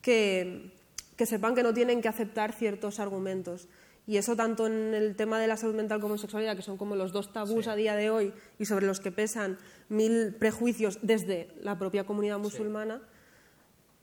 que, 0.00 0.70
que 1.16 1.26
sepan 1.26 1.54
que 1.54 1.62
no 1.62 1.74
tienen 1.74 2.00
que 2.00 2.08
aceptar 2.08 2.52
ciertos 2.52 3.00
argumentos. 3.00 3.68
Y 4.06 4.18
eso 4.18 4.36
tanto 4.36 4.66
en 4.66 4.94
el 4.94 5.16
tema 5.16 5.38
de 5.38 5.46
la 5.46 5.56
salud 5.56 5.74
mental 5.74 6.00
como 6.00 6.14
en 6.14 6.18
sexualidad, 6.18 6.56
que 6.56 6.62
son 6.62 6.76
como 6.76 6.94
los 6.94 7.12
dos 7.12 7.32
tabús 7.32 7.68
a 7.68 7.74
día 7.74 7.96
de 7.96 8.10
hoy 8.10 8.32
y 8.58 8.66
sobre 8.66 8.86
los 8.86 9.00
que 9.00 9.10
pesan 9.10 9.58
mil 9.88 10.34
prejuicios 10.38 10.98
desde 11.02 11.48
la 11.60 11.78
propia 11.78 12.04
comunidad 12.04 12.38
musulmana, 12.38 13.00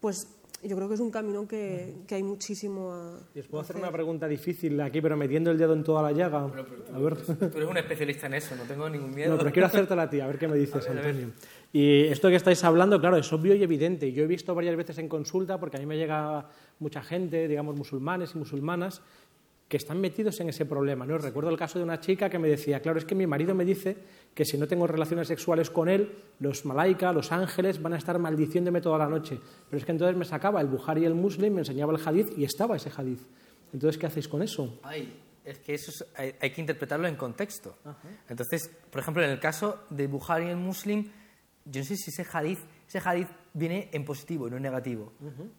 pues 0.02 0.28
yo 0.64 0.76
creo 0.76 0.88
que 0.88 0.94
es 0.94 1.00
un 1.00 1.10
camino 1.10 1.48
que, 1.48 1.96
que 2.08 2.16
hay 2.16 2.24
muchísimo 2.24 2.94
a. 2.94 3.20
¿Y 3.34 3.40
os 3.40 3.48
puedo 3.48 3.62
hacer 3.62 3.78
una 3.78 3.92
pregunta 3.92 4.28
difícil 4.28 4.80
aquí, 4.82 5.02
pero 5.02 5.18
metiendo 5.18 5.50
el 5.50 5.58
dedo 5.58 5.74
en 5.74 5.84
toda 5.84 6.04
la 6.04 6.12
llaga? 6.12 6.44
a 6.94 7.00
ver. 7.00 7.18
Tú 7.18 7.58
eres 7.58 7.70
un 7.70 7.78
especialista 7.78 8.28
en 8.28 8.36
eso, 8.36 8.56
no 8.56 8.64
tengo 8.64 8.90
ningún 8.90 9.14
miedo. 9.14 9.32
No, 9.32 9.38
pero 9.38 9.52
quiero 9.52 9.68
hacértela 9.68 10.04
a 10.04 10.10
ti, 10.10 10.20
a 10.20 10.28
ver 10.28 10.38
qué 10.38 10.48
me 10.48 10.58
dices, 10.58 10.88
Antonio. 10.88 11.32
Y 11.74 12.04
esto 12.06 12.30
que 12.30 12.36
estáis 12.36 12.64
hablando, 12.64 13.00
claro, 13.00 13.18
es 13.18 13.32
obvio 13.32 13.56
y 13.56 13.64
evidente. 13.64 14.12
Yo 14.12 14.24
he 14.24 14.28
visto 14.28 14.54
varias 14.54 14.76
veces 14.76 14.98
en 14.98 15.08
consulta, 15.08 15.60
porque 15.60 15.78
a 15.78 15.80
mí 15.80 15.86
me 15.86 15.98
llega 15.98 16.50
mucha 16.80 17.02
gente, 17.02 17.48
digamos, 17.48 17.76
musulmanes 17.76 18.36
y 18.36 18.38
musulmanas, 18.38 19.02
que 19.72 19.78
están 19.78 20.02
metidos 20.02 20.38
en 20.42 20.50
ese 20.50 20.66
problema. 20.66 21.06
¿no? 21.06 21.18
Recuerdo 21.18 21.50
el 21.50 21.56
caso 21.56 21.80
de 21.80 21.86
una 21.86 22.02
chica 22.02 22.30
que 22.30 22.38
me 22.38 22.50
decía, 22.50 22.82
claro, 22.82 23.00
es 23.00 23.06
que 23.06 23.16
mi 23.16 23.26
marido 23.26 23.56
me 23.56 23.64
dice 23.64 23.96
que 24.36 24.44
si 24.44 24.58
no 24.58 24.68
tengo 24.68 24.86
relaciones 24.86 25.30
sexuales 25.30 25.70
con 25.70 25.88
él, 25.88 26.14
los 26.40 26.66
malaika, 26.66 27.14
los 27.14 27.32
ángeles 27.32 27.82
van 27.82 27.94
a 27.94 27.98
estar 27.98 28.20
maldiciéndome 28.20 28.82
toda 28.82 28.98
la 28.98 29.08
noche. 29.08 29.40
Pero 29.70 29.78
es 29.80 29.86
que 29.86 29.94
entonces 29.94 30.18
me 30.18 30.26
sacaba 30.26 30.60
el 30.60 30.68
Buhari 30.68 31.04
y 31.04 31.06
el 31.06 31.16
Muslim, 31.16 31.54
me 31.54 31.60
enseñaba 31.62 31.94
el 31.94 32.06
hadith 32.06 32.38
y 32.38 32.44
estaba 32.44 32.76
ese 32.76 32.92
hadith. 32.94 33.22
Entonces, 33.72 33.98
¿qué 33.98 34.08
hacéis 34.08 34.28
con 34.28 34.42
eso? 34.42 34.78
Ay, 34.84 35.18
es 35.46 35.60
que 35.60 35.74
eso 35.74 36.06
hay, 36.18 36.52
que 36.52 36.60
interpretarlo 36.60 37.08
en 37.08 37.16
contexto. 37.16 37.78
Entonces, 38.28 38.70
por 38.90 39.00
ejemplo, 39.00 39.24
en 39.24 39.30
el 39.30 39.40
caso 39.40 39.86
de 39.90 40.06
Buhari 40.08 40.48
y 40.48 40.50
el 40.50 40.58
Muslim, 40.58 41.10
yo 41.64 41.80
no 41.80 41.88
sé 41.88 41.96
si 41.96 42.12
ese 42.12 42.26
hadith, 42.30 42.60
ese 42.90 43.00
hadith 43.00 43.30
viene 43.54 43.88
en 43.94 44.04
positivo, 44.04 44.50
no 44.50 44.58
en 44.58 44.64
negativo. 44.64 45.14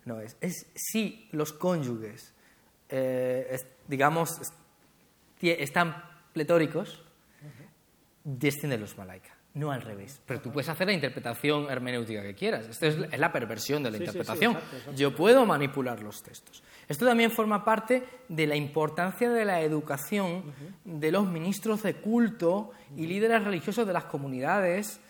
No, 0.04 0.20
es, 0.20 0.36
es 0.42 0.66
si 0.74 1.30
los 1.32 1.54
cónyuges 1.54 2.34
eh, 2.94 3.56
digamos, 3.88 4.30
están 5.40 6.02
pletóricos, 6.32 7.02
descienden 8.24 8.80
los 8.80 8.96
malaika, 8.96 9.36
no 9.54 9.72
al 9.72 9.82
revés. 9.82 10.20
Pero 10.26 10.40
tú 10.40 10.52
puedes 10.52 10.68
hacer 10.68 10.86
la 10.86 10.92
interpretación 10.92 11.70
hermenéutica 11.70 12.22
que 12.22 12.34
quieras. 12.34 12.68
Esto 12.68 12.86
es, 12.86 13.18
la 13.18 13.32
perversión 13.32 13.82
de 13.82 13.90
la 13.90 13.96
interpretación. 13.98 14.56
Yo 14.96 15.14
puedo 15.14 15.44
manipular 15.44 16.00
los 16.00 16.22
textos. 16.22 16.62
Esto 16.88 17.06
también 17.06 17.30
forma 17.30 17.64
parte 17.64 18.04
de 18.28 18.46
la 18.46 18.56
importancia 18.56 19.30
de 19.30 19.44
la 19.44 19.60
educación 19.60 20.44
de 20.84 21.12
los 21.12 21.26
ministros 21.26 21.82
de 21.82 21.94
culto 21.94 22.70
y 22.96 23.06
líderes 23.06 23.44
religiosos 23.44 23.86
de 23.86 23.92
las 23.92 24.04
comunidades, 24.04 25.00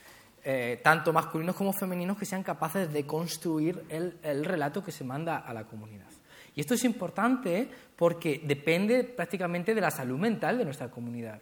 eh, 0.45 0.81
tanto 0.83 1.13
masculinos 1.13 1.55
como 1.55 1.73
femeninos, 1.73 2.19
que 2.19 2.25
sean 2.25 2.43
capaces 2.43 2.93
de 2.93 3.07
construir 3.07 3.85
el 3.91 4.45
relato 4.45 4.85
que 4.85 4.93
se 4.93 5.05
manda 5.05 5.37
a 5.37 5.53
la 5.53 5.65
comunidad. 5.65 6.09
Y 6.55 6.61
esto 6.61 6.75
es 6.75 6.85
importante 6.85 7.69
porque 7.97 8.43
depende 8.45 9.05
prácticamente 9.05 9.75
de 9.75 9.81
la 9.81 9.91
salud 9.91 10.19
mental 10.19 10.59
de 10.59 10.65
nuestra 10.65 10.91
comunidad. 10.91 11.41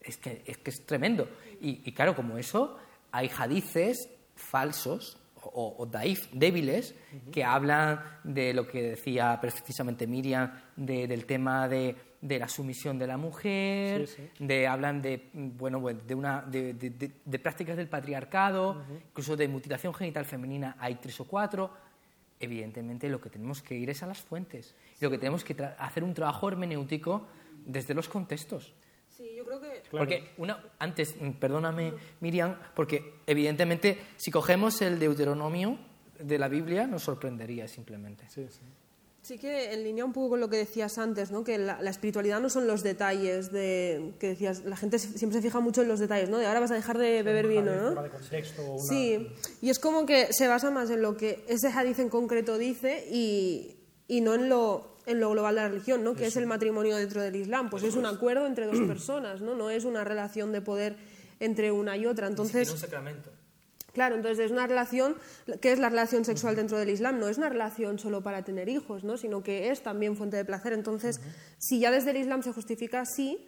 Es 0.00 0.16
que 0.16 0.42
es, 0.46 0.58
que 0.58 0.70
es 0.70 0.84
tremendo. 0.86 1.28
Y, 1.60 1.92
claro, 1.92 2.16
como 2.16 2.38
eso, 2.38 2.78
hay 3.12 3.30
hadices 3.36 4.08
falsos 4.34 5.18
o, 5.42 5.86
daif, 5.90 6.28
débiles, 6.32 6.94
que 7.32 7.44
hablan 7.44 8.00
de 8.24 8.52
lo 8.52 8.66
que 8.66 8.82
decía 8.82 9.38
precisamente 9.40 10.06
Miriam, 10.06 10.50
del 10.76 11.24
tema 11.24 11.68
de, 11.68 11.96
la 12.22 12.48
sumisión 12.48 12.98
de 12.98 13.06
la 13.06 13.16
mujer, 13.16 14.08
de 14.38 14.66
hablan 14.66 15.00
de 15.00 15.30
bueno 15.32 15.80
de 15.80 16.14
una 16.14 16.42
de, 16.42 17.38
prácticas 17.42 17.76
del 17.76 17.88
patriarcado, 17.88 18.84
incluso 19.08 19.36
de 19.36 19.48
mutilación 19.48 19.94
genital 19.94 20.24
femenina 20.26 20.76
hay 20.78 20.96
tres 20.96 21.18
o 21.20 21.24
cuatro 21.24 21.70
evidentemente 22.40 23.08
lo 23.08 23.20
que 23.20 23.30
tenemos 23.30 23.62
que 23.62 23.76
ir 23.76 23.90
es 23.90 24.02
a 24.02 24.06
las 24.06 24.20
fuentes. 24.20 24.74
lo 25.00 25.10
que 25.10 25.18
tenemos 25.18 25.44
que 25.44 25.54
hacer 25.78 26.02
un 26.02 26.14
trabajo 26.14 26.48
hermenéutico 26.48 27.26
desde 27.64 27.94
los 27.94 28.08
contextos. 28.08 28.74
Sí, 29.08 29.30
yo 29.36 29.44
creo 29.44 29.60
que... 29.60 29.82
Porque 29.90 30.30
una, 30.38 30.64
antes, 30.78 31.14
perdóname 31.38 31.92
Miriam, 32.20 32.56
porque 32.74 33.16
evidentemente 33.26 33.98
si 34.16 34.30
cogemos 34.30 34.80
el 34.82 34.98
Deuteronomio 34.98 35.78
de 36.18 36.38
la 36.38 36.48
Biblia 36.48 36.86
nos 36.86 37.02
sorprendería 37.02 37.68
simplemente. 37.68 38.24
Sí, 38.28 38.46
sí. 38.48 38.62
Sí 39.22 39.38
que 39.38 39.74
en 39.74 39.84
línea 39.84 40.04
un 40.04 40.14
poco 40.14 40.30
con 40.30 40.40
lo 40.40 40.48
que 40.48 40.56
decías 40.56 40.96
antes, 40.96 41.30
¿no? 41.30 41.44
que 41.44 41.58
la, 41.58 41.78
espiritualidad 41.90 42.40
no 42.40 42.48
son 42.48 42.66
los 42.66 42.82
detalles, 42.82 43.52
de, 43.52 44.14
que 44.18 44.28
decías, 44.28 44.64
la 44.64 44.76
gente 44.76 44.98
siempre 44.98 45.38
se 45.38 45.42
fija 45.42 45.60
mucho 45.60 45.82
en 45.82 45.88
los 45.88 46.00
detalles, 46.00 46.30
¿no? 46.30 46.38
de 46.38 46.46
ahora 46.46 46.60
vas 46.60 46.70
a 46.70 46.74
dejar 46.74 46.96
de 46.96 47.22
beber 47.22 47.46
vino, 47.46 47.74
¿no? 47.74 48.02
Sí, 48.78 49.28
y 49.60 49.68
es 49.68 49.78
como 49.78 50.06
que 50.06 50.32
se 50.32 50.48
basa 50.48 50.70
más 50.70 50.88
en 50.88 51.02
lo 51.02 51.18
que 51.18 51.44
ese 51.48 51.68
hadith 51.68 51.98
en 51.98 52.08
concreto 52.08 52.56
dice 52.56 53.06
y, 53.10 53.76
y 54.08 54.22
no 54.22 54.34
en 54.34 54.48
lo, 54.48 54.96
en 55.04 55.20
lo 55.20 55.30
global 55.30 55.54
de 55.54 55.60
la 55.60 55.68
religión, 55.68 56.02
¿no? 56.02 56.14
que 56.14 56.26
es 56.26 56.36
el 56.36 56.46
matrimonio 56.46 56.96
dentro 56.96 57.20
del 57.20 57.36
Islam, 57.36 57.68
pues 57.68 57.82
es 57.82 57.96
un 57.96 58.06
acuerdo 58.06 58.46
entre 58.46 58.66
dos 58.66 58.80
personas, 58.86 59.42
no, 59.42 59.54
no 59.54 59.68
es 59.68 59.84
una 59.84 60.02
relación 60.02 60.50
de 60.50 60.62
poder 60.62 60.96
entre 61.40 61.72
una 61.72 61.96
y 61.96 62.06
otra. 62.06 62.26
Entonces, 62.26 62.68
es 62.68 62.74
un 62.74 62.80
sacramento. 62.80 63.30
Claro, 63.92 64.14
entonces 64.14 64.46
es 64.46 64.50
una 64.50 64.66
relación, 64.66 65.16
¿qué 65.60 65.72
es 65.72 65.78
la 65.78 65.88
relación 65.88 66.24
sexual 66.24 66.56
dentro 66.56 66.78
del 66.78 66.90
Islam? 66.90 67.18
No 67.18 67.28
es 67.28 67.38
una 67.38 67.48
relación 67.48 67.98
solo 67.98 68.22
para 68.22 68.42
tener 68.42 68.68
hijos, 68.68 69.04
¿no? 69.04 69.16
sino 69.16 69.42
que 69.42 69.70
es 69.70 69.82
también 69.82 70.16
fuente 70.16 70.36
de 70.36 70.44
placer. 70.44 70.72
Entonces, 70.72 71.20
si 71.58 71.80
ya 71.80 71.90
desde 71.90 72.10
el 72.10 72.18
Islam 72.18 72.42
se 72.42 72.52
justifica 72.52 73.00
así, 73.00 73.46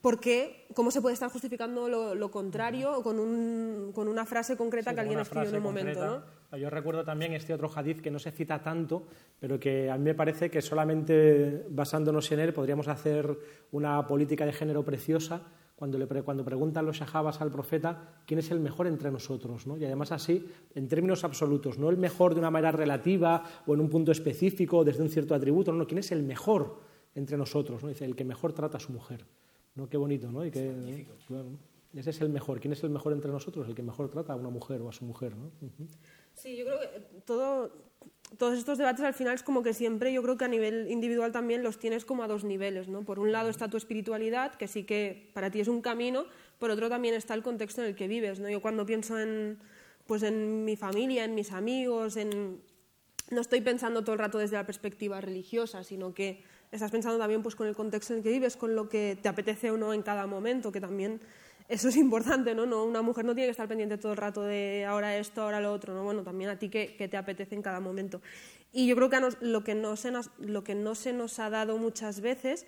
¿por 0.00 0.20
qué? 0.20 0.66
¿Cómo 0.74 0.90
se 0.90 1.00
puede 1.00 1.14
estar 1.14 1.30
justificando 1.30 1.88
lo, 1.88 2.30
contrario 2.30 3.02
con, 3.02 3.18
un, 3.18 3.92
con, 3.94 4.08
una 4.08 4.24
frase 4.24 4.56
concreta 4.56 4.94
que 4.94 5.00
alguien 5.00 5.20
escribió 5.20 5.50
en 5.50 5.56
un 5.56 5.62
momento? 5.62 6.22
¿no? 6.50 6.58
Yo 6.58 6.68
recuerdo 6.70 7.04
también 7.04 7.32
este 7.32 7.54
otro 7.54 7.70
hadith 7.74 8.00
que 8.00 8.10
no 8.10 8.18
se 8.18 8.32
cita 8.32 8.62
tanto, 8.62 9.06
pero 9.38 9.60
que 9.60 9.90
a 9.90 9.96
mí 9.96 10.04
me 10.04 10.14
parece 10.14 10.50
que 10.50 10.62
solamente 10.62 11.66
basándonos 11.68 12.30
en 12.32 12.40
él 12.40 12.52
podríamos 12.52 12.88
hacer 12.88 13.38
una 13.72 14.06
política 14.06 14.44
de 14.44 14.52
género 14.52 14.84
preciosa 14.84 15.42
cuando, 15.80 15.96
le, 15.98 16.06
cuando 16.06 16.44
preguntan 16.44 16.84
los 16.84 16.98
sahabas 16.98 17.40
al 17.40 17.50
profeta 17.50 18.20
quién 18.26 18.38
es 18.38 18.50
el 18.50 18.60
mejor 18.60 18.86
entre 18.86 19.10
nosotros. 19.10 19.66
¿no? 19.66 19.78
Y 19.78 19.84
además 19.86 20.12
así, 20.12 20.46
en 20.74 20.88
términos 20.88 21.24
absolutos, 21.24 21.78
no 21.78 21.88
el 21.88 21.96
mejor 21.96 22.34
de 22.34 22.40
una 22.40 22.50
manera 22.50 22.70
relativa 22.70 23.42
o 23.66 23.72
en 23.72 23.80
un 23.80 23.88
punto 23.88 24.12
específico 24.12 24.84
desde 24.84 25.02
un 25.02 25.08
cierto 25.08 25.34
atributo, 25.34 25.72
no, 25.72 25.86
quién 25.86 26.00
es 26.00 26.12
el 26.12 26.22
mejor 26.22 26.80
entre 27.14 27.38
nosotros. 27.38 27.82
¿no? 27.82 27.88
Dice, 27.88 28.04
el 28.04 28.14
que 28.14 28.26
mejor 28.26 28.52
trata 28.52 28.76
a 28.76 28.80
su 28.80 28.92
mujer. 28.92 29.24
¿no? 29.74 29.88
Qué 29.88 29.96
bonito, 29.96 30.30
¿no? 30.30 30.44
Y 30.44 30.50
qué, 30.50 31.06
ese 31.94 32.10
es 32.10 32.20
el 32.20 32.28
mejor. 32.28 32.60
¿Quién 32.60 32.72
es 32.74 32.84
el 32.84 32.90
mejor 32.90 33.14
entre 33.14 33.30
nosotros? 33.30 33.66
El 33.66 33.74
que 33.74 33.82
mejor 33.82 34.10
trata 34.10 34.34
a 34.34 34.36
una 34.36 34.50
mujer 34.50 34.82
o 34.82 34.90
a 34.90 34.92
su 34.92 35.06
mujer. 35.06 35.34
¿no? 35.34 35.50
Sí, 36.34 36.58
yo 36.58 36.66
creo 36.66 36.78
que 36.78 37.22
todo, 37.24 37.72
todos 38.38 38.58
estos 38.58 38.78
debates 38.78 39.04
al 39.04 39.14
final 39.14 39.34
es 39.34 39.42
como 39.42 39.62
que 39.62 39.74
siempre 39.74 40.12
yo 40.12 40.22
creo 40.22 40.36
que 40.36 40.44
a 40.44 40.48
nivel 40.48 40.90
individual 40.90 41.32
también 41.32 41.62
los 41.62 41.78
tienes 41.78 42.04
como 42.04 42.22
a 42.22 42.28
dos 42.28 42.44
niveles, 42.44 42.88
¿no? 42.88 43.02
Por 43.02 43.18
un 43.18 43.32
lado 43.32 43.48
está 43.48 43.68
tu 43.68 43.76
espiritualidad, 43.76 44.54
que 44.54 44.68
sí 44.68 44.84
que 44.84 45.30
para 45.34 45.50
ti 45.50 45.60
es 45.60 45.68
un 45.68 45.82
camino, 45.82 46.26
por 46.58 46.70
otro 46.70 46.88
también 46.88 47.14
está 47.14 47.34
el 47.34 47.42
contexto 47.42 47.82
en 47.82 47.88
el 47.88 47.96
que 47.96 48.08
vives, 48.08 48.40
¿no? 48.40 48.48
Yo 48.48 48.62
cuando 48.62 48.86
pienso 48.86 49.18
en, 49.18 49.58
pues 50.06 50.22
en 50.22 50.64
mi 50.64 50.76
familia, 50.76 51.24
en 51.24 51.34
mis 51.34 51.52
amigos, 51.52 52.16
en... 52.16 52.60
no 53.30 53.40
estoy 53.40 53.60
pensando 53.60 54.02
todo 54.02 54.12
el 54.14 54.18
rato 54.20 54.38
desde 54.38 54.56
la 54.56 54.66
perspectiva 54.66 55.20
religiosa, 55.20 55.82
sino 55.84 56.14
que 56.14 56.42
estás 56.70 56.90
pensando 56.90 57.18
también 57.18 57.42
pues 57.42 57.56
con 57.56 57.66
el 57.66 57.74
contexto 57.74 58.12
en 58.12 58.18
el 58.18 58.22
que 58.22 58.30
vives, 58.30 58.56
con 58.56 58.74
lo 58.76 58.88
que 58.88 59.18
te 59.20 59.28
apetece 59.28 59.70
o 59.70 59.76
no 59.76 59.92
en 59.92 60.02
cada 60.02 60.26
momento, 60.26 60.70
que 60.70 60.80
también 60.80 61.20
eso 61.70 61.88
es 61.88 61.96
importante, 61.96 62.52
¿no? 62.52 62.66
¿no? 62.66 62.84
Una 62.84 63.00
mujer 63.00 63.24
no 63.24 63.32
tiene 63.32 63.46
que 63.46 63.52
estar 63.52 63.68
pendiente 63.68 63.96
todo 63.96 64.10
el 64.10 64.18
rato 64.18 64.42
de 64.42 64.84
ahora 64.84 65.16
esto, 65.16 65.42
ahora 65.42 65.60
lo 65.60 65.72
otro, 65.72 65.94
¿no? 65.94 66.02
Bueno, 66.02 66.24
también 66.24 66.50
a 66.50 66.58
ti 66.58 66.68
que, 66.68 66.88
te 67.08 67.16
apetece 67.16 67.54
en 67.54 67.62
cada 67.62 67.78
momento. 67.78 68.20
Y 68.72 68.88
yo 68.88 68.96
creo 68.96 69.08
que 69.08 69.20
lo, 69.40 69.62
que 69.62 69.76
no 69.76 69.94
se 69.94 70.10
nos, 70.10 70.30
lo 70.38 70.64
que 70.64 70.74
no 70.74 70.96
se 70.96 71.12
nos 71.12 71.38
ha 71.38 71.48
dado 71.48 71.78
muchas 71.78 72.20
veces 72.20 72.66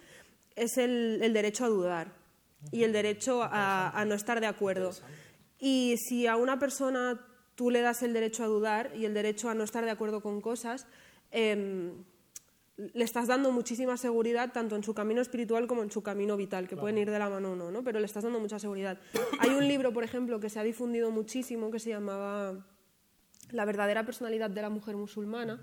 es 0.55 0.79
el, 0.79 1.33
derecho 1.33 1.65
a 1.65 1.69
dudar 1.69 2.13
y 2.71 2.85
el 2.85 2.93
derecho 2.93 3.41
a, 3.43 4.05
no 4.07 4.15
estar 4.15 4.41
de 4.41 4.47
acuerdo. 4.47 4.93
Y 5.59 5.97
si 5.99 6.29
a 6.29 6.37
una 6.37 6.61
persona 6.61 7.27
tú 7.57 7.71
le 7.71 7.81
das 7.81 8.05
el 8.05 8.13
derecho 8.13 8.45
a 8.45 8.47
dudar 8.47 8.93
y 8.95 9.05
el 9.05 9.15
derecho 9.15 9.51
a 9.51 9.55
no 9.55 9.65
estar 9.65 9.85
de 9.85 9.91
acuerdo 9.91 10.21
con 10.21 10.41
cosas, 10.41 10.87
eh, 11.33 11.93
le 12.77 13.05
estás 13.05 13.27
dando 13.27 13.53
muchísima 13.53 13.97
seguridad 13.97 14.53
tanto 14.53 14.77
en 14.77 14.83
su 14.83 14.95
camino 14.95 15.21
espiritual 15.21 15.67
como 15.67 15.83
en 15.83 15.91
su 15.91 16.03
camino 16.03 16.37
vital, 16.37 16.69
que 16.69 16.77
pueden 16.77 16.99
ir 16.99 17.11
de 17.11 17.19
la 17.19 17.29
mano 17.29 17.53
o 17.53 17.57
no, 17.57 17.71
¿no? 17.71 17.85
pero 17.85 18.01
le 18.01 18.07
estás 18.07 18.25
dando 18.25 18.41
mucha 18.41 18.59
seguridad. 18.59 18.99
Hay 19.41 19.51
un 19.51 19.69
libro, 19.69 19.93
por 19.93 20.05
ejemplo, 20.05 20.41
que 20.41 20.49
se 20.49 20.59
ha 20.59 20.63
difundido 20.63 21.11
muchísimo 21.11 21.71
que 21.71 21.79
se 21.79 21.91
llamaba 21.91 22.67
La 23.51 23.65
verdadera 23.65 24.05
personalidad 24.05 24.51
de 24.51 24.63
la 24.63 24.71
mujer 24.71 24.97
musulmana, 24.97 25.61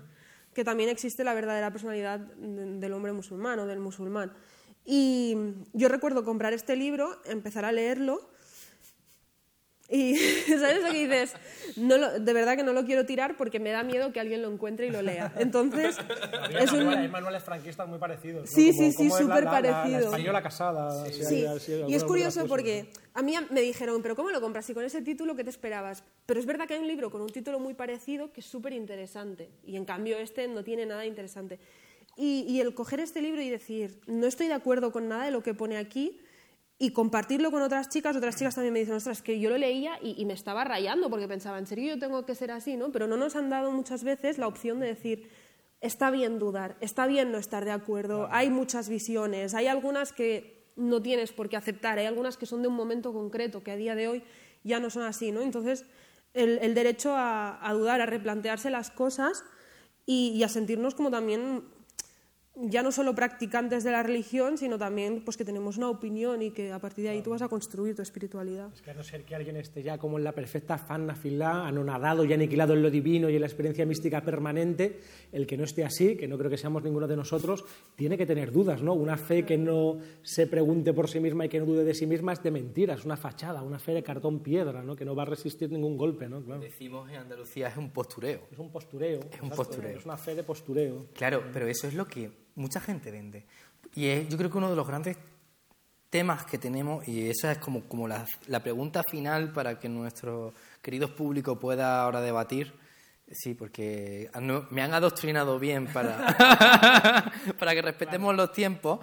que 0.54 0.64
también 0.64 0.88
existe 0.88 1.24
la 1.24 1.34
verdadera 1.34 1.70
personalidad 1.72 2.20
del 2.20 2.92
hombre 2.92 3.12
musulmán 3.12 3.58
o 3.58 3.66
del 3.66 3.80
musulmán. 3.80 4.32
Y 4.84 5.36
yo 5.72 5.88
recuerdo 5.88 6.24
comprar 6.24 6.52
este 6.52 6.76
libro, 6.76 7.20
empezar 7.24 7.64
a 7.64 7.72
leerlo 7.72 8.29
y 9.90 10.16
¿sabes 10.46 10.82
lo 10.82 10.92
que 10.92 10.98
dices? 11.06 11.34
No 11.76 11.98
de 11.98 12.32
verdad 12.32 12.56
que 12.56 12.62
no 12.62 12.72
lo 12.72 12.84
quiero 12.84 13.04
tirar 13.06 13.36
porque 13.36 13.58
me 13.58 13.70
da 13.70 13.82
miedo 13.82 14.12
que 14.12 14.20
alguien 14.20 14.40
lo 14.40 14.50
encuentre 14.50 14.86
y 14.86 14.90
lo 14.90 15.02
lea. 15.02 15.32
Entonces, 15.38 15.96
es 16.58 16.72
un... 16.72 16.88
Hay 16.88 17.08
manuales 17.08 17.42
franquistas 17.42 17.88
muy 17.88 17.98
parecidos. 17.98 18.48
Sí, 18.48 18.72
sí, 18.72 18.92
sí, 18.92 19.10
súper 19.10 19.44
parecido. 19.44 19.98
La, 19.98 20.06
española 20.06 20.42
casada. 20.42 21.06
Sí, 21.06 21.44
y 21.88 21.94
es 21.94 22.04
curioso 22.04 22.46
porque 22.46 22.90
a 23.14 23.22
mí 23.22 23.34
me 23.50 23.60
dijeron, 23.60 24.00
pero 24.02 24.14
¿cómo 24.14 24.30
lo 24.30 24.40
compras? 24.40 24.68
Y 24.70 24.74
con 24.74 24.84
ese 24.84 25.02
título, 25.02 25.34
¿qué 25.34 25.42
te 25.42 25.50
esperabas? 25.50 26.04
Pero 26.26 26.38
es 26.38 26.46
verdad 26.46 26.66
que 26.66 26.74
hay 26.74 26.80
un 26.80 26.88
libro 26.88 27.10
con 27.10 27.20
un 27.20 27.30
título 27.30 27.58
muy 27.58 27.74
parecido 27.74 28.32
que 28.32 28.40
es 28.40 28.46
súper 28.46 28.72
interesante. 28.72 29.50
Y 29.64 29.76
en 29.76 29.84
cambio 29.84 30.18
este 30.18 30.46
no 30.46 30.62
tiene 30.62 30.86
nada 30.86 31.04
interesante. 31.04 31.58
Y, 32.16 32.44
y 32.48 32.60
el 32.60 32.74
coger 32.74 33.00
este 33.00 33.22
libro 33.22 33.40
y 33.40 33.50
decir, 33.50 33.98
no 34.06 34.26
estoy 34.26 34.46
de 34.46 34.54
acuerdo 34.54 34.92
con 34.92 35.08
nada 35.08 35.24
de 35.24 35.30
lo 35.30 35.42
que 35.42 35.54
pone 35.54 35.78
aquí, 35.78 36.20
y 36.82 36.92
compartirlo 36.92 37.50
con 37.50 37.60
otras 37.60 37.90
chicas, 37.90 38.16
otras 38.16 38.36
chicas 38.36 38.54
también 38.54 38.72
me 38.72 38.80
dicen, 38.80 38.94
ostras, 38.94 39.20
que 39.20 39.38
yo 39.38 39.50
lo 39.50 39.58
leía 39.58 39.98
y, 40.00 40.24
me 40.24 40.32
estaba 40.32 40.64
rayando 40.64 41.10
porque 41.10 41.28
pensaba, 41.28 41.58
¿en 41.58 41.66
serio 41.66 41.94
yo 41.94 42.00
tengo 42.00 42.24
que 42.24 42.34
ser 42.34 42.50
así? 42.50 42.78
¿no? 42.78 42.90
Pero 42.90 43.06
no 43.06 43.18
nos 43.18 43.36
han 43.36 43.50
dado 43.50 43.70
muchas 43.70 44.02
veces 44.02 44.38
la 44.38 44.46
opción 44.46 44.80
de 44.80 44.86
decir, 44.86 45.28
está 45.82 46.10
bien 46.10 46.38
dudar, 46.38 46.78
está 46.80 47.06
bien 47.06 47.32
no 47.32 47.36
estar 47.36 47.66
de 47.66 47.70
acuerdo, 47.70 48.28
hay 48.30 48.48
muchas 48.48 48.88
visiones, 48.88 49.52
hay 49.52 49.66
algunas 49.66 50.14
que 50.14 50.72
no 50.74 51.02
tienes 51.02 51.32
por 51.32 51.50
qué 51.50 51.58
aceptar, 51.58 51.98
hay 51.98 52.06
algunas 52.06 52.38
que 52.38 52.46
son 52.46 52.62
de 52.62 52.68
un 52.68 52.76
momento 52.76 53.12
concreto, 53.12 53.62
que 53.62 53.72
a 53.72 53.76
día 53.76 53.94
de 53.94 54.08
hoy 54.08 54.24
ya 54.64 54.80
no 54.80 54.88
son 54.88 55.02
así, 55.02 55.32
¿no? 55.32 55.42
Entonces, 55.42 55.84
el, 56.32 56.74
derecho 56.74 57.12
a, 57.14 57.60
dudar, 57.74 58.00
a 58.00 58.06
replantearse 58.06 58.70
las 58.70 58.90
cosas 58.90 59.44
y, 60.06 60.30
y 60.30 60.44
a 60.44 60.48
sentirnos 60.48 60.94
como 60.94 61.10
también 61.10 61.62
ya 62.62 62.82
no 62.82 62.92
solo 62.92 63.14
practicantes 63.14 63.84
de 63.84 63.90
la 63.90 64.02
religión, 64.02 64.58
sino 64.58 64.78
también 64.78 65.22
pues 65.24 65.36
que 65.36 65.44
tenemos 65.44 65.76
una 65.76 65.88
opinión 65.88 66.42
y 66.42 66.50
que 66.50 66.72
a 66.72 66.78
partir 66.78 67.04
de 67.04 67.10
ahí 67.10 67.22
tú 67.22 67.30
vas 67.30 67.42
a 67.42 67.48
construir 67.48 67.94
tu 67.94 68.02
espiritualidad. 68.02 68.70
Es 68.74 68.82
que 68.82 68.90
a 68.90 68.94
no 68.94 69.02
ser 69.02 69.24
que 69.24 69.34
alguien 69.34 69.56
esté 69.56 69.82
ya 69.82 69.98
como 69.98 70.18
en 70.18 70.24
la 70.24 70.32
perfecta 70.32 70.78
fanafilá, 70.78 71.66
anonadado 71.66 72.24
y 72.24 72.32
aniquilado 72.32 72.74
en 72.74 72.82
lo 72.82 72.90
divino 72.90 73.30
y 73.30 73.34
en 73.34 73.40
la 73.40 73.46
experiencia 73.46 73.86
mística 73.86 74.22
permanente, 74.22 75.00
el 75.32 75.46
que 75.46 75.56
no 75.56 75.64
esté 75.64 75.84
así, 75.84 76.16
que 76.16 76.28
no 76.28 76.36
creo 76.38 76.50
que 76.50 76.58
seamos 76.58 76.82
ninguno 76.82 77.06
de 77.06 77.16
nosotros, 77.16 77.64
tiene 77.96 78.16
que 78.16 78.26
tener 78.26 78.52
dudas, 78.52 78.82
¿no? 78.82 78.94
Una 78.94 79.16
fe 79.16 79.44
que 79.44 79.56
no 79.56 79.98
se 80.22 80.46
pregunte 80.46 80.92
por 80.92 81.08
sí 81.08 81.20
misma 81.20 81.46
y 81.46 81.48
que 81.48 81.60
no 81.60 81.66
dude 81.66 81.84
de 81.84 81.94
sí 81.94 82.06
misma 82.06 82.32
es 82.32 82.42
de 82.42 82.50
mentira, 82.50 82.94
es 82.94 83.04
una 83.04 83.16
fachada, 83.16 83.62
una 83.62 83.78
fe 83.78 83.92
de 83.92 84.02
cartón 84.02 84.40
piedra, 84.40 84.82
¿no? 84.82 84.96
Que 84.96 85.04
no 85.04 85.14
va 85.14 85.22
a 85.22 85.26
resistir 85.26 85.70
ningún 85.70 85.96
golpe, 85.96 86.28
¿no? 86.28 86.42
Claro. 86.42 86.60
Decimos 86.60 87.08
en 87.10 87.16
Andalucía 87.16 87.68
es 87.68 87.76
un 87.76 87.90
postureo. 87.90 88.48
Es 88.50 88.58
un 88.58 88.70
postureo. 88.70 89.20
Es 89.32 89.40
un 89.40 89.50
postureo. 89.50 89.98
Es 89.98 90.04
una 90.04 90.16
fe 90.16 90.34
de 90.34 90.42
postureo. 90.42 91.06
Claro, 91.14 91.42
pero 91.52 91.66
eso 91.66 91.86
es 91.86 91.94
lo 91.94 92.06
que 92.06 92.30
mucha 92.54 92.80
gente 92.80 93.10
vende. 93.10 93.46
Y 93.94 94.06
es, 94.06 94.28
yo 94.28 94.36
creo 94.36 94.50
que 94.50 94.58
uno 94.58 94.70
de 94.70 94.76
los 94.76 94.86
grandes 94.86 95.16
temas 96.08 96.44
que 96.44 96.58
tenemos, 96.58 97.06
y 97.06 97.28
esa 97.28 97.52
es 97.52 97.58
como, 97.58 97.82
como 97.84 98.08
la, 98.08 98.24
la 98.46 98.62
pregunta 98.62 99.02
final 99.08 99.52
para 99.52 99.78
que 99.78 99.88
nuestro 99.88 100.54
querido 100.82 101.14
público 101.14 101.58
pueda 101.58 102.02
ahora 102.02 102.20
debatir, 102.20 102.74
Sí, 103.32 103.54
porque 103.54 104.28
me 104.70 104.82
han 104.82 104.92
adoctrinado 104.92 105.60
bien 105.60 105.86
para, 105.86 107.32
para 107.58 107.74
que 107.74 107.82
respetemos 107.82 108.34
los 108.34 108.50
tiempos. 108.50 109.00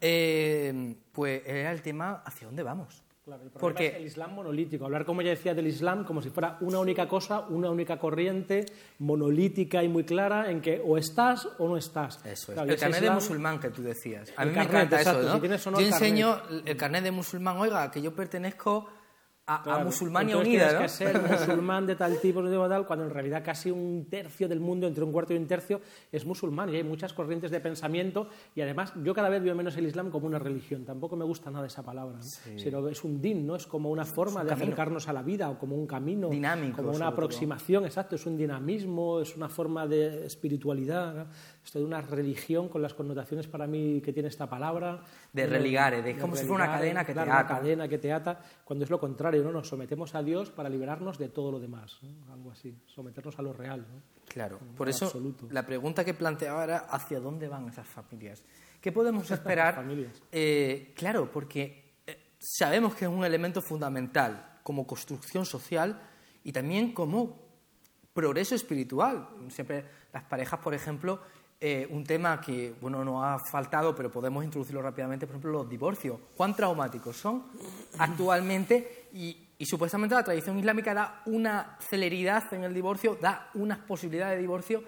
Eh, 0.00 0.94
pues 1.12 1.42
era 1.46 1.72
el 1.72 1.82
tema 1.82 2.22
hacia 2.24 2.46
dónde 2.46 2.62
vamos. 2.62 3.02
Claro, 3.26 3.42
el 3.42 3.50
Porque 3.50 3.88
es 3.88 3.94
el 3.96 4.06
Islam 4.06 4.36
monolítico. 4.36 4.84
Hablar, 4.84 5.04
como 5.04 5.20
ya 5.20 5.30
decía, 5.30 5.52
del 5.52 5.66
Islam 5.66 6.04
como 6.04 6.22
si 6.22 6.30
fuera 6.30 6.58
una 6.60 6.78
única 6.78 7.08
cosa, 7.08 7.40
una 7.48 7.68
única 7.68 7.98
corriente, 7.98 8.66
monolítica 9.00 9.82
y 9.82 9.88
muy 9.88 10.04
clara, 10.04 10.48
en 10.48 10.60
que 10.60 10.80
o 10.86 10.96
estás 10.96 11.48
o 11.58 11.66
no 11.66 11.76
estás. 11.76 12.24
Eso 12.24 12.52
es. 12.52 12.58
el 12.58 12.78
carnet 12.78 13.00
de 13.00 13.10
musulmán 13.10 13.58
que 13.58 13.70
tú 13.70 13.82
decías. 13.82 14.32
A 14.36 14.44
mí 14.44 14.52
me 14.52 14.62
encanta 14.62 15.00
eso, 15.00 15.20
¿no? 15.72 15.80
Yo 15.80 15.86
enseño 15.86 16.40
el 16.64 16.76
carnet 16.76 17.02
de 17.02 17.10
musulmán, 17.10 17.56
oiga, 17.56 17.90
que 17.90 18.00
yo 18.00 18.14
pertenezco 18.14 18.88
a, 19.46 19.84
musulmania 19.84 20.36
unida, 20.36 20.72
¿no? 20.72 20.80
que 20.80 20.88
ser 20.88 21.20
musulmán 21.30 21.86
de 21.86 21.94
tal 21.94 22.20
tipo, 22.20 22.42
de 22.42 22.68
tal, 22.68 22.84
cuando 22.84 23.04
en 23.04 23.10
realidad 23.10 23.44
casi 23.44 23.70
un 23.70 24.06
tercio 24.10 24.48
del 24.48 24.58
mundo, 24.58 24.86
entre 24.86 25.04
un 25.04 25.12
cuarto 25.12 25.34
y 25.34 25.36
un 25.36 25.46
tercio, 25.46 25.80
es 26.10 26.26
musulmán. 26.26 26.68
Y 26.70 26.76
hay 26.76 26.82
muchas 26.82 27.12
corrientes 27.12 27.50
de 27.50 27.60
pensamiento. 27.60 28.28
Y 28.54 28.60
además 28.60 28.92
yo 29.04 29.14
cada 29.14 29.28
vez 29.28 29.42
veo 29.42 29.54
menos 29.54 29.76
el 29.76 29.86
Islam 29.86 30.10
como 30.10 30.26
una 30.26 30.38
religión, 30.38 30.84
tampoco 30.84 31.16
me 31.16 31.24
gusta 31.24 31.50
nada 31.50 31.66
esa 31.66 31.84
palabra, 31.84 32.20
sino 32.22 32.88
es 32.88 33.04
un 33.04 33.20
din, 33.20 33.46
¿no? 33.46 33.56
Es 33.56 33.66
como 33.66 33.90
una 33.90 34.04
forma 34.04 34.44
de 34.44 34.52
acercarnos 34.52 35.08
a 35.08 35.12
la 35.12 35.22
vida 35.22 35.48
o 35.50 35.58
como 35.58 35.76
un 35.76 35.86
camino, 35.86 36.28
dinámico, 36.28 36.78
como 36.78 36.90
una 36.90 37.08
aproximación, 37.08 37.84
exacto, 37.84 38.16
es 38.16 38.26
un 38.26 38.36
dinamismo, 38.36 39.20
es 39.20 39.36
una 39.36 39.48
forma 39.48 39.86
de 39.86 40.26
espiritualidad, 40.26 41.28
esto 41.66 41.80
de 41.80 41.84
una 41.84 42.00
religión 42.00 42.68
con 42.68 42.80
las 42.80 42.94
connotaciones 42.94 43.48
para 43.48 43.66
mí 43.66 44.00
que 44.00 44.12
tiene 44.12 44.28
esta 44.28 44.48
palabra. 44.48 45.02
De 45.32 45.46
religare, 45.46 46.00
de, 46.00 46.16
como 46.16 46.36
si 46.36 46.46
fuera 46.46 46.64
una 46.64 46.72
cadena 46.72 47.04
que 47.04 47.12
te 47.12 47.20
ata. 47.20 47.32
Una 47.32 47.46
cadena 47.46 47.88
que 47.88 47.98
te 47.98 48.12
ata, 48.12 48.40
cuando 48.64 48.84
es 48.84 48.90
lo 48.90 49.00
contrario, 49.00 49.42
¿no? 49.42 49.50
Nos 49.50 49.68
sometemos 49.68 50.14
a 50.14 50.22
Dios 50.22 50.50
para 50.50 50.68
liberarnos 50.68 51.18
de 51.18 51.28
todo 51.28 51.50
lo 51.50 51.58
demás, 51.58 51.98
algo 52.30 52.52
así, 52.52 52.78
someternos 52.86 53.36
a 53.38 53.42
lo 53.42 53.52
real. 53.52 53.80
¿no? 53.80 54.00
Claro, 54.28 54.60
por 54.76 54.88
eso 54.88 55.12
la 55.50 55.66
pregunta 55.66 56.04
que 56.04 56.14
planteaba 56.14 56.62
era 56.62 56.76
hacia 56.88 57.18
dónde 57.18 57.48
van 57.48 57.68
esas 57.68 57.86
familias. 57.88 58.44
¿Qué 58.80 58.92
podemos 58.92 59.28
esperar? 59.32 59.84
Eh, 60.30 60.92
claro, 60.94 61.30
porque 61.32 61.96
eh, 62.06 62.34
sabemos 62.38 62.94
que 62.94 63.06
es 63.06 63.10
un 63.10 63.24
elemento 63.24 63.60
fundamental 63.60 64.60
como 64.62 64.86
construcción 64.86 65.44
social 65.44 66.00
y 66.44 66.52
también 66.52 66.92
como 66.92 67.44
progreso 68.14 68.54
espiritual. 68.54 69.28
Siempre 69.48 69.84
las 70.12 70.22
parejas, 70.24 70.60
por 70.60 70.72
ejemplo, 70.72 71.20
eh, 71.58 71.88
un 71.90 72.04
tema 72.04 72.38
que 72.38 72.74
bueno 72.80 73.02
no 73.02 73.24
ha 73.24 73.38
faltado, 73.38 73.94
pero 73.94 74.10
podemos 74.10 74.44
introducirlo 74.44 74.82
rápidamente, 74.82 75.26
por 75.26 75.36
ejemplo, 75.36 75.52
los 75.52 75.68
divorcios. 75.68 76.18
¿Cuán 76.36 76.54
traumáticos 76.54 77.16
son 77.16 77.44
actualmente? 77.98 79.08
Y, 79.14 79.42
supuestamente 79.64 80.14
la 80.14 80.22
tradición 80.22 80.58
islámica 80.58 80.92
da 80.92 81.22
una 81.24 81.78
celeridad 81.80 82.52
en 82.52 82.64
el 82.64 82.74
divorcio, 82.74 83.16
da 83.18 83.48
unas 83.54 83.78
posibilidades 83.78 84.36
de 84.36 84.42
divorcio, 84.42 84.84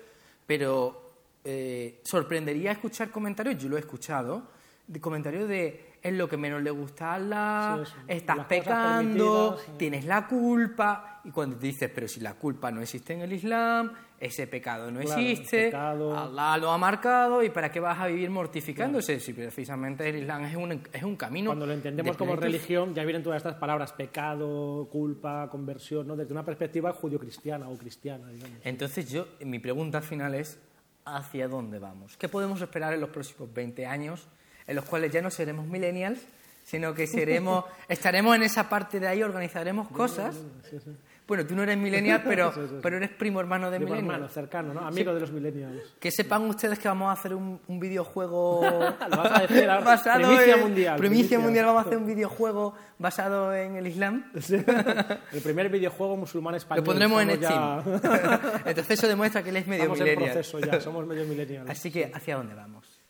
pero 0.46 1.10
eh, 1.42 2.02
sorprendería 2.04 2.72
escuchar 2.72 3.10
comentarios, 3.10 3.56
yo 3.56 3.70
lo 3.70 3.78
he 3.78 3.80
escuchado, 3.80 4.42
de 4.86 5.00
comentarios 5.00 5.48
de 5.48 5.88
es 6.02 6.12
lo 6.12 6.28
que 6.28 6.36
menos 6.36 6.62
le 6.62 6.70
gusta 6.70 7.12
a 7.12 7.14
Allah, 7.14 7.84
estás 8.06 8.40
pecando, 8.46 9.58
tienes 9.76 10.04
la 10.04 10.26
culpa, 10.26 11.17
y 11.28 11.30
cuando 11.30 11.56
dices, 11.56 11.90
pero 11.94 12.08
si 12.08 12.20
la 12.20 12.34
culpa 12.34 12.70
no 12.70 12.80
existe 12.80 13.12
en 13.12 13.20
el 13.20 13.32
Islam, 13.32 13.92
ese 14.18 14.46
pecado 14.46 14.90
no 14.90 15.00
existe, 15.00 15.74
Allah 15.74 16.56
lo 16.58 16.70
ha 16.70 16.78
marcado, 16.78 17.42
¿y 17.42 17.50
para 17.50 17.70
qué 17.70 17.80
vas 17.80 18.00
a 18.00 18.06
vivir 18.06 18.30
mortificándose? 18.30 19.20
Si 19.20 19.32
precisamente 19.32 20.08
el 20.08 20.16
Islam 20.16 20.44
es 20.44 20.56
un, 20.56 20.82
es 20.92 21.02
un 21.02 21.16
camino. 21.16 21.50
Cuando 21.50 21.66
lo 21.66 21.72
entendemos 21.74 22.16
como 22.16 22.34
religión, 22.34 22.94
ya 22.94 23.04
vienen 23.04 23.22
todas 23.22 23.36
estas 23.36 23.54
palabras, 23.54 23.92
pecado, 23.92 24.88
culpa, 24.90 25.48
conversión, 25.50 26.06
¿no? 26.06 26.16
desde 26.16 26.32
una 26.32 26.44
perspectiva 26.44 26.92
judio-cristiana 26.92 27.68
o 27.68 27.76
cristiana. 27.76 28.28
Digamos. 28.28 28.58
Entonces, 28.64 29.10
yo, 29.10 29.26
mi 29.44 29.58
pregunta 29.58 30.00
final 30.00 30.34
es, 30.34 30.58
¿hacia 31.04 31.46
dónde 31.46 31.78
vamos? 31.78 32.16
¿Qué 32.16 32.28
podemos 32.28 32.60
esperar 32.60 32.94
en 32.94 33.00
los 33.00 33.10
próximos 33.10 33.52
20 33.52 33.86
años? 33.86 34.28
en 34.68 34.76
los 34.76 34.84
cuales 34.84 35.10
ya 35.10 35.20
no 35.20 35.30
seremos 35.30 35.66
millennials, 35.66 36.20
sino 36.62 36.94
que 36.94 37.06
seremos, 37.06 37.64
estaremos 37.88 38.36
en 38.36 38.42
esa 38.42 38.68
parte 38.68 39.00
de 39.00 39.08
ahí, 39.08 39.22
organizaremos 39.22 39.88
cosas. 39.88 40.36
Bueno, 41.28 41.46
tú 41.46 41.54
no 41.54 41.62
eres 41.62 41.76
millennial, 41.76 42.22
pero, 42.24 42.54
pero 42.82 42.96
eres 42.96 43.10
primo 43.10 43.38
hermano 43.38 43.70
de 43.70 43.78
millennials. 43.78 44.02
hermano, 44.02 44.28
cercano, 44.30 44.72
¿no? 44.72 44.80
Amigo 44.80 45.12
de 45.12 45.20
los 45.20 45.30
millennials. 45.30 45.94
Que 46.00 46.10
sepan 46.10 46.42
ustedes 46.44 46.78
que 46.78 46.88
vamos 46.88 47.10
a 47.10 47.12
hacer 47.12 47.34
un, 47.34 47.60
videojuego... 47.68 48.62
Lo 49.10 49.16
vas 49.18 49.38
a 49.38 49.46
decir 49.46 49.68
ahora. 49.68 49.84
Basado 49.98 50.26
primicia 50.26 50.56
mundial. 50.56 50.98
Primicia, 50.98 51.38
mundial, 51.38 51.66
vamos 51.66 51.84
a 51.84 51.86
hacer 51.86 51.98
un 51.98 52.06
videojuego 52.06 52.74
basado 52.98 53.54
en 53.54 53.76
el 53.76 53.86
Islam. 53.86 54.32
El 54.34 55.42
primer 55.42 55.68
videojuego 55.68 56.16
musulmán 56.16 56.54
español. 56.54 56.82
Lo 56.82 56.86
pondremos 56.86 57.22
en 57.22 57.36
Steam. 57.36 57.82
Entonces 58.64 58.90
eso 58.90 59.06
demuestra 59.06 59.42
que 59.42 59.50
él 59.50 59.56
es 59.58 59.66
medio 59.66 59.82
Estamos 59.82 60.00
millennial. 60.00 60.28
En 60.28 60.32
proceso 60.32 60.58
ya, 60.60 60.80
somos 60.80 61.06
medio 61.06 61.26
millennials. 61.26 61.68
Así 61.68 61.90
que, 61.90 62.10
¿hacia 62.12 62.36
dónde 62.36 62.54
vamos? 62.54 63.00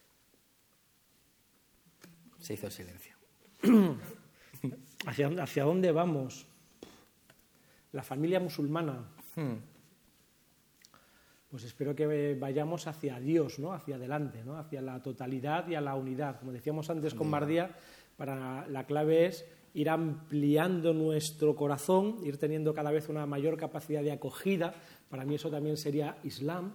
Se 2.41 2.55
hizo 2.55 2.69
silencio. 2.69 3.16
¿Hacia, 5.07 5.29
¿Hacia, 5.41 5.62
dónde 5.62 5.93
vamos? 5.93 6.49
La 7.93 8.03
familia 8.03 8.41
musulmana. 8.41 9.09
Hmm. 9.34 9.57
Pues 11.49 11.64
espero 11.64 11.95
que 11.95 12.36
vayamos 12.39 12.86
hacia 12.86 13.18
Dios, 13.18 13.59
¿no? 13.59 13.72
hacia 13.72 13.97
adelante, 13.97 14.45
¿no? 14.45 14.59
hacia 14.59 14.82
la 14.82 15.03
totalidad 15.03 15.66
y 15.66 15.76
a 15.76 15.80
la 15.80 15.95
unidad. 15.95 16.39
Como 16.39 16.53
decíamos 16.53 16.91
antes 16.91 17.14
con 17.14 17.30
Mardía, 17.30 17.74
para 18.18 18.68
la 18.68 18.84
clave 18.84 19.26
es 19.26 19.47
ir 19.72 19.89
ampliando 19.89 20.93
nuestro 20.93 21.57
corazón, 21.57 22.16
ir 22.22 22.36
teniendo 22.36 22.74
cada 22.74 22.91
vez 22.91 23.09
una 23.09 23.24
mayor 23.24 23.57
capacidad 23.57 24.03
de 24.03 24.12
acogida. 24.12 24.74
Para 25.09 25.24
mí 25.24 25.36
eso 25.36 25.51
también 25.51 25.78
sería 25.78 26.18
Islam, 26.22 26.74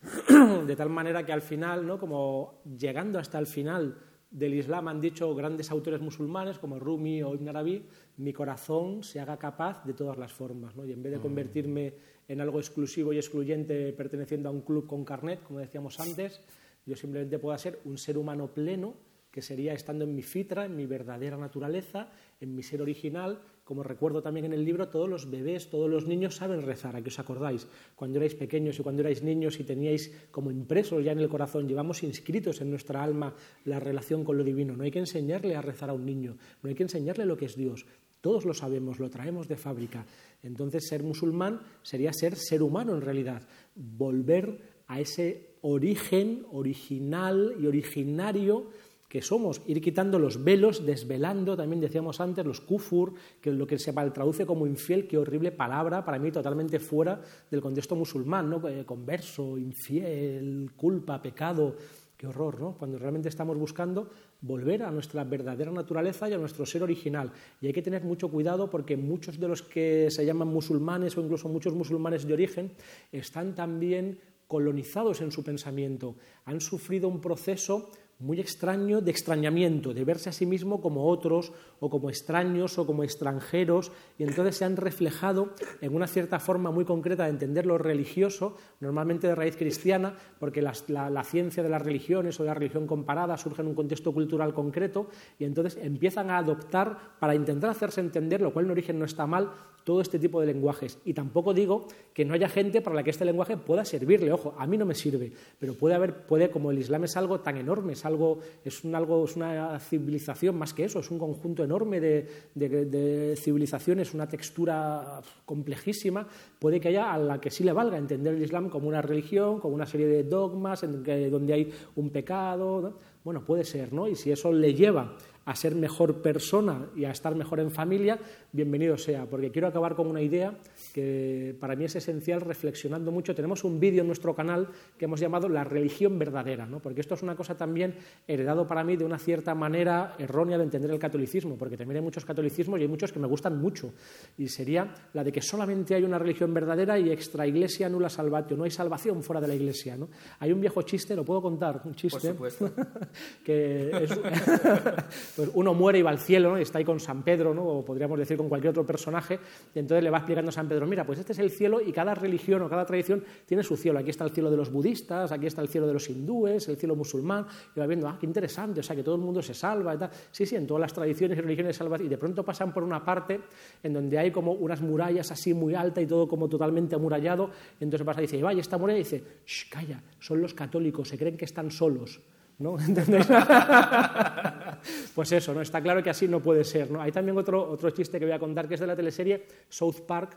de 0.66 0.76
tal 0.76 0.88
manera 0.88 1.26
que 1.26 1.32
al 1.32 1.42
final, 1.42 1.86
¿no? 1.86 1.98
como 1.98 2.62
llegando 2.78 3.18
hasta 3.18 3.38
el 3.38 3.46
final, 3.46 3.98
del 4.34 4.54
Islam 4.54 4.88
han 4.88 5.00
dicho 5.00 5.32
grandes 5.32 5.70
autores 5.70 6.00
musulmanes 6.00 6.58
como 6.58 6.80
Rumi 6.80 7.22
o 7.22 7.34
Ibn 7.34 7.48
Arabi, 7.50 7.86
mi 8.16 8.32
corazón 8.32 9.04
se 9.04 9.20
haga 9.20 9.38
capaz 9.38 9.84
de 9.84 9.94
todas 9.94 10.18
las 10.18 10.32
formas. 10.32 10.74
¿no? 10.74 10.84
Y 10.84 10.92
en 10.92 11.04
vez 11.04 11.12
de 11.12 11.18
mm. 11.18 11.22
convertirme 11.22 11.94
en 12.26 12.40
algo 12.40 12.58
exclusivo 12.58 13.12
y 13.12 13.16
excluyente 13.18 13.92
perteneciendo 13.92 14.48
a 14.48 14.52
un 14.52 14.62
club 14.62 14.88
con 14.88 15.04
carnet, 15.04 15.40
como 15.44 15.60
decíamos 15.60 16.00
antes, 16.00 16.40
yo 16.84 16.96
simplemente 16.96 17.38
puedo 17.38 17.56
ser 17.56 17.78
un 17.84 17.96
ser 17.96 18.18
humano 18.18 18.52
pleno, 18.52 18.94
que 19.30 19.40
sería 19.40 19.72
estando 19.72 20.04
en 20.04 20.14
mi 20.14 20.22
fitra, 20.22 20.64
en 20.64 20.76
mi 20.76 20.86
verdadera 20.86 21.36
naturaleza, 21.36 22.10
en 22.40 22.56
mi 22.56 22.64
ser 22.64 22.82
original, 22.82 23.40
como 23.64 23.82
recuerdo 23.82 24.22
también 24.22 24.46
en 24.46 24.52
el 24.52 24.64
libro, 24.64 24.88
todos 24.88 25.08
los 25.08 25.30
bebés, 25.30 25.70
todos 25.70 25.88
los 25.90 26.06
niños 26.06 26.36
saben 26.36 26.62
rezar, 26.62 26.96
a 26.96 27.02
que 27.02 27.08
os 27.08 27.18
acordáis. 27.18 27.66
Cuando 27.96 28.18
erais 28.18 28.34
pequeños 28.34 28.78
y 28.78 28.82
cuando 28.82 29.00
erais 29.00 29.22
niños 29.22 29.58
y 29.58 29.64
teníais 29.64 30.12
como 30.30 30.50
impresos 30.50 31.02
ya 31.02 31.12
en 31.12 31.20
el 31.20 31.28
corazón, 31.30 31.66
llevamos 31.66 32.02
inscritos 32.02 32.60
en 32.60 32.70
nuestra 32.70 33.02
alma 33.02 33.34
la 33.64 33.80
relación 33.80 34.22
con 34.22 34.36
lo 34.36 34.44
divino. 34.44 34.76
No 34.76 34.84
hay 34.84 34.90
que 34.90 34.98
enseñarle 34.98 35.56
a 35.56 35.62
rezar 35.62 35.88
a 35.88 35.94
un 35.94 36.04
niño, 36.04 36.36
no 36.62 36.68
hay 36.68 36.74
que 36.74 36.82
enseñarle 36.82 37.24
lo 37.24 37.36
que 37.36 37.46
es 37.46 37.56
Dios. 37.56 37.86
Todos 38.20 38.44
lo 38.44 38.54
sabemos, 38.54 38.98
lo 38.98 39.10
traemos 39.10 39.48
de 39.48 39.56
fábrica. 39.56 40.06
Entonces, 40.42 40.86
ser 40.88 41.02
musulmán 41.02 41.60
sería 41.82 42.12
ser 42.12 42.36
ser 42.36 42.62
humano 42.62 42.94
en 42.94 43.00
realidad, 43.00 43.46
volver 43.74 44.74
a 44.86 45.00
ese 45.00 45.56
origen 45.62 46.44
original 46.52 47.54
y 47.58 47.66
originario 47.66 48.68
que 49.14 49.22
somos, 49.22 49.62
ir 49.68 49.80
quitando 49.80 50.18
los 50.18 50.42
velos, 50.42 50.84
desvelando, 50.84 51.56
también 51.56 51.80
decíamos 51.80 52.20
antes, 52.20 52.44
los 52.44 52.60
kufur, 52.60 53.14
que 53.40 53.52
lo 53.52 53.64
que 53.64 53.78
se 53.78 53.92
traduce 53.92 54.44
como 54.44 54.66
infiel, 54.66 55.06
qué 55.06 55.16
horrible 55.16 55.52
palabra, 55.52 56.04
para 56.04 56.18
mí 56.18 56.32
totalmente 56.32 56.80
fuera 56.80 57.22
del 57.48 57.60
contexto 57.60 57.94
musulmán, 57.94 58.50
¿no? 58.50 58.68
Eh, 58.68 58.84
converso, 58.84 59.56
infiel, 59.56 60.72
culpa, 60.74 61.22
pecado, 61.22 61.76
qué 62.16 62.26
horror, 62.26 62.58
¿no? 62.58 62.76
Cuando 62.76 62.98
realmente 62.98 63.28
estamos 63.28 63.56
buscando 63.56 64.10
volver 64.40 64.82
a 64.82 64.90
nuestra 64.90 65.22
verdadera 65.22 65.70
naturaleza 65.70 66.28
y 66.28 66.32
a 66.32 66.38
nuestro 66.38 66.66
ser 66.66 66.82
original. 66.82 67.30
Y 67.60 67.68
hay 67.68 67.72
que 67.72 67.82
tener 67.82 68.02
mucho 68.02 68.28
cuidado 68.28 68.68
porque 68.68 68.96
muchos 68.96 69.38
de 69.38 69.46
los 69.46 69.62
que 69.62 70.08
se 70.10 70.26
llaman 70.26 70.48
musulmanes 70.48 71.16
o 71.16 71.20
incluso 71.20 71.48
muchos 71.48 71.72
musulmanes 71.72 72.26
de 72.26 72.32
origen 72.32 72.72
están 73.12 73.54
también 73.54 74.18
colonizados 74.48 75.20
en 75.20 75.30
su 75.32 75.42
pensamiento, 75.42 76.16
han 76.44 76.60
sufrido 76.60 77.08
un 77.08 77.20
proceso 77.20 77.90
muy 78.18 78.40
extraño 78.40 79.00
de 79.00 79.10
extrañamiento, 79.10 79.92
de 79.92 80.04
verse 80.04 80.30
a 80.30 80.32
sí 80.32 80.46
mismo 80.46 80.80
como 80.80 81.08
otros 81.08 81.52
o 81.80 81.90
como 81.90 82.08
extraños 82.08 82.78
o 82.78 82.86
como 82.86 83.02
extranjeros 83.04 83.92
y 84.18 84.22
entonces 84.22 84.56
se 84.56 84.64
han 84.64 84.76
reflejado 84.76 85.50
en 85.80 85.94
una 85.94 86.06
cierta 86.06 86.38
forma 86.38 86.70
muy 86.70 86.84
concreta 86.84 87.24
de 87.24 87.30
entender 87.30 87.66
lo 87.66 87.76
religioso, 87.78 88.56
normalmente 88.80 89.26
de 89.26 89.34
raíz 89.34 89.56
cristiana, 89.56 90.16
porque 90.38 90.62
la, 90.62 90.72
la, 91.10 91.24
ciencia 91.24 91.62
de 91.62 91.68
las 91.68 91.82
religiones 91.82 92.38
o 92.38 92.44
de 92.44 92.48
la 92.48 92.54
religión 92.54 92.86
comparada 92.86 93.36
surge 93.36 93.62
en 93.62 93.68
un 93.68 93.74
contexto 93.74 94.12
cultural 94.12 94.54
concreto 94.54 95.08
y 95.38 95.44
entonces 95.44 95.78
empiezan 95.82 96.30
a 96.30 96.38
adoptar 96.38 97.16
para 97.18 97.34
intentar 97.34 97.70
hacerse 97.70 98.00
entender, 98.00 98.40
lo 98.40 98.52
cual 98.52 98.66
en 98.66 98.70
origen 98.70 98.98
no 98.98 99.04
está 99.04 99.26
mal, 99.26 99.50
todo 99.84 100.00
este 100.00 100.18
tipo 100.18 100.40
de 100.40 100.46
lenguajes. 100.46 100.98
Y 101.04 101.12
tampoco 101.12 101.54
digo 101.54 101.86
que 102.14 102.24
no 102.24 102.34
haya 102.34 102.48
gente 102.48 102.80
para 102.80 102.96
la 102.96 103.02
que 103.02 103.10
este 103.10 103.24
lenguaje 103.24 103.56
pueda 103.56 103.84
servirle. 103.84 104.32
Ojo, 104.32 104.54
a 104.58 104.66
mí 104.66 104.78
no 104.78 104.86
me 104.86 104.94
sirve, 104.94 105.32
pero 105.58 105.74
puede 105.74 105.94
haber, 105.94 106.26
puede, 106.26 106.50
como 106.50 106.70
el 106.70 106.78
Islam 106.78 107.04
es 107.04 107.16
algo 107.16 107.40
tan 107.40 107.58
enorme, 107.58 107.94
es 108.04 108.06
algo, 108.06 108.38
es 108.62 108.84
un, 108.84 108.94
algo, 108.94 109.24
es 109.24 109.36
una 109.36 109.78
civilización 109.80 110.56
más 110.56 110.74
que 110.74 110.84
eso, 110.84 111.00
es 111.00 111.10
un 111.10 111.18
conjunto 111.18 111.64
enorme 111.64 112.00
de, 112.00 112.28
de, 112.54 113.34
civilizaciones, 113.36 114.12
una 114.12 114.28
textura 114.28 115.22
complejísima, 115.46 116.26
puede 116.58 116.80
que 116.80 116.88
haya 116.88 117.12
a 117.12 117.18
la 117.18 117.40
que 117.40 117.50
sí 117.50 117.64
le 117.64 117.72
valga 117.72 117.96
entender 117.96 118.34
el 118.34 118.42
Islam 118.42 118.68
como 118.68 118.88
una 118.88 119.00
religión, 119.00 119.58
como 119.58 119.74
una 119.74 119.86
serie 119.86 120.06
de 120.06 120.24
dogmas 120.24 120.82
en 120.82 121.02
que, 121.02 121.30
donde 121.30 121.54
hay 121.54 121.72
un 121.96 122.10
pecado. 122.10 122.98
Bueno, 123.24 123.42
puede 123.42 123.64
ser, 123.64 123.92
¿no? 123.92 124.06
Y 124.06 124.16
si 124.16 124.30
eso 124.30 124.52
le 124.52 124.74
lleva 124.74 125.16
a 125.44 125.54
ser 125.54 125.74
mejor 125.74 126.22
persona 126.22 126.86
y 126.96 127.04
a 127.04 127.10
estar 127.10 127.34
mejor 127.34 127.60
en 127.60 127.70
familia, 127.70 128.18
bienvenido 128.52 128.96
sea, 128.96 129.26
porque 129.26 129.50
quiero 129.50 129.68
acabar 129.68 129.94
con 129.94 130.06
una 130.06 130.22
idea 130.22 130.58
que 130.92 131.56
para 131.60 131.76
mí 131.76 131.84
es 131.84 131.96
esencial 131.96 132.40
reflexionando 132.40 133.10
mucho. 133.10 133.34
Tenemos 133.34 133.64
un 133.64 133.78
vídeo 133.80 134.00
en 134.02 134.06
nuestro 134.06 134.34
canal 134.34 134.68
que 134.98 135.04
hemos 135.04 135.20
llamado 135.20 135.48
La 135.48 135.64
religión 135.64 136.18
verdadera, 136.18 136.66
¿no? 136.66 136.80
porque 136.80 137.00
esto 137.00 137.14
es 137.14 137.22
una 137.22 137.36
cosa 137.36 137.56
también 137.56 137.94
heredado 138.26 138.66
para 138.66 138.84
mí 138.84 138.96
de 138.96 139.04
una 139.04 139.18
cierta 139.18 139.54
manera 139.54 140.14
errónea 140.18 140.58
de 140.58 140.64
entender 140.64 140.90
el 140.90 140.98
catolicismo, 140.98 141.56
porque 141.56 141.76
también 141.76 141.98
hay 141.98 142.02
muchos 142.02 142.24
catolicismos 142.24 142.78
y 142.78 142.82
hay 142.82 142.88
muchos 142.88 143.12
que 143.12 143.18
me 143.18 143.26
gustan 143.26 143.58
mucho, 143.60 143.92
y 144.38 144.48
sería 144.48 144.94
la 145.12 145.24
de 145.24 145.32
que 145.32 145.42
solamente 145.42 145.94
hay 145.94 146.04
una 146.04 146.18
religión 146.18 146.54
verdadera 146.54 146.98
y 146.98 147.10
extra 147.10 147.46
iglesia 147.46 147.88
nula 147.88 148.08
salvatio, 148.08 148.56
no 148.56 148.64
hay 148.64 148.70
salvación 148.70 149.22
fuera 149.22 149.40
de 149.40 149.48
la 149.48 149.54
iglesia. 149.54 149.96
¿no? 149.96 150.08
Hay 150.40 150.52
un 150.52 150.60
viejo 150.60 150.82
chiste, 150.82 151.14
lo 151.14 151.24
puedo 151.24 151.42
contar, 151.42 151.82
un 151.84 151.94
chiste, 151.94 152.34
Por 152.34 152.50
supuesto. 152.50 152.72
que 153.44 153.90
es, 153.90 154.10
pues 155.36 155.50
uno 155.54 155.74
muere 155.74 155.98
y 155.98 156.02
va 156.02 156.10
al 156.10 156.18
cielo, 156.18 156.58
y 156.58 156.62
está 156.62 156.78
ahí 156.78 156.84
con 156.84 157.00
San 157.00 157.22
Pedro, 157.22 157.54
¿no? 157.54 157.64
o 157.64 157.84
podríamos 157.84 158.18
decir 158.18 158.36
con 158.36 158.48
cualquier 158.48 158.70
otro 158.70 158.86
personaje, 158.86 159.38
y 159.74 159.78
entonces 159.78 160.04
le 160.04 160.10
va 160.10 160.18
explicando 160.18 160.50
a 160.50 160.52
San 160.52 160.68
Pedro, 160.68 160.86
mira, 160.86 161.04
pues 161.04 161.18
este 161.18 161.32
es 161.32 161.38
el 161.38 161.50
cielo 161.50 161.80
y 161.80 161.92
cada 161.92 162.14
religión 162.14 162.62
o 162.62 162.68
cada 162.68 162.84
tradición 162.84 163.24
tiene 163.46 163.62
su 163.62 163.76
cielo. 163.76 163.98
Aquí 163.98 164.10
está 164.10 164.24
el 164.24 164.30
cielo 164.30 164.50
de 164.50 164.56
los 164.56 164.70
budistas, 164.70 165.32
aquí 165.32 165.46
está 165.46 165.62
el 165.62 165.68
cielo 165.68 165.86
de 165.86 165.92
los 165.92 166.08
hindúes, 166.08 166.68
el 166.68 166.76
cielo 166.76 166.96
musulmán, 166.96 167.46
y 167.74 167.80
va 167.80 167.86
viendo, 167.86 168.08
ah, 168.08 168.16
qué 168.18 168.26
interesante, 168.26 168.80
o 168.80 168.82
sea, 168.82 168.94
que 168.94 169.02
todo 169.02 169.16
el 169.16 169.20
mundo 169.20 169.42
se 169.42 169.54
salva 169.54 169.94
y 169.94 169.98
tal. 169.98 170.10
Sí, 170.30 170.46
sí, 170.46 170.56
en 170.56 170.66
todas 170.66 170.80
las 170.80 170.92
tradiciones 170.92 171.38
y 171.38 171.40
religiones 171.40 171.76
salvas, 171.76 172.00
y 172.00 172.08
de 172.08 172.18
pronto 172.18 172.44
pasan 172.44 172.72
por 172.72 172.82
una 172.82 173.04
parte 173.04 173.40
en 173.82 173.92
donde 173.92 174.18
hay 174.18 174.30
como 174.30 174.52
unas 174.52 174.80
murallas 174.80 175.30
así 175.30 175.54
muy 175.54 175.74
altas 175.74 176.04
y 176.04 176.06
todo 176.06 176.28
como 176.28 176.48
totalmente 176.48 176.94
amurallado, 176.94 177.50
entonces 177.80 178.04
pasa 178.04 178.20
y 178.20 178.22
dice, 178.22 178.42
vaya, 178.42 178.60
esta 178.60 178.78
muralla 178.78 178.98
y 178.98 179.02
dice, 179.02 179.24
Shh, 179.44 179.70
calla, 179.70 180.02
son 180.18 180.40
los 180.40 180.54
católicos, 180.54 181.08
se 181.08 181.18
creen 181.18 181.36
que 181.36 181.44
están 181.44 181.70
solos. 181.70 182.20
¿No? 182.58 182.76
pues 185.14 185.32
eso, 185.32 185.54
¿no? 185.54 185.60
Está 185.60 185.82
claro 185.82 186.02
que 186.02 186.10
así 186.10 186.28
no 186.28 186.40
puede 186.40 186.64
ser, 186.64 186.90
¿no? 186.90 187.00
Hay 187.00 187.12
también 187.12 187.38
otro, 187.38 187.70
otro 187.70 187.90
chiste 187.90 188.18
que 188.18 188.24
voy 188.24 188.34
a 188.34 188.38
contar 188.38 188.68
que 188.68 188.74
es 188.74 188.80
de 188.80 188.86
la 188.86 188.96
teleserie 188.96 189.46
South 189.68 190.00
Park, 190.06 190.36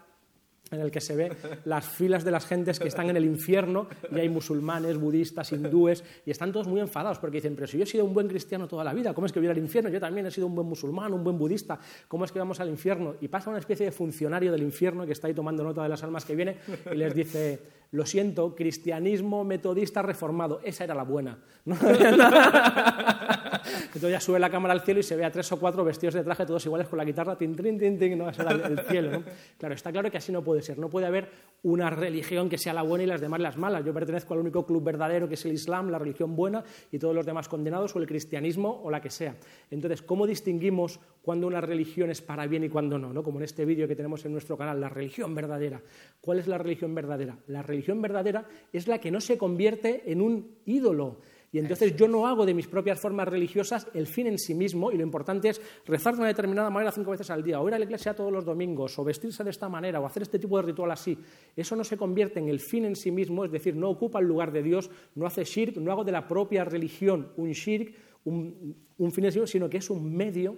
en 0.72 0.82
el 0.82 0.92
que 0.92 1.02
se 1.02 1.16
ve 1.16 1.32
las 1.66 1.86
filas 1.86 2.24
de 2.24 2.32
las 2.32 2.46
gentes 2.46 2.80
que 2.80 2.88
están 2.88 3.10
en 3.10 3.18
el 3.18 3.26
infierno 3.26 3.88
y 4.12 4.20
hay 4.20 4.30
musulmanes, 4.30 4.98
budistas, 4.98 5.52
hindúes 5.52 6.04
y 6.26 6.32
están 6.32 6.52
todos 6.52 6.68
muy 6.68 6.80
enfadados 6.80 7.20
porque 7.20 7.38
dicen, 7.38 7.56
pero 7.56 7.68
si 7.68 7.78
yo 7.78 7.84
he 7.84 7.88
sido 7.88 8.06
un 8.06 8.14
buen 8.14 8.28
cristiano 8.28 8.68
toda 8.68 8.84
la 8.84 8.94
vida, 8.94 9.14
¿cómo 9.14 9.28
es 9.28 9.34
que 9.34 9.40
voy 9.40 9.50
al 9.50 9.58
infierno? 9.58 9.90
Yo 9.90 10.00
también 10.00 10.26
he 10.26 10.32
sido 10.32 10.48
un 10.48 10.56
buen 10.56 10.68
musulmán, 10.68 11.14
un 11.14 11.24
buen 11.24 11.38
budista, 11.38 11.80
¿cómo 12.08 12.26
es 12.26 12.32
que 12.32 12.40
vamos 12.40 12.60
al 12.60 12.70
infierno? 12.70 13.16
Y 13.22 13.28
pasa 13.28 13.50
una 13.50 13.60
especie 13.60 13.86
de 13.86 13.92
funcionario 13.92 14.52
del 14.52 14.64
infierno 14.64 15.06
que 15.06 15.14
está 15.14 15.28
ahí 15.28 15.34
tomando 15.34 15.64
nota 15.64 15.84
de 15.84 15.90
las 15.90 16.04
almas 16.04 16.26
que 16.26 16.36
viene 16.36 16.58
y 16.92 16.96
les 16.96 17.14
dice, 17.14 17.60
lo 17.92 18.06
siento, 18.06 18.56
cristianismo 18.56 19.44
metodista 19.44 20.02
reformado, 20.02 20.60
esa 20.64 20.84
era 20.84 20.96
la 20.96 21.04
buena. 21.04 21.40
Entonces 23.86 24.12
ya 24.12 24.20
sube 24.20 24.40
la 24.40 24.50
cámara 24.50 24.74
al 24.74 24.82
cielo 24.82 25.00
y 25.00 25.04
se 25.04 25.16
ve 25.16 25.26
a 25.26 25.32
tres 25.32 25.52
o 25.52 25.60
cuatro 25.60 25.84
vestidos 25.84 26.14
de 26.14 26.24
traje, 26.24 26.46
todos 26.46 26.66
iguales 26.66 26.88
con 26.88 26.98
la 26.98 27.06
guitarra, 27.06 27.38
tin, 27.38 27.56
tin, 27.56 27.78
tin, 27.78 27.98
tin, 27.98 28.18
no, 28.18 28.30
era 28.30 28.52
el 28.52 28.80
cielo. 28.80 29.24
Claro, 29.58 29.76
está 29.76 29.92
claro 29.92 30.12
que 30.12 30.18
así 30.18 30.32
no 30.32 30.44
puede 30.44 30.62
ser. 30.62 30.78
No 30.78 30.90
puede 30.90 31.06
haber 31.06 31.30
una 31.64 31.90
religión 31.90 32.50
que 32.50 32.58
sea 32.58 32.74
la 32.74 32.82
buena 32.82 33.04
y 33.04 33.08
las 33.08 33.22
demás 33.22 33.40
las 33.40 33.58
malas. 33.58 33.84
Yo 33.86 33.94
pertenezco 33.94 34.34
al 34.34 34.40
único 34.42 34.66
club 34.66 34.84
verdadero 34.84 35.28
que 35.28 35.36
es 35.36 35.46
el 35.46 35.54
Islam, 35.54 35.90
la 35.90 36.00
religión 36.00 36.36
buena, 36.36 36.64
y 36.92 37.00
todos 37.00 37.16
los 37.16 37.26
demás 37.26 37.48
condenados, 37.48 37.96
o 37.96 38.00
el 38.00 38.08
cristianismo, 38.08 38.82
o 38.84 38.92
la 38.92 39.02
que 39.02 39.10
sea. 39.10 39.36
Entonces, 39.72 40.02
¿cómo 40.02 40.28
distinguimos 40.28 41.00
cuando 41.22 41.48
una 41.48 41.62
religión 41.62 42.10
es 42.10 42.22
para 42.22 42.48
bien 42.48 42.64
y 42.64 42.70
cuando 42.70 42.98
no? 42.98 43.14
¿no? 43.14 43.24
Como 43.24 43.40
en 43.40 43.46
este 43.46 43.66
vídeo 43.66 43.88
que 43.88 43.96
tenemos 43.96 44.24
en 44.26 44.32
nuestro 44.32 44.58
canal, 44.58 44.80
la 44.80 44.90
religión 44.90 45.34
verdadera. 45.36 45.82
¿Cuál 46.22 46.40
es 46.40 46.48
la 46.48 46.58
religión 46.58 46.94
verdadera? 46.96 47.38
La 47.48 47.64
religión 47.64 48.02
verdadera 48.02 48.46
es 48.72 48.88
la 48.88 49.00
que 49.00 49.12
no 49.12 49.22
se 49.22 49.38
convierte 49.38 50.04
en 50.12 50.22
un 50.22 50.58
ídolo 50.66 51.18
y 51.58 51.60
entonces 51.60 51.96
yo 51.96 52.08
no 52.08 52.28
hago 52.28 52.46
de 52.46 52.54
mis 52.54 52.68
propias 52.68 53.00
formas 53.00 53.28
religiosas 53.28 53.88
el 53.96 54.06
fin 54.06 54.28
en 54.28 54.38
sí 54.38 54.54
mismo 54.54 54.92
y 54.92 54.96
lo 54.96 55.02
importante 55.02 55.50
es 55.50 55.60
rezar 55.88 56.14
de 56.14 56.20
una 56.20 56.28
determinada 56.28 56.70
manera 56.70 56.92
cinco 56.92 57.10
veces 57.10 57.32
al 57.32 57.42
día, 57.42 57.60
o 57.60 57.68
ir 57.68 57.74
a 57.74 57.80
la 57.80 57.86
iglesia 57.86 58.14
todos 58.14 58.32
los 58.32 58.46
domingos, 58.46 59.00
o 59.00 59.04
vestirse 59.04 59.44
de 59.44 59.50
esta 59.50 59.68
manera, 59.68 60.00
o 60.00 60.06
hacer 60.06 60.22
este 60.22 60.38
tipo 60.38 60.58
de 60.58 60.68
ritual 60.68 60.92
así. 60.92 61.18
Eso 61.56 61.76
no 61.76 61.84
se 61.84 61.98
convierte 61.98 62.38
en 62.38 62.48
el 62.48 62.60
fin 62.60 62.86
en 62.86 62.96
sí 62.96 63.10
mismo, 63.10 63.44
es 63.44 63.52
decir, 63.52 63.76
no 63.76 63.90
ocupa 63.90 64.20
el 64.20 64.28
lugar 64.28 64.52
de 64.52 64.62
Dios, 64.62 64.92
no 65.16 65.26
hace 65.26 65.46
shirk, 65.46 65.78
no 65.78 65.92
hago 65.92 66.04
de 66.04 66.12
la 66.12 66.28
propia 66.28 66.64
religión 66.64 67.32
un 67.38 67.50
shirk, 67.54 67.96
un, 68.26 68.76
un 69.00 69.12
fin 69.12 69.26
en 69.26 69.32
sí 69.32 69.40
mismo, 69.40 69.48
sino 69.48 69.68
que 69.68 69.78
es 69.78 69.90
un 69.90 70.16
medio 70.16 70.58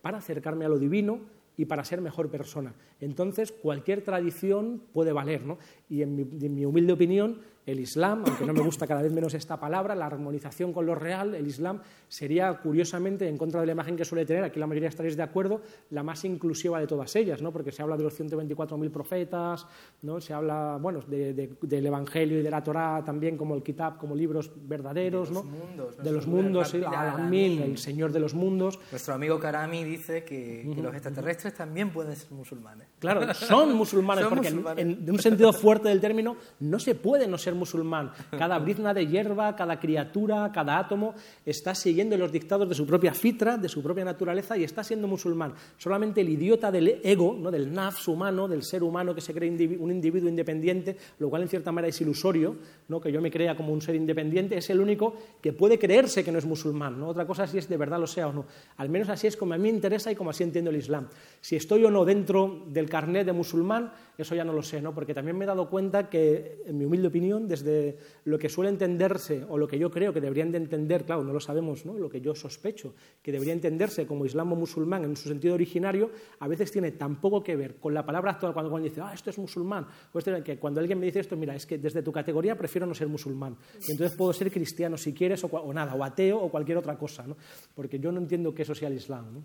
para 0.00 0.16
acercarme 0.16 0.64
a 0.64 0.70
lo 0.70 0.78
divino 0.78 1.20
y 1.58 1.66
para 1.66 1.84
ser 1.84 2.00
mejor 2.00 2.30
persona. 2.30 2.74
Entonces, 2.98 3.52
cualquier 3.52 4.00
tradición 4.00 4.84
puede 4.94 5.12
valer, 5.12 5.44
¿no? 5.44 5.58
Y 5.90 6.00
en 6.00 6.16
mi, 6.16 6.22
en 6.22 6.54
mi 6.54 6.64
humilde 6.64 6.94
opinión, 6.94 7.42
el 7.70 7.80
Islam, 7.80 8.24
aunque 8.26 8.44
no 8.44 8.52
me 8.52 8.60
gusta 8.60 8.86
cada 8.86 9.02
vez 9.02 9.12
menos 9.12 9.34
esta 9.34 9.58
palabra, 9.58 9.94
la 9.94 10.06
armonización 10.06 10.72
con 10.72 10.86
lo 10.86 10.94
real, 10.94 11.34
el 11.34 11.46
Islam 11.46 11.80
sería, 12.08 12.54
curiosamente, 12.54 13.28
en 13.28 13.38
contra 13.38 13.60
de 13.60 13.66
la 13.66 13.72
imagen 13.72 13.96
que 13.96 14.04
suele 14.04 14.26
tener, 14.26 14.44
aquí 14.44 14.58
la 14.58 14.66
mayoría 14.66 14.88
estaréis 14.88 15.16
de 15.16 15.22
acuerdo, 15.22 15.60
la 15.90 16.02
más 16.02 16.24
inclusiva 16.24 16.80
de 16.80 16.86
todas 16.86 17.14
ellas, 17.16 17.42
¿no? 17.42 17.52
porque 17.52 17.72
se 17.72 17.82
habla 17.82 17.96
de 17.96 18.04
los 18.04 18.18
124.000 18.18 18.90
profetas, 18.90 19.66
¿no? 20.02 20.20
se 20.20 20.32
habla 20.32 20.78
bueno, 20.80 21.00
del 21.02 21.86
Evangelio 21.86 22.40
y 22.40 22.42
de 22.42 22.50
la 22.50 22.62
Torá 22.62 23.02
también 23.04 23.36
como 23.36 23.54
el 23.54 23.62
Kitab, 23.62 23.98
como 23.98 24.14
libros 24.14 24.50
verdaderos, 24.56 25.28
de 25.28 25.34
los 25.34 25.44
¿no? 25.44 25.50
mundos, 25.50 25.96
de 25.96 26.12
los 26.12 26.26
mundos, 26.26 26.74
el 26.74 27.78
Señor 27.78 28.12
de 28.12 28.20
los 28.20 28.34
mundos. 28.34 28.78
Nuestro 28.90 29.14
amigo 29.14 29.38
Karami 29.38 29.84
dice 29.84 30.24
que, 30.24 30.64
los 30.80 30.94
extraterrestres 30.94 31.54
también 31.54 31.90
pueden 31.90 32.16
ser 32.16 32.32
musulmanes. 32.32 32.88
Claro, 32.98 33.32
son 33.34 33.74
musulmanes, 33.74 34.26
porque 34.26 34.48
En, 34.48 34.64
en 34.76 35.10
un 35.10 35.18
sentido 35.18 35.52
fuerte 35.52 35.88
del 35.88 36.00
término 36.00 36.36
no 36.60 36.78
se 36.78 36.94
puede 36.94 37.26
no 37.26 37.38
ser 37.38 37.54
musulmán. 37.60 38.10
Cada 38.36 38.58
brizna 38.58 38.92
de 38.92 39.06
hierba, 39.06 39.54
cada 39.54 39.78
criatura, 39.78 40.50
cada 40.52 40.78
átomo 40.78 41.14
está 41.46 41.74
siguiendo 41.74 42.16
los 42.16 42.32
dictados 42.32 42.68
de 42.68 42.74
su 42.74 42.86
propia 42.86 43.14
fitra, 43.14 43.56
de 43.56 43.68
su 43.68 43.82
propia 43.82 44.04
naturaleza 44.04 44.56
y 44.56 44.64
está 44.64 44.82
siendo 44.82 45.06
musulmán. 45.06 45.54
Solamente 45.76 46.22
el 46.22 46.28
idiota 46.28 46.72
del 46.72 47.00
ego, 47.04 47.36
¿no? 47.38 47.50
del 47.50 47.72
nafs 47.72 48.08
humano, 48.08 48.48
del 48.48 48.62
ser 48.62 48.82
humano 48.82 49.14
que 49.14 49.20
se 49.20 49.32
cree 49.32 49.50
un 49.78 49.90
individuo 49.90 50.28
independiente, 50.28 50.96
lo 51.18 51.30
cual 51.30 51.42
en 51.42 51.48
cierta 51.48 51.70
manera 51.70 51.90
es 51.90 52.00
ilusorio, 52.00 52.56
¿no? 52.88 53.00
que 53.00 53.12
yo 53.12 53.20
me 53.20 53.30
crea 53.30 53.56
como 53.56 53.72
un 53.72 53.80
ser 53.80 53.94
independiente, 53.94 54.56
es 54.56 54.70
el 54.70 54.80
único 54.80 55.14
que 55.40 55.52
puede 55.52 55.78
creerse 55.78 56.24
que 56.24 56.32
no 56.32 56.38
es 56.38 56.46
musulmán. 56.46 56.98
¿no? 56.98 57.08
Otra 57.08 57.26
cosa 57.26 57.44
es 57.44 57.50
si 57.50 57.58
es 57.58 57.68
de 57.68 57.76
verdad 57.76 58.00
lo 58.00 58.06
sea 58.06 58.28
o 58.28 58.32
no. 58.32 58.46
Al 58.78 58.88
menos 58.88 59.08
así 59.08 59.26
es 59.26 59.36
como 59.36 59.54
a 59.54 59.56
mí 59.56 59.64
me 59.64 59.68
interesa 59.68 60.10
y 60.10 60.14
como 60.14 60.30
así 60.30 60.42
entiendo 60.42 60.70
el 60.70 60.76
Islam. 60.76 61.08
Si 61.40 61.56
estoy 61.56 61.84
o 61.84 61.90
no 61.90 62.04
dentro 62.04 62.64
del 62.68 62.88
carnet 62.88 63.26
de 63.26 63.32
musulmán, 63.32 63.92
eso 64.16 64.34
ya 64.34 64.44
no 64.44 64.52
lo 64.52 64.62
sé, 64.62 64.80
¿no? 64.80 64.94
porque 64.94 65.14
también 65.14 65.36
me 65.36 65.44
he 65.44 65.48
dado 65.48 65.68
cuenta 65.68 66.08
que, 66.08 66.62
en 66.66 66.78
mi 66.78 66.84
humilde 66.84 67.08
opinión, 67.08 67.39
desde 67.48 67.96
lo 68.24 68.38
que 68.38 68.48
suele 68.48 68.70
entenderse 68.70 69.44
o 69.48 69.58
lo 69.58 69.68
que 69.68 69.78
yo 69.78 69.90
creo 69.90 70.12
que 70.12 70.20
deberían 70.20 70.52
de 70.52 70.58
entender, 70.58 71.04
claro, 71.04 71.24
no 71.24 71.32
lo 71.32 71.40
sabemos, 71.40 71.84
¿no? 71.86 71.98
lo 71.98 72.08
que 72.08 72.20
yo 72.20 72.34
sospecho 72.34 72.94
que 73.22 73.32
debería 73.32 73.52
entenderse 73.52 74.06
como 74.06 74.24
islam 74.24 74.52
o 74.52 74.56
musulmán 74.56 75.04
en 75.04 75.16
su 75.16 75.28
sentido 75.28 75.54
originario, 75.54 76.10
a 76.38 76.48
veces 76.48 76.70
tiene 76.70 76.92
tan 76.92 77.20
poco 77.20 77.42
que 77.42 77.56
ver 77.56 77.76
con 77.76 77.94
la 77.94 78.04
palabra 78.04 78.32
actual 78.32 78.52
cuando 78.52 78.74
alguien 78.74 78.92
dice, 78.92 79.00
ah, 79.02 79.12
esto 79.14 79.30
es 79.30 79.38
musulmán, 79.38 79.86
pues 80.12 80.24
que 80.44 80.58
cuando 80.58 80.80
alguien 80.80 80.98
me 80.98 81.06
dice 81.06 81.20
esto, 81.20 81.36
mira, 81.36 81.54
es 81.54 81.66
que 81.66 81.78
desde 81.78 82.02
tu 82.02 82.12
categoría 82.12 82.56
prefiero 82.56 82.86
no 82.86 82.94
ser 82.94 83.08
musulmán, 83.08 83.56
entonces 83.88 84.16
puedo 84.16 84.32
ser 84.32 84.50
cristiano 84.50 84.96
si 84.96 85.12
quieres 85.12 85.44
o, 85.44 85.72
nada, 85.72 85.94
o 85.94 86.04
ateo 86.04 86.38
o 86.38 86.50
cualquier 86.50 86.78
otra 86.78 86.96
cosa, 86.96 87.26
¿no? 87.26 87.36
porque 87.74 87.98
yo 87.98 88.12
no 88.12 88.20
entiendo 88.20 88.54
que 88.54 88.62
eso 88.62 88.74
sea 88.74 88.88
el 88.88 88.94
islam. 88.94 89.34
¿no? 89.34 89.44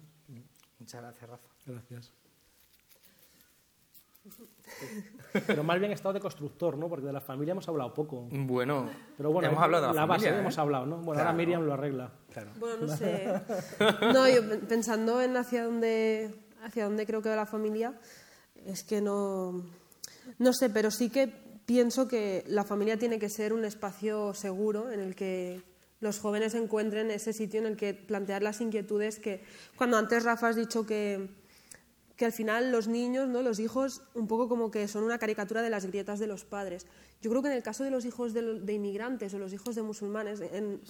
Muchas 0.79 1.01
gracias, 1.01 1.29
Rafa. 1.29 1.49
Gracias. 1.65 2.13
Pero 5.45 5.63
más 5.63 5.79
bien 5.79 5.91
estado 5.91 6.13
de 6.13 6.19
constructor, 6.19 6.77
¿no? 6.77 6.87
Porque 6.87 7.05
de 7.05 7.13
la 7.13 7.21
familia 7.21 7.51
hemos 7.51 7.67
hablado 7.67 7.93
poco. 7.93 8.27
Bueno, 8.31 8.89
pero 9.17 9.31
bueno 9.31 9.49
hemos 9.49 9.61
hablado 9.61 9.87
de 9.87 9.93
la, 9.93 10.05
base 10.05 10.21
familia, 10.21 10.37
¿eh? 10.37 10.41
hemos 10.41 10.57
hablado, 10.57 10.85
¿no? 10.85 10.97
Bueno, 10.97 11.21
ahora 11.21 11.33
Miriam 11.33 11.63
lo 11.63 11.73
arregla. 11.73 12.11
Bueno, 12.57 12.87
no 12.87 12.97
sé. 12.97 13.41
No, 14.13 14.29
yo 14.29 14.59
pensando 14.67 15.21
en 15.21 15.35
hacia 15.35 15.65
dónde, 15.65 16.35
hacia 16.63 16.85
dónde 16.85 17.05
creo 17.05 17.21
que 17.21 17.29
va 17.29 17.35
la 17.35 17.45
familia, 17.45 17.93
es 18.65 18.83
que 18.83 19.01
no, 19.01 19.63
no 20.39 20.53
sé, 20.53 20.69
pero 20.69 20.89
sí 20.89 21.09
que 21.09 21.27
pienso 21.65 22.07
que 22.07 22.43
la 22.47 22.63
familia 22.63 22.97
tiene 22.97 23.19
que 23.19 23.29
ser 23.29 23.53
un 23.53 23.65
espacio 23.65 24.33
seguro 24.33 24.91
en 24.91 24.99
el 24.99 25.15
que 25.15 25.61
los 25.99 26.19
jóvenes 26.19 26.53
encuentren 26.55 27.11
ese 27.11 27.33
sitio 27.33 27.59
en 27.59 27.65
el 27.67 27.77
que 27.77 27.93
plantear 27.93 28.43
las 28.43 28.61
inquietudes 28.61 29.19
que 29.19 29.43
cuando 29.75 29.97
antes 29.97 30.23
Rafa 30.23 30.49
has 30.49 30.55
dicho 30.55 30.85
que, 30.85 31.29
que 32.15 32.25
al 32.25 32.31
final 32.31 32.71
los 32.71 32.87
niños, 32.87 33.27
¿no? 33.27 33.41
los 33.41 33.59
hijos, 33.59 34.01
un 34.13 34.27
poco 34.27 34.47
como 34.47 34.71
que 34.71 34.87
son 34.87 35.03
una 35.03 35.17
caricatura 35.17 35.61
de 35.61 35.69
las 35.69 35.85
grietas 35.85 36.19
de 36.19 36.27
los 36.27 36.45
padres. 36.45 36.87
Yo 37.21 37.29
creo 37.29 37.41
que 37.41 37.49
en 37.49 37.55
el 37.55 37.63
caso 37.63 37.83
de 37.83 37.91
los 37.91 38.05
hijos 38.05 38.33
de, 38.33 38.73
inmigrantes 38.73 39.33
o 39.33 39.39
los 39.39 39.51
hijos 39.53 39.75
de 39.75 39.81
musulmanes, 39.81 40.39
en, 40.39 40.81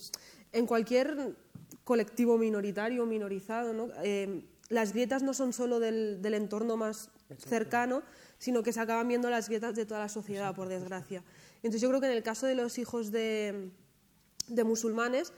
en 0.52 0.66
cualquier 0.68 1.36
colectivo 1.84 2.38
minoritario 2.38 3.04
o 3.04 3.06
minorizado, 3.06 3.74
¿no? 3.74 3.90
Eh, 4.04 4.44
las 4.70 4.94
grietas 4.94 5.22
no 5.22 5.34
son 5.34 5.54
solo 5.54 5.80
del, 5.80 6.22
del 6.22 6.34
entorno 6.34 6.76
más 6.76 7.12
cercano, 7.38 8.02
sino 8.40 8.64
que 8.64 8.74
se 8.74 8.80
acaban 8.80 9.08
viendo 9.08 9.30
las 9.30 9.48
grietas 9.48 9.76
de 9.76 9.86
toda 9.86 10.00
la 10.00 10.10
sociedad, 10.10 10.56
por 10.56 10.68
desgracia. 10.68 11.24
Entonces 11.58 11.82
yo 11.82 11.90
creo 11.90 12.02
que 12.02 12.08
en 12.08 12.14
el 12.14 12.24
caso 12.24 12.48
de 12.48 12.56
los 12.56 12.78
hijos 12.78 13.12
de, 13.12 13.70
de 14.48 14.64
musulmanes, 14.64 15.34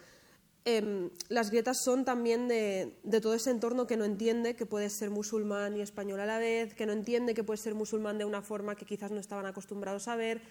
em, 0.67 1.09
las 1.29 1.49
grietas 1.49 1.77
son 1.81 2.03
también 2.03 2.49
de, 2.49 2.99
de, 3.03 3.21
todo 3.21 3.33
ese 3.33 3.51
entorno 3.51 3.87
que 3.87 3.95
no 3.95 4.03
entiende 4.03 4.55
que 4.55 4.65
puede 4.65 4.89
ser 4.89 5.09
musulmán 5.09 5.77
y 5.77 5.81
español 5.81 6.19
a 6.19 6.25
la 6.25 6.39
vez, 6.39 6.73
que 6.73 6.85
no 6.85 6.91
entiende 6.91 7.33
que 7.33 7.43
puede 7.43 7.57
ser 7.57 7.73
musulmán 7.73 8.17
de 8.17 8.25
una 8.25 8.41
forma 8.41 8.75
que 8.75 8.85
quizás 8.85 9.11
no 9.11 9.19
estaban 9.19 9.45
acostumbrados 9.45 10.09
a 10.09 10.17
ver, 10.17 10.41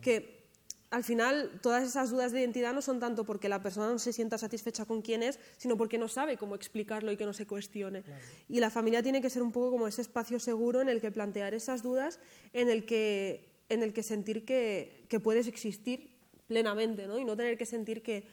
que 0.00 0.46
al 0.90 1.04
final 1.04 1.58
todas 1.62 1.84
esas 1.84 2.10
dudas 2.10 2.32
de 2.32 2.40
identidad 2.40 2.72
no 2.72 2.80
son 2.80 3.00
tanto 3.00 3.24
porque 3.24 3.48
la 3.48 3.60
persona 3.60 3.88
no 3.88 3.98
se 3.98 4.12
sienta 4.12 4.38
satisfecha 4.38 4.84
con 4.84 5.02
quién 5.02 5.22
es, 5.22 5.38
sino 5.56 5.76
porque 5.76 5.98
no 5.98 6.08
sabe 6.08 6.36
cómo 6.36 6.54
explicarlo 6.54 7.12
y 7.12 7.16
que 7.16 7.26
no 7.26 7.32
se 7.32 7.46
cuestione. 7.46 8.02
Y 8.48 8.60
la 8.60 8.70
familia 8.70 9.02
tiene 9.02 9.20
que 9.20 9.28
ser 9.28 9.42
un 9.42 9.52
poco 9.52 9.72
como 9.72 9.88
ese 9.88 10.02
espacio 10.02 10.38
seguro 10.38 10.80
en 10.80 10.88
el 10.88 11.00
que 11.00 11.10
plantear 11.10 11.54
esas 11.54 11.82
dudas, 11.82 12.20
en 12.52 12.70
el 12.70 12.86
que, 12.86 13.44
en 13.68 13.82
el 13.82 13.92
que 13.92 14.02
sentir 14.02 14.44
que, 14.44 15.04
que 15.08 15.20
puedes 15.20 15.48
existir 15.48 16.16
plenamente 16.46 17.06
¿no? 17.06 17.18
y 17.18 17.24
no 17.24 17.36
tener 17.36 17.58
que 17.58 17.66
sentir 17.66 18.02
que 18.02 18.24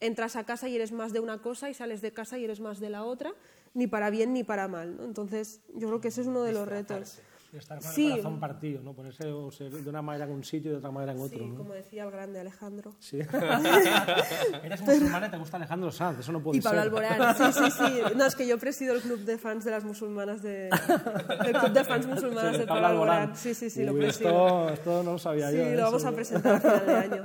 entras 0.00 0.36
a 0.36 0.44
casa 0.44 0.68
y 0.68 0.76
eres 0.76 0.92
más 0.92 1.12
de 1.12 1.20
una 1.20 1.40
cosa 1.40 1.70
y 1.70 1.74
sales 1.74 2.00
de 2.00 2.12
casa 2.12 2.38
y 2.38 2.44
eres 2.44 2.60
más 2.60 2.80
de 2.80 2.90
la 2.90 3.04
otra, 3.04 3.32
ni 3.74 3.86
para 3.86 4.10
bien 4.10 4.32
ni 4.32 4.44
para 4.44 4.66
mal. 4.68 4.96
¿no? 4.96 5.04
Entonces, 5.04 5.60
yo 5.74 5.88
creo 5.88 6.00
que 6.00 6.08
ese 6.08 6.22
es 6.22 6.26
uno 6.26 6.42
de 6.42 6.52
los 6.52 6.66
retos. 6.66 7.20
Estar 7.52 7.80
con 7.80 7.88
el 7.88 8.10
corazón 8.10 8.40
partido, 8.40 8.82
¿no? 8.82 8.92
Ponerse 8.94 9.24
de 9.24 9.88
una 9.90 10.02
manera 10.02 10.24
en 10.24 10.30
un 10.30 10.44
sitio 10.44 10.70
y 10.70 10.72
de 10.72 10.78
otra 10.78 10.90
manera 10.92 11.12
en 11.12 11.20
otro. 11.20 11.38
Sí, 11.38 11.52
como 11.56 11.72
decía 11.72 12.04
el 12.04 12.10
grande 12.10 12.38
Alejandro. 12.38 12.94
Sí. 13.00 13.18
Eres 14.62 14.80
musulmana 14.80 15.26
y 15.26 15.30
te 15.30 15.36
gusta 15.36 15.56
Alejandro 15.56 15.90
Sanz, 15.90 16.20
eso 16.20 16.30
no 16.30 16.40
puede 16.40 16.62
ser. 16.62 16.62
Y 16.62 16.76
Pablo 16.76 16.82
Alborán, 16.82 17.36
sí, 17.36 17.44
sí, 17.52 17.70
sí. 17.70 18.02
No, 18.16 18.24
es 18.24 18.36
que 18.36 18.46
yo 18.46 18.58
presido 18.58 18.94
el 18.94 19.00
club 19.00 19.20
de 19.20 19.36
fans 19.36 19.64
de 19.64 19.72
las 19.72 19.84
musulmanas 19.84 20.42
de... 20.42 20.68
El 20.68 21.52
club 21.52 21.72
de 21.72 21.84
fans 21.84 22.06
musulmanas 22.06 22.56
de 22.56 22.66
Pablo 22.66 22.86
Alborán. 22.86 23.36
Sí, 23.36 23.54
sí, 23.54 23.68
sí, 23.68 23.84
lo 23.84 23.94
presido. 23.94 24.30
Esto, 24.30 24.68
esto 24.70 25.02
no 25.02 25.12
lo 25.12 25.18
sabía 25.18 25.50
sí, 25.50 25.56
yo. 25.56 25.64
Sí, 25.64 25.76
lo 25.76 25.82
vamos 25.82 26.04
a 26.04 26.12
presentar 26.12 26.54
a 26.54 26.60
final 26.60 26.86
de 26.86 26.96
año. 26.96 27.22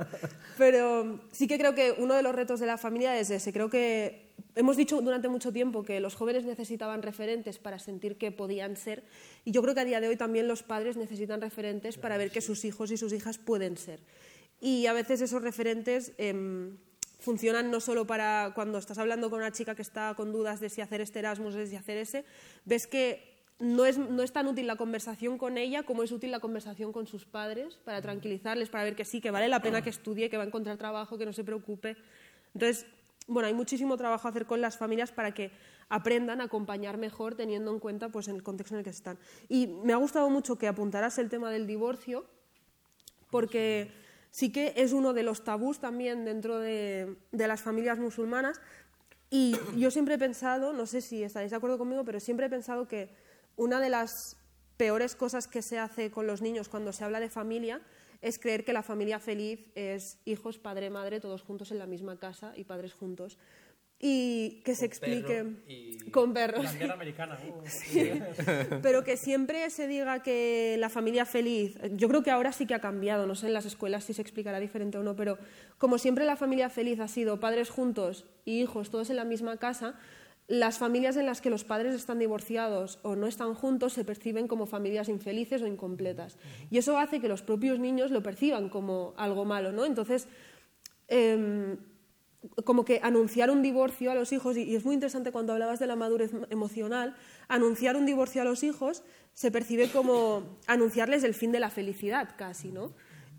Pero 0.58 1.20
sí 1.30 1.46
que 1.46 1.56
creo 1.56 1.74
que 1.74 1.94
uno 1.98 2.14
de 2.14 2.22
los 2.22 2.34
retos 2.34 2.58
de 2.58 2.66
la 2.66 2.78
familia 2.78 3.16
es 3.18 3.30
ese. 3.30 3.52
Creo 3.52 3.70
que 3.70 4.25
hemos 4.54 4.76
dicho 4.76 5.00
durante 5.00 5.28
mucho 5.28 5.52
tiempo 5.52 5.82
que 5.82 6.00
los 6.00 6.14
jóvenes 6.14 6.44
necesitaban 6.44 7.02
referentes 7.02 7.58
para 7.58 7.78
sentir 7.78 8.16
que 8.16 8.32
podían 8.32 8.76
ser 8.76 9.04
y 9.44 9.52
yo 9.52 9.62
creo 9.62 9.74
que 9.74 9.80
a 9.80 9.84
día 9.84 10.00
de 10.00 10.08
hoy 10.08 10.16
también 10.16 10.48
los 10.48 10.62
padres 10.62 10.96
necesitan 10.96 11.40
referentes 11.40 11.98
para 11.98 12.16
ver 12.16 12.30
que 12.30 12.40
sus 12.40 12.64
hijos 12.64 12.90
y 12.90 12.96
sus 12.96 13.12
hijas 13.12 13.38
pueden 13.38 13.76
ser. 13.76 14.00
Y 14.60 14.86
a 14.86 14.92
veces 14.92 15.20
esos 15.20 15.42
referentes 15.42 16.12
em, 16.16 16.78
funcionan 17.18 17.70
no 17.70 17.80
solo 17.80 18.06
para 18.06 18.52
cuando 18.54 18.78
estás 18.78 18.98
hablando 18.98 19.28
con 19.30 19.40
una 19.40 19.52
chica 19.52 19.74
que 19.74 19.82
está 19.82 20.14
con 20.14 20.32
dudas 20.32 20.60
de 20.60 20.70
si 20.70 20.80
hacer 20.80 21.00
este 21.00 21.18
Erasmus 21.18 21.54
o 21.54 21.58
de 21.58 21.66
si 21.66 21.76
hacer 21.76 21.98
ese, 21.98 22.24
ves 22.64 22.86
que 22.86 23.36
no 23.58 23.86
es, 23.86 23.98
no 23.98 24.22
es 24.22 24.32
tan 24.32 24.46
útil 24.46 24.66
la 24.66 24.76
conversación 24.76 25.38
con 25.38 25.56
ella 25.56 25.82
como 25.82 26.02
es 26.02 26.12
útil 26.12 26.30
la 26.30 26.40
conversación 26.40 26.92
con 26.92 27.06
sus 27.06 27.24
padres 27.24 27.78
para 27.84 28.02
tranquilizarles, 28.02 28.68
para 28.68 28.84
ver 28.84 28.96
que 28.96 29.04
sí, 29.04 29.20
que 29.20 29.30
vale 29.30 29.48
la 29.48 29.60
pena 29.60 29.82
que 29.82 29.90
estudie, 29.90 30.28
que 30.28 30.36
va 30.36 30.44
a 30.44 30.46
encontrar 30.46 30.76
trabajo, 30.76 31.16
que 31.16 31.26
no 31.26 31.32
se 31.32 31.44
preocupe. 31.44 31.96
Entonces, 32.54 32.86
bueno, 33.26 33.48
hay 33.48 33.54
muchísimo 33.54 33.96
trabajo 33.96 34.28
a 34.28 34.30
hacer 34.30 34.46
con 34.46 34.60
las 34.60 34.76
familias 34.76 35.12
para 35.12 35.34
que 35.34 35.50
aprendan 35.88 36.40
a 36.40 36.44
acompañar 36.44 36.96
mejor 36.96 37.34
teniendo 37.34 37.72
en 37.72 37.80
cuenta 37.80 38.08
pues, 38.08 38.28
el 38.28 38.42
contexto 38.42 38.74
en 38.74 38.78
el 38.78 38.84
que 38.84 38.90
están. 38.90 39.18
Y 39.48 39.66
me 39.66 39.92
ha 39.92 39.96
gustado 39.96 40.30
mucho 40.30 40.56
que 40.56 40.68
apuntaras 40.68 41.18
el 41.18 41.28
tema 41.28 41.50
del 41.50 41.66
divorcio, 41.66 42.26
porque 43.30 43.90
sí 44.30 44.52
que 44.52 44.74
es 44.76 44.92
uno 44.92 45.12
de 45.12 45.22
los 45.22 45.44
tabús 45.44 45.80
también 45.80 46.24
dentro 46.24 46.58
de, 46.58 47.16
de 47.32 47.48
las 47.48 47.62
familias 47.62 47.98
musulmanas. 47.98 48.60
Y 49.28 49.56
yo 49.76 49.90
siempre 49.90 50.14
he 50.14 50.18
pensado, 50.18 50.72
no 50.72 50.86
sé 50.86 51.00
si 51.00 51.22
estaréis 51.22 51.50
de 51.50 51.56
acuerdo 51.56 51.78
conmigo, 51.78 52.04
pero 52.04 52.20
siempre 52.20 52.46
he 52.46 52.50
pensado 52.50 52.86
que 52.86 53.10
una 53.56 53.80
de 53.80 53.90
las 53.90 54.36
peores 54.76 55.16
cosas 55.16 55.48
que 55.48 55.62
se 55.62 55.78
hace 55.78 56.10
con 56.10 56.26
los 56.26 56.42
niños 56.42 56.68
cuando 56.68 56.92
se 56.92 57.02
habla 57.02 57.18
de 57.18 57.30
familia 57.30 57.80
es 58.22 58.38
creer 58.38 58.64
que 58.64 58.72
la 58.72 58.82
familia 58.82 59.18
feliz 59.18 59.60
es 59.74 60.18
hijos, 60.24 60.58
padre, 60.58 60.90
madre, 60.90 61.20
todos 61.20 61.42
juntos 61.42 61.70
en 61.70 61.78
la 61.78 61.86
misma 61.86 62.18
casa 62.18 62.52
y 62.56 62.64
padres 62.64 62.92
juntos. 62.92 63.38
Y 63.98 64.60
que 64.62 64.74
se 64.74 64.84
explique 64.84 65.42
con 66.12 66.34
perros. 66.34 66.66
americana. 66.92 67.38
Pero 68.82 69.02
que 69.04 69.16
siempre 69.16 69.70
se 69.70 69.86
diga 69.88 70.22
que 70.22 70.76
la 70.78 70.90
familia 70.90 71.24
feliz, 71.24 71.78
yo 71.92 72.06
creo 72.08 72.22
que 72.22 72.30
ahora 72.30 72.52
sí 72.52 72.66
que 72.66 72.74
ha 72.74 72.80
cambiado, 72.80 73.26
no 73.26 73.34
sé 73.34 73.46
en 73.46 73.54
las 73.54 73.64
escuelas 73.64 74.04
si 74.04 74.12
se 74.12 74.20
explicará 74.20 74.60
diferente 74.60 74.98
o 74.98 75.02
no, 75.02 75.16
pero 75.16 75.38
como 75.78 75.96
siempre 75.96 76.26
la 76.26 76.36
familia 76.36 76.68
feliz 76.68 77.00
ha 77.00 77.08
sido 77.08 77.40
padres 77.40 77.70
juntos 77.70 78.26
y 78.44 78.60
hijos 78.60 78.90
todos 78.90 79.08
en 79.08 79.16
la 79.16 79.24
misma 79.24 79.56
casa, 79.56 79.94
las 80.48 80.78
familias 80.78 81.16
en 81.16 81.26
las 81.26 81.40
que 81.40 81.50
los 81.50 81.64
padres 81.64 81.94
están 81.94 82.18
divorciados 82.18 83.00
o 83.02 83.16
no 83.16 83.26
están 83.26 83.54
juntos 83.54 83.92
se 83.92 84.04
perciben 84.04 84.46
como 84.46 84.66
familias 84.66 85.08
infelices 85.08 85.62
o 85.62 85.66
incompletas. 85.66 86.38
Y 86.70 86.78
eso 86.78 86.98
hace 86.98 87.20
que 87.20 87.28
los 87.28 87.42
propios 87.42 87.78
niños 87.80 88.10
lo 88.10 88.22
perciban 88.22 88.68
como 88.68 89.14
algo 89.16 89.44
malo, 89.44 89.72
¿no? 89.72 89.84
Entonces, 89.84 90.28
em, 91.08 91.76
como 92.64 92.84
que 92.84 93.00
anunciar 93.02 93.50
un 93.50 93.60
divorcio 93.60 94.12
a 94.12 94.14
los 94.14 94.32
hijos, 94.32 94.56
y, 94.56 94.76
es 94.76 94.84
muy 94.84 94.94
interesante 94.94 95.32
cuando 95.32 95.52
hablabas 95.52 95.80
de 95.80 95.88
la 95.88 95.96
madurez 95.96 96.30
emocional, 96.50 97.16
anunciar 97.48 97.96
un 97.96 98.06
divorcio 98.06 98.42
a 98.42 98.44
los 98.44 98.62
hijos 98.62 99.02
se 99.34 99.50
percibe 99.50 99.90
como 99.90 100.58
anunciarles 100.66 101.24
el 101.24 101.34
fin 101.34 101.50
de 101.50 101.60
la 101.60 101.70
felicidad 101.70 102.30
casi, 102.36 102.70
¿no? 102.70 102.92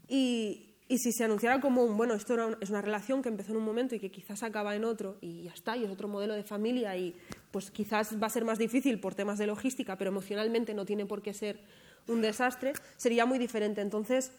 Y, 0.09 0.66
y 0.89 0.99
si 0.99 1.11
se 1.11 1.25
anunciara 1.25 1.59
como 1.59 1.83
un, 1.83 1.97
bueno, 1.97 2.13
esto 2.13 2.57
es 2.61 2.69
una 2.69 2.81
relación 2.81 3.21
que 3.21 3.29
empezó 3.29 3.51
en 3.51 3.57
un 3.57 3.65
momento 3.65 3.95
y 3.95 3.99
que 3.99 4.09
quizás 4.09 4.43
acaba 4.43 4.75
en 4.75 4.85
otro 4.85 5.17
y 5.21 5.43
ya 5.43 5.51
está, 5.51 5.75
y 5.75 5.83
es 5.83 5.91
otro 5.91 6.07
modelo 6.07 6.33
de 6.33 6.43
familia 6.43 6.95
y 6.95 7.15
pues 7.51 7.71
quizás 7.71 8.21
va 8.21 8.27
a 8.27 8.29
ser 8.29 8.45
más 8.45 8.57
difícil 8.57 8.99
por 8.99 9.13
temas 9.13 9.37
de 9.37 9.47
logística, 9.47 9.97
pero 9.97 10.11
emocionalmente 10.11 10.73
no 10.73 10.85
tiene 10.85 11.05
por 11.05 11.21
qué 11.21 11.33
ser 11.33 11.59
un 12.07 12.21
desastre, 12.21 12.73
sería 12.95 13.25
muy 13.25 13.37
diferente. 13.37 13.81
Entonces, 13.81 14.31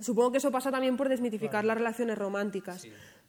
supongo 0.00 0.32
que 0.32 0.38
eso 0.38 0.50
pasa 0.50 0.70
también 0.70 0.96
por 0.96 1.08
desmitificar 1.08 1.64
las 1.64 1.78
relaciones 1.78 2.18
románticas 2.18 2.86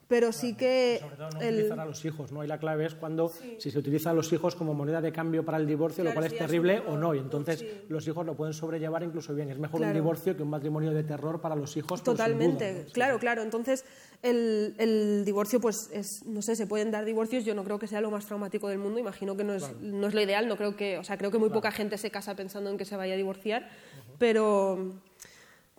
pero 0.08 0.32
sí 0.32 0.56
que... 0.56 1.00
Sobre 1.02 1.16
todo 1.16 1.30
no 1.32 1.38
utilizar 1.38 1.80
a 1.80 1.86
los 1.86 2.06
hijos, 2.06 2.32
¿no? 2.32 2.44
Y 2.44 2.48
la 2.48 2.60
clave 2.60 2.86
es 2.86 2.96
cuando, 2.96 3.32
si 3.58 3.72
se 3.72 3.80
utiliza 3.80 4.12
a 4.12 4.14
los 4.14 4.32
hijos 4.32 4.56
como 4.56 4.74
moneda 4.74 5.02
de 5.02 5.12
cambio 5.12 5.44
para 5.44 5.58
el 5.58 5.66
divorcio, 5.66 6.04
lo 6.04 6.14
cual 6.14 6.26
es 6.26 6.38
terrible 6.38 6.80
o 6.88 6.98
no, 6.98 7.16
y 7.16 7.20
entonces 7.20 7.66
los 7.90 8.08
hijos 8.08 8.26
lo 8.26 8.36
pueden 8.36 8.54
sobrellevar 8.54 9.04
incluso 9.04 9.34
bien. 9.34 9.50
Es 9.50 9.60
mejor 9.60 9.82
un 9.82 9.94
divorcio 9.94 10.36
que 10.36 10.44
un 10.44 10.50
matrimonio 10.50 10.92
de 10.92 11.04
terror 11.04 11.42
para 11.42 11.56
los 11.56 11.76
hijos. 11.78 12.04
Totalmente, 12.04 12.86
claro, 12.92 13.20
claro. 13.20 13.42
Entonces 13.42 13.86
el, 14.22 14.76
el, 14.78 15.24
divorcio, 15.26 15.60
pues, 15.60 15.90
es, 15.92 16.26
no 16.26 16.42
sé, 16.42 16.56
se 16.56 16.68
pueden 16.68 16.92
dar 16.92 17.06
divorcios, 17.06 17.46
yo 17.46 17.56
no 17.56 17.64
creo 17.64 17.80
que 17.80 17.88
sea 17.88 18.02
lo 18.02 18.12
más 18.12 18.26
traumático 18.26 18.68
del 18.70 18.80
mundo, 18.80 19.00
imagino 19.00 19.36
que 19.36 19.44
no 19.44 19.54
es, 19.54 19.76
no 19.82 20.08
es 20.08 20.14
lo 20.14 20.22
ideal, 20.22 20.48
no 20.48 20.58
creo 20.58 20.76
que, 20.76 20.98
o 20.98 21.04
sea, 21.04 21.18
creo 21.18 21.32
que 21.32 21.38
muy 21.38 21.50
poca 21.50 21.72
gente 21.72 21.98
se 21.98 22.12
casa 22.12 22.36
pensando 22.36 22.70
en 22.70 22.78
que 22.78 22.86
se 22.86 22.96
vaya 22.96 23.14
a 23.14 23.18
divorciar, 23.18 23.70
pero 24.18 24.94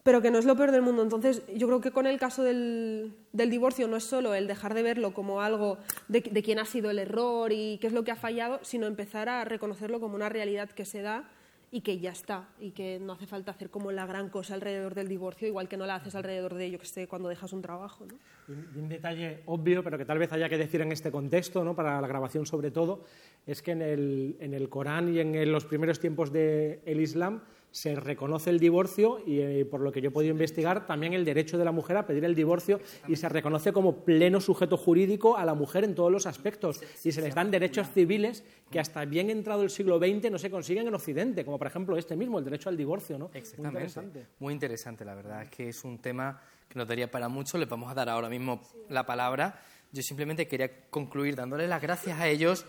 pero 0.06 0.22
que 0.22 0.30
no 0.30 0.38
es 0.38 0.44
lo 0.44 0.54
peor 0.54 0.70
del 0.70 0.82
mundo. 0.82 1.02
Entonces, 1.02 1.42
yo 1.52 1.66
creo 1.66 1.80
que 1.80 1.90
con 1.90 2.06
el 2.06 2.16
caso 2.16 2.44
del, 2.44 3.12
divorcio 3.32 3.88
no 3.88 3.96
es 3.96 4.04
solo 4.04 4.34
el 4.34 4.46
dejar 4.46 4.72
de 4.72 4.84
verlo 4.84 5.12
como 5.12 5.40
algo 5.40 5.78
de, 6.06 6.22
quién 6.22 6.60
ha 6.60 6.64
sido 6.64 6.92
el 6.92 7.00
error 7.00 7.50
y 7.50 7.78
qué 7.78 7.88
es 7.88 7.92
lo 7.92 8.04
que 8.04 8.12
ha 8.12 8.16
fallado, 8.16 8.60
sino 8.62 8.86
empezar 8.86 9.28
a 9.28 9.44
reconocerlo 9.44 9.98
como 9.98 10.14
una 10.14 10.28
realidad 10.28 10.70
que 10.70 10.84
se 10.84 11.02
da 11.02 11.28
y 11.72 11.80
que 11.80 11.98
ya 11.98 12.12
está, 12.12 12.48
y 12.60 12.70
que 12.70 13.00
no 13.00 13.14
hace 13.14 13.26
falta 13.26 13.50
hacer 13.50 13.68
como 13.68 13.90
la 13.90 14.06
gran 14.06 14.28
cosa 14.28 14.54
alrededor 14.54 14.94
del 14.94 15.08
divorcio, 15.08 15.48
igual 15.48 15.68
que 15.68 15.76
no 15.76 15.86
la 15.86 15.96
haces 15.96 16.14
alrededor 16.14 16.54
de 16.54 16.66
ello, 16.66 16.78
que 16.78 16.84
esté 16.84 17.08
cuando 17.08 17.28
dejas 17.28 17.52
un 17.52 17.60
trabajo. 17.60 18.06
Y 18.46 18.78
un 18.78 18.88
detalle 18.88 19.42
obvio, 19.46 19.82
pero 19.82 19.98
que 19.98 20.04
tal 20.04 20.20
vez 20.20 20.32
haya 20.32 20.48
que 20.48 20.56
decir 20.56 20.82
en 20.82 20.92
este 20.92 21.10
contexto, 21.10 21.64
¿no? 21.64 21.74
para 21.74 22.00
la 22.00 22.06
grabación 22.06 22.46
sobre 22.46 22.70
todo, 22.70 23.02
es 23.44 23.60
que 23.60 23.72
en 23.72 23.82
el, 23.82 24.36
en 24.38 24.54
el 24.54 24.68
Corán 24.68 25.12
y 25.12 25.18
en 25.18 25.50
los 25.50 25.64
primeros 25.64 25.98
tiempos 25.98 26.32
del 26.32 27.00
Islam 27.00 27.42
se 27.76 27.94
reconoce 27.94 28.48
el 28.48 28.58
divorcio 28.58 29.20
y, 29.26 29.38
eh, 29.38 29.66
por 29.66 29.82
lo 29.82 29.92
que 29.92 30.00
yo 30.00 30.08
he 30.08 30.10
podido 30.10 30.32
investigar, 30.32 30.86
también 30.86 31.12
el 31.12 31.26
derecho 31.26 31.58
de 31.58 31.64
la 31.66 31.72
mujer 31.72 31.98
a 31.98 32.06
pedir 32.06 32.24
el 32.24 32.34
divorcio 32.34 32.80
y 33.06 33.16
se 33.16 33.28
reconoce 33.28 33.70
como 33.70 34.02
pleno 34.02 34.40
sujeto 34.40 34.78
jurídico 34.78 35.36
a 35.36 35.44
la 35.44 35.52
mujer 35.52 35.84
en 35.84 35.94
todos 35.94 36.10
los 36.10 36.24
aspectos 36.24 36.80
y 37.04 37.12
se 37.12 37.20
les 37.20 37.34
dan 37.34 37.50
derechos 37.50 37.90
civiles 37.92 38.44
que 38.70 38.80
hasta 38.80 39.04
bien 39.04 39.28
entrado 39.28 39.62
el 39.62 39.68
siglo 39.68 39.98
XX 39.98 40.30
no 40.30 40.38
se 40.38 40.50
consiguen 40.50 40.88
en 40.88 40.94
Occidente, 40.94 41.44
como 41.44 41.58
por 41.58 41.66
ejemplo 41.66 41.98
este 41.98 42.16
mismo, 42.16 42.38
el 42.38 42.46
derecho 42.46 42.70
al 42.70 42.78
divorcio. 42.78 43.18
¿no? 43.18 43.30
Exactamente. 43.34 43.60
Muy 43.60 43.82
interesante. 43.82 44.26
Muy 44.38 44.52
interesante, 44.54 45.04
la 45.04 45.14
verdad, 45.14 45.42
es 45.42 45.50
que 45.50 45.68
es 45.68 45.84
un 45.84 45.98
tema 45.98 46.40
que 46.66 46.78
nos 46.78 46.88
daría 46.88 47.10
para 47.10 47.28
mucho, 47.28 47.58
les 47.58 47.68
vamos 47.68 47.90
a 47.90 47.94
dar 47.94 48.08
ahora 48.08 48.30
mismo 48.30 48.62
la 48.88 49.04
palabra. 49.04 49.60
Yo 49.92 50.00
simplemente 50.00 50.48
quería 50.48 50.88
concluir 50.88 51.36
dándole 51.36 51.68
las 51.68 51.82
gracias 51.82 52.18
a 52.18 52.26
ellos 52.26 52.64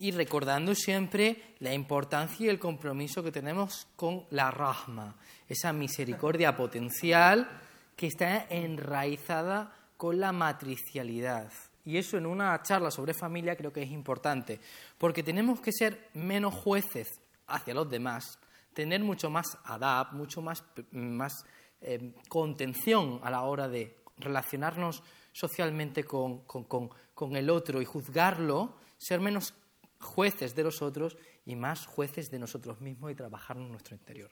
y 0.00 0.12
recordando 0.12 0.74
siempre 0.74 1.54
la 1.58 1.74
importancia 1.74 2.46
y 2.46 2.48
el 2.48 2.58
compromiso 2.58 3.22
que 3.22 3.30
tenemos 3.30 3.86
con 3.96 4.24
la 4.30 4.50
rahma, 4.50 5.14
esa 5.46 5.74
misericordia 5.74 6.56
potencial 6.56 7.46
que 7.94 8.06
está 8.06 8.46
enraizada 8.48 9.76
con 9.98 10.18
la 10.18 10.32
matricialidad. 10.32 11.52
Y 11.84 11.98
eso 11.98 12.16
en 12.16 12.24
una 12.24 12.62
charla 12.62 12.90
sobre 12.90 13.12
familia 13.12 13.56
creo 13.56 13.74
que 13.74 13.82
es 13.82 13.90
importante, 13.90 14.58
porque 14.96 15.22
tenemos 15.22 15.60
que 15.60 15.70
ser 15.70 16.08
menos 16.14 16.54
jueces 16.54 17.20
hacia 17.46 17.74
los 17.74 17.90
demás, 17.90 18.38
tener 18.72 19.02
mucho 19.02 19.28
más 19.28 19.58
adap, 19.64 20.14
mucho 20.14 20.40
más, 20.40 20.64
más 20.92 21.44
eh, 21.82 22.14
contención 22.30 23.20
a 23.22 23.30
la 23.30 23.42
hora 23.42 23.68
de 23.68 23.98
relacionarnos 24.16 25.02
socialmente 25.32 26.04
con, 26.04 26.38
con 26.40 27.36
el 27.36 27.50
otro 27.50 27.82
y 27.82 27.84
juzgarlo, 27.84 28.76
ser 28.96 29.20
menos 29.20 29.54
jueces 30.00 30.54
de 30.54 30.64
los 30.64 30.82
otros 30.82 31.16
y 31.44 31.56
más 31.56 31.86
jueces 31.86 32.30
de 32.30 32.38
nosotros 32.38 32.80
mismos 32.80 33.12
y 33.12 33.14
trabajar 33.14 33.56
en 33.56 33.70
nuestro 33.70 33.94
interior. 33.94 34.30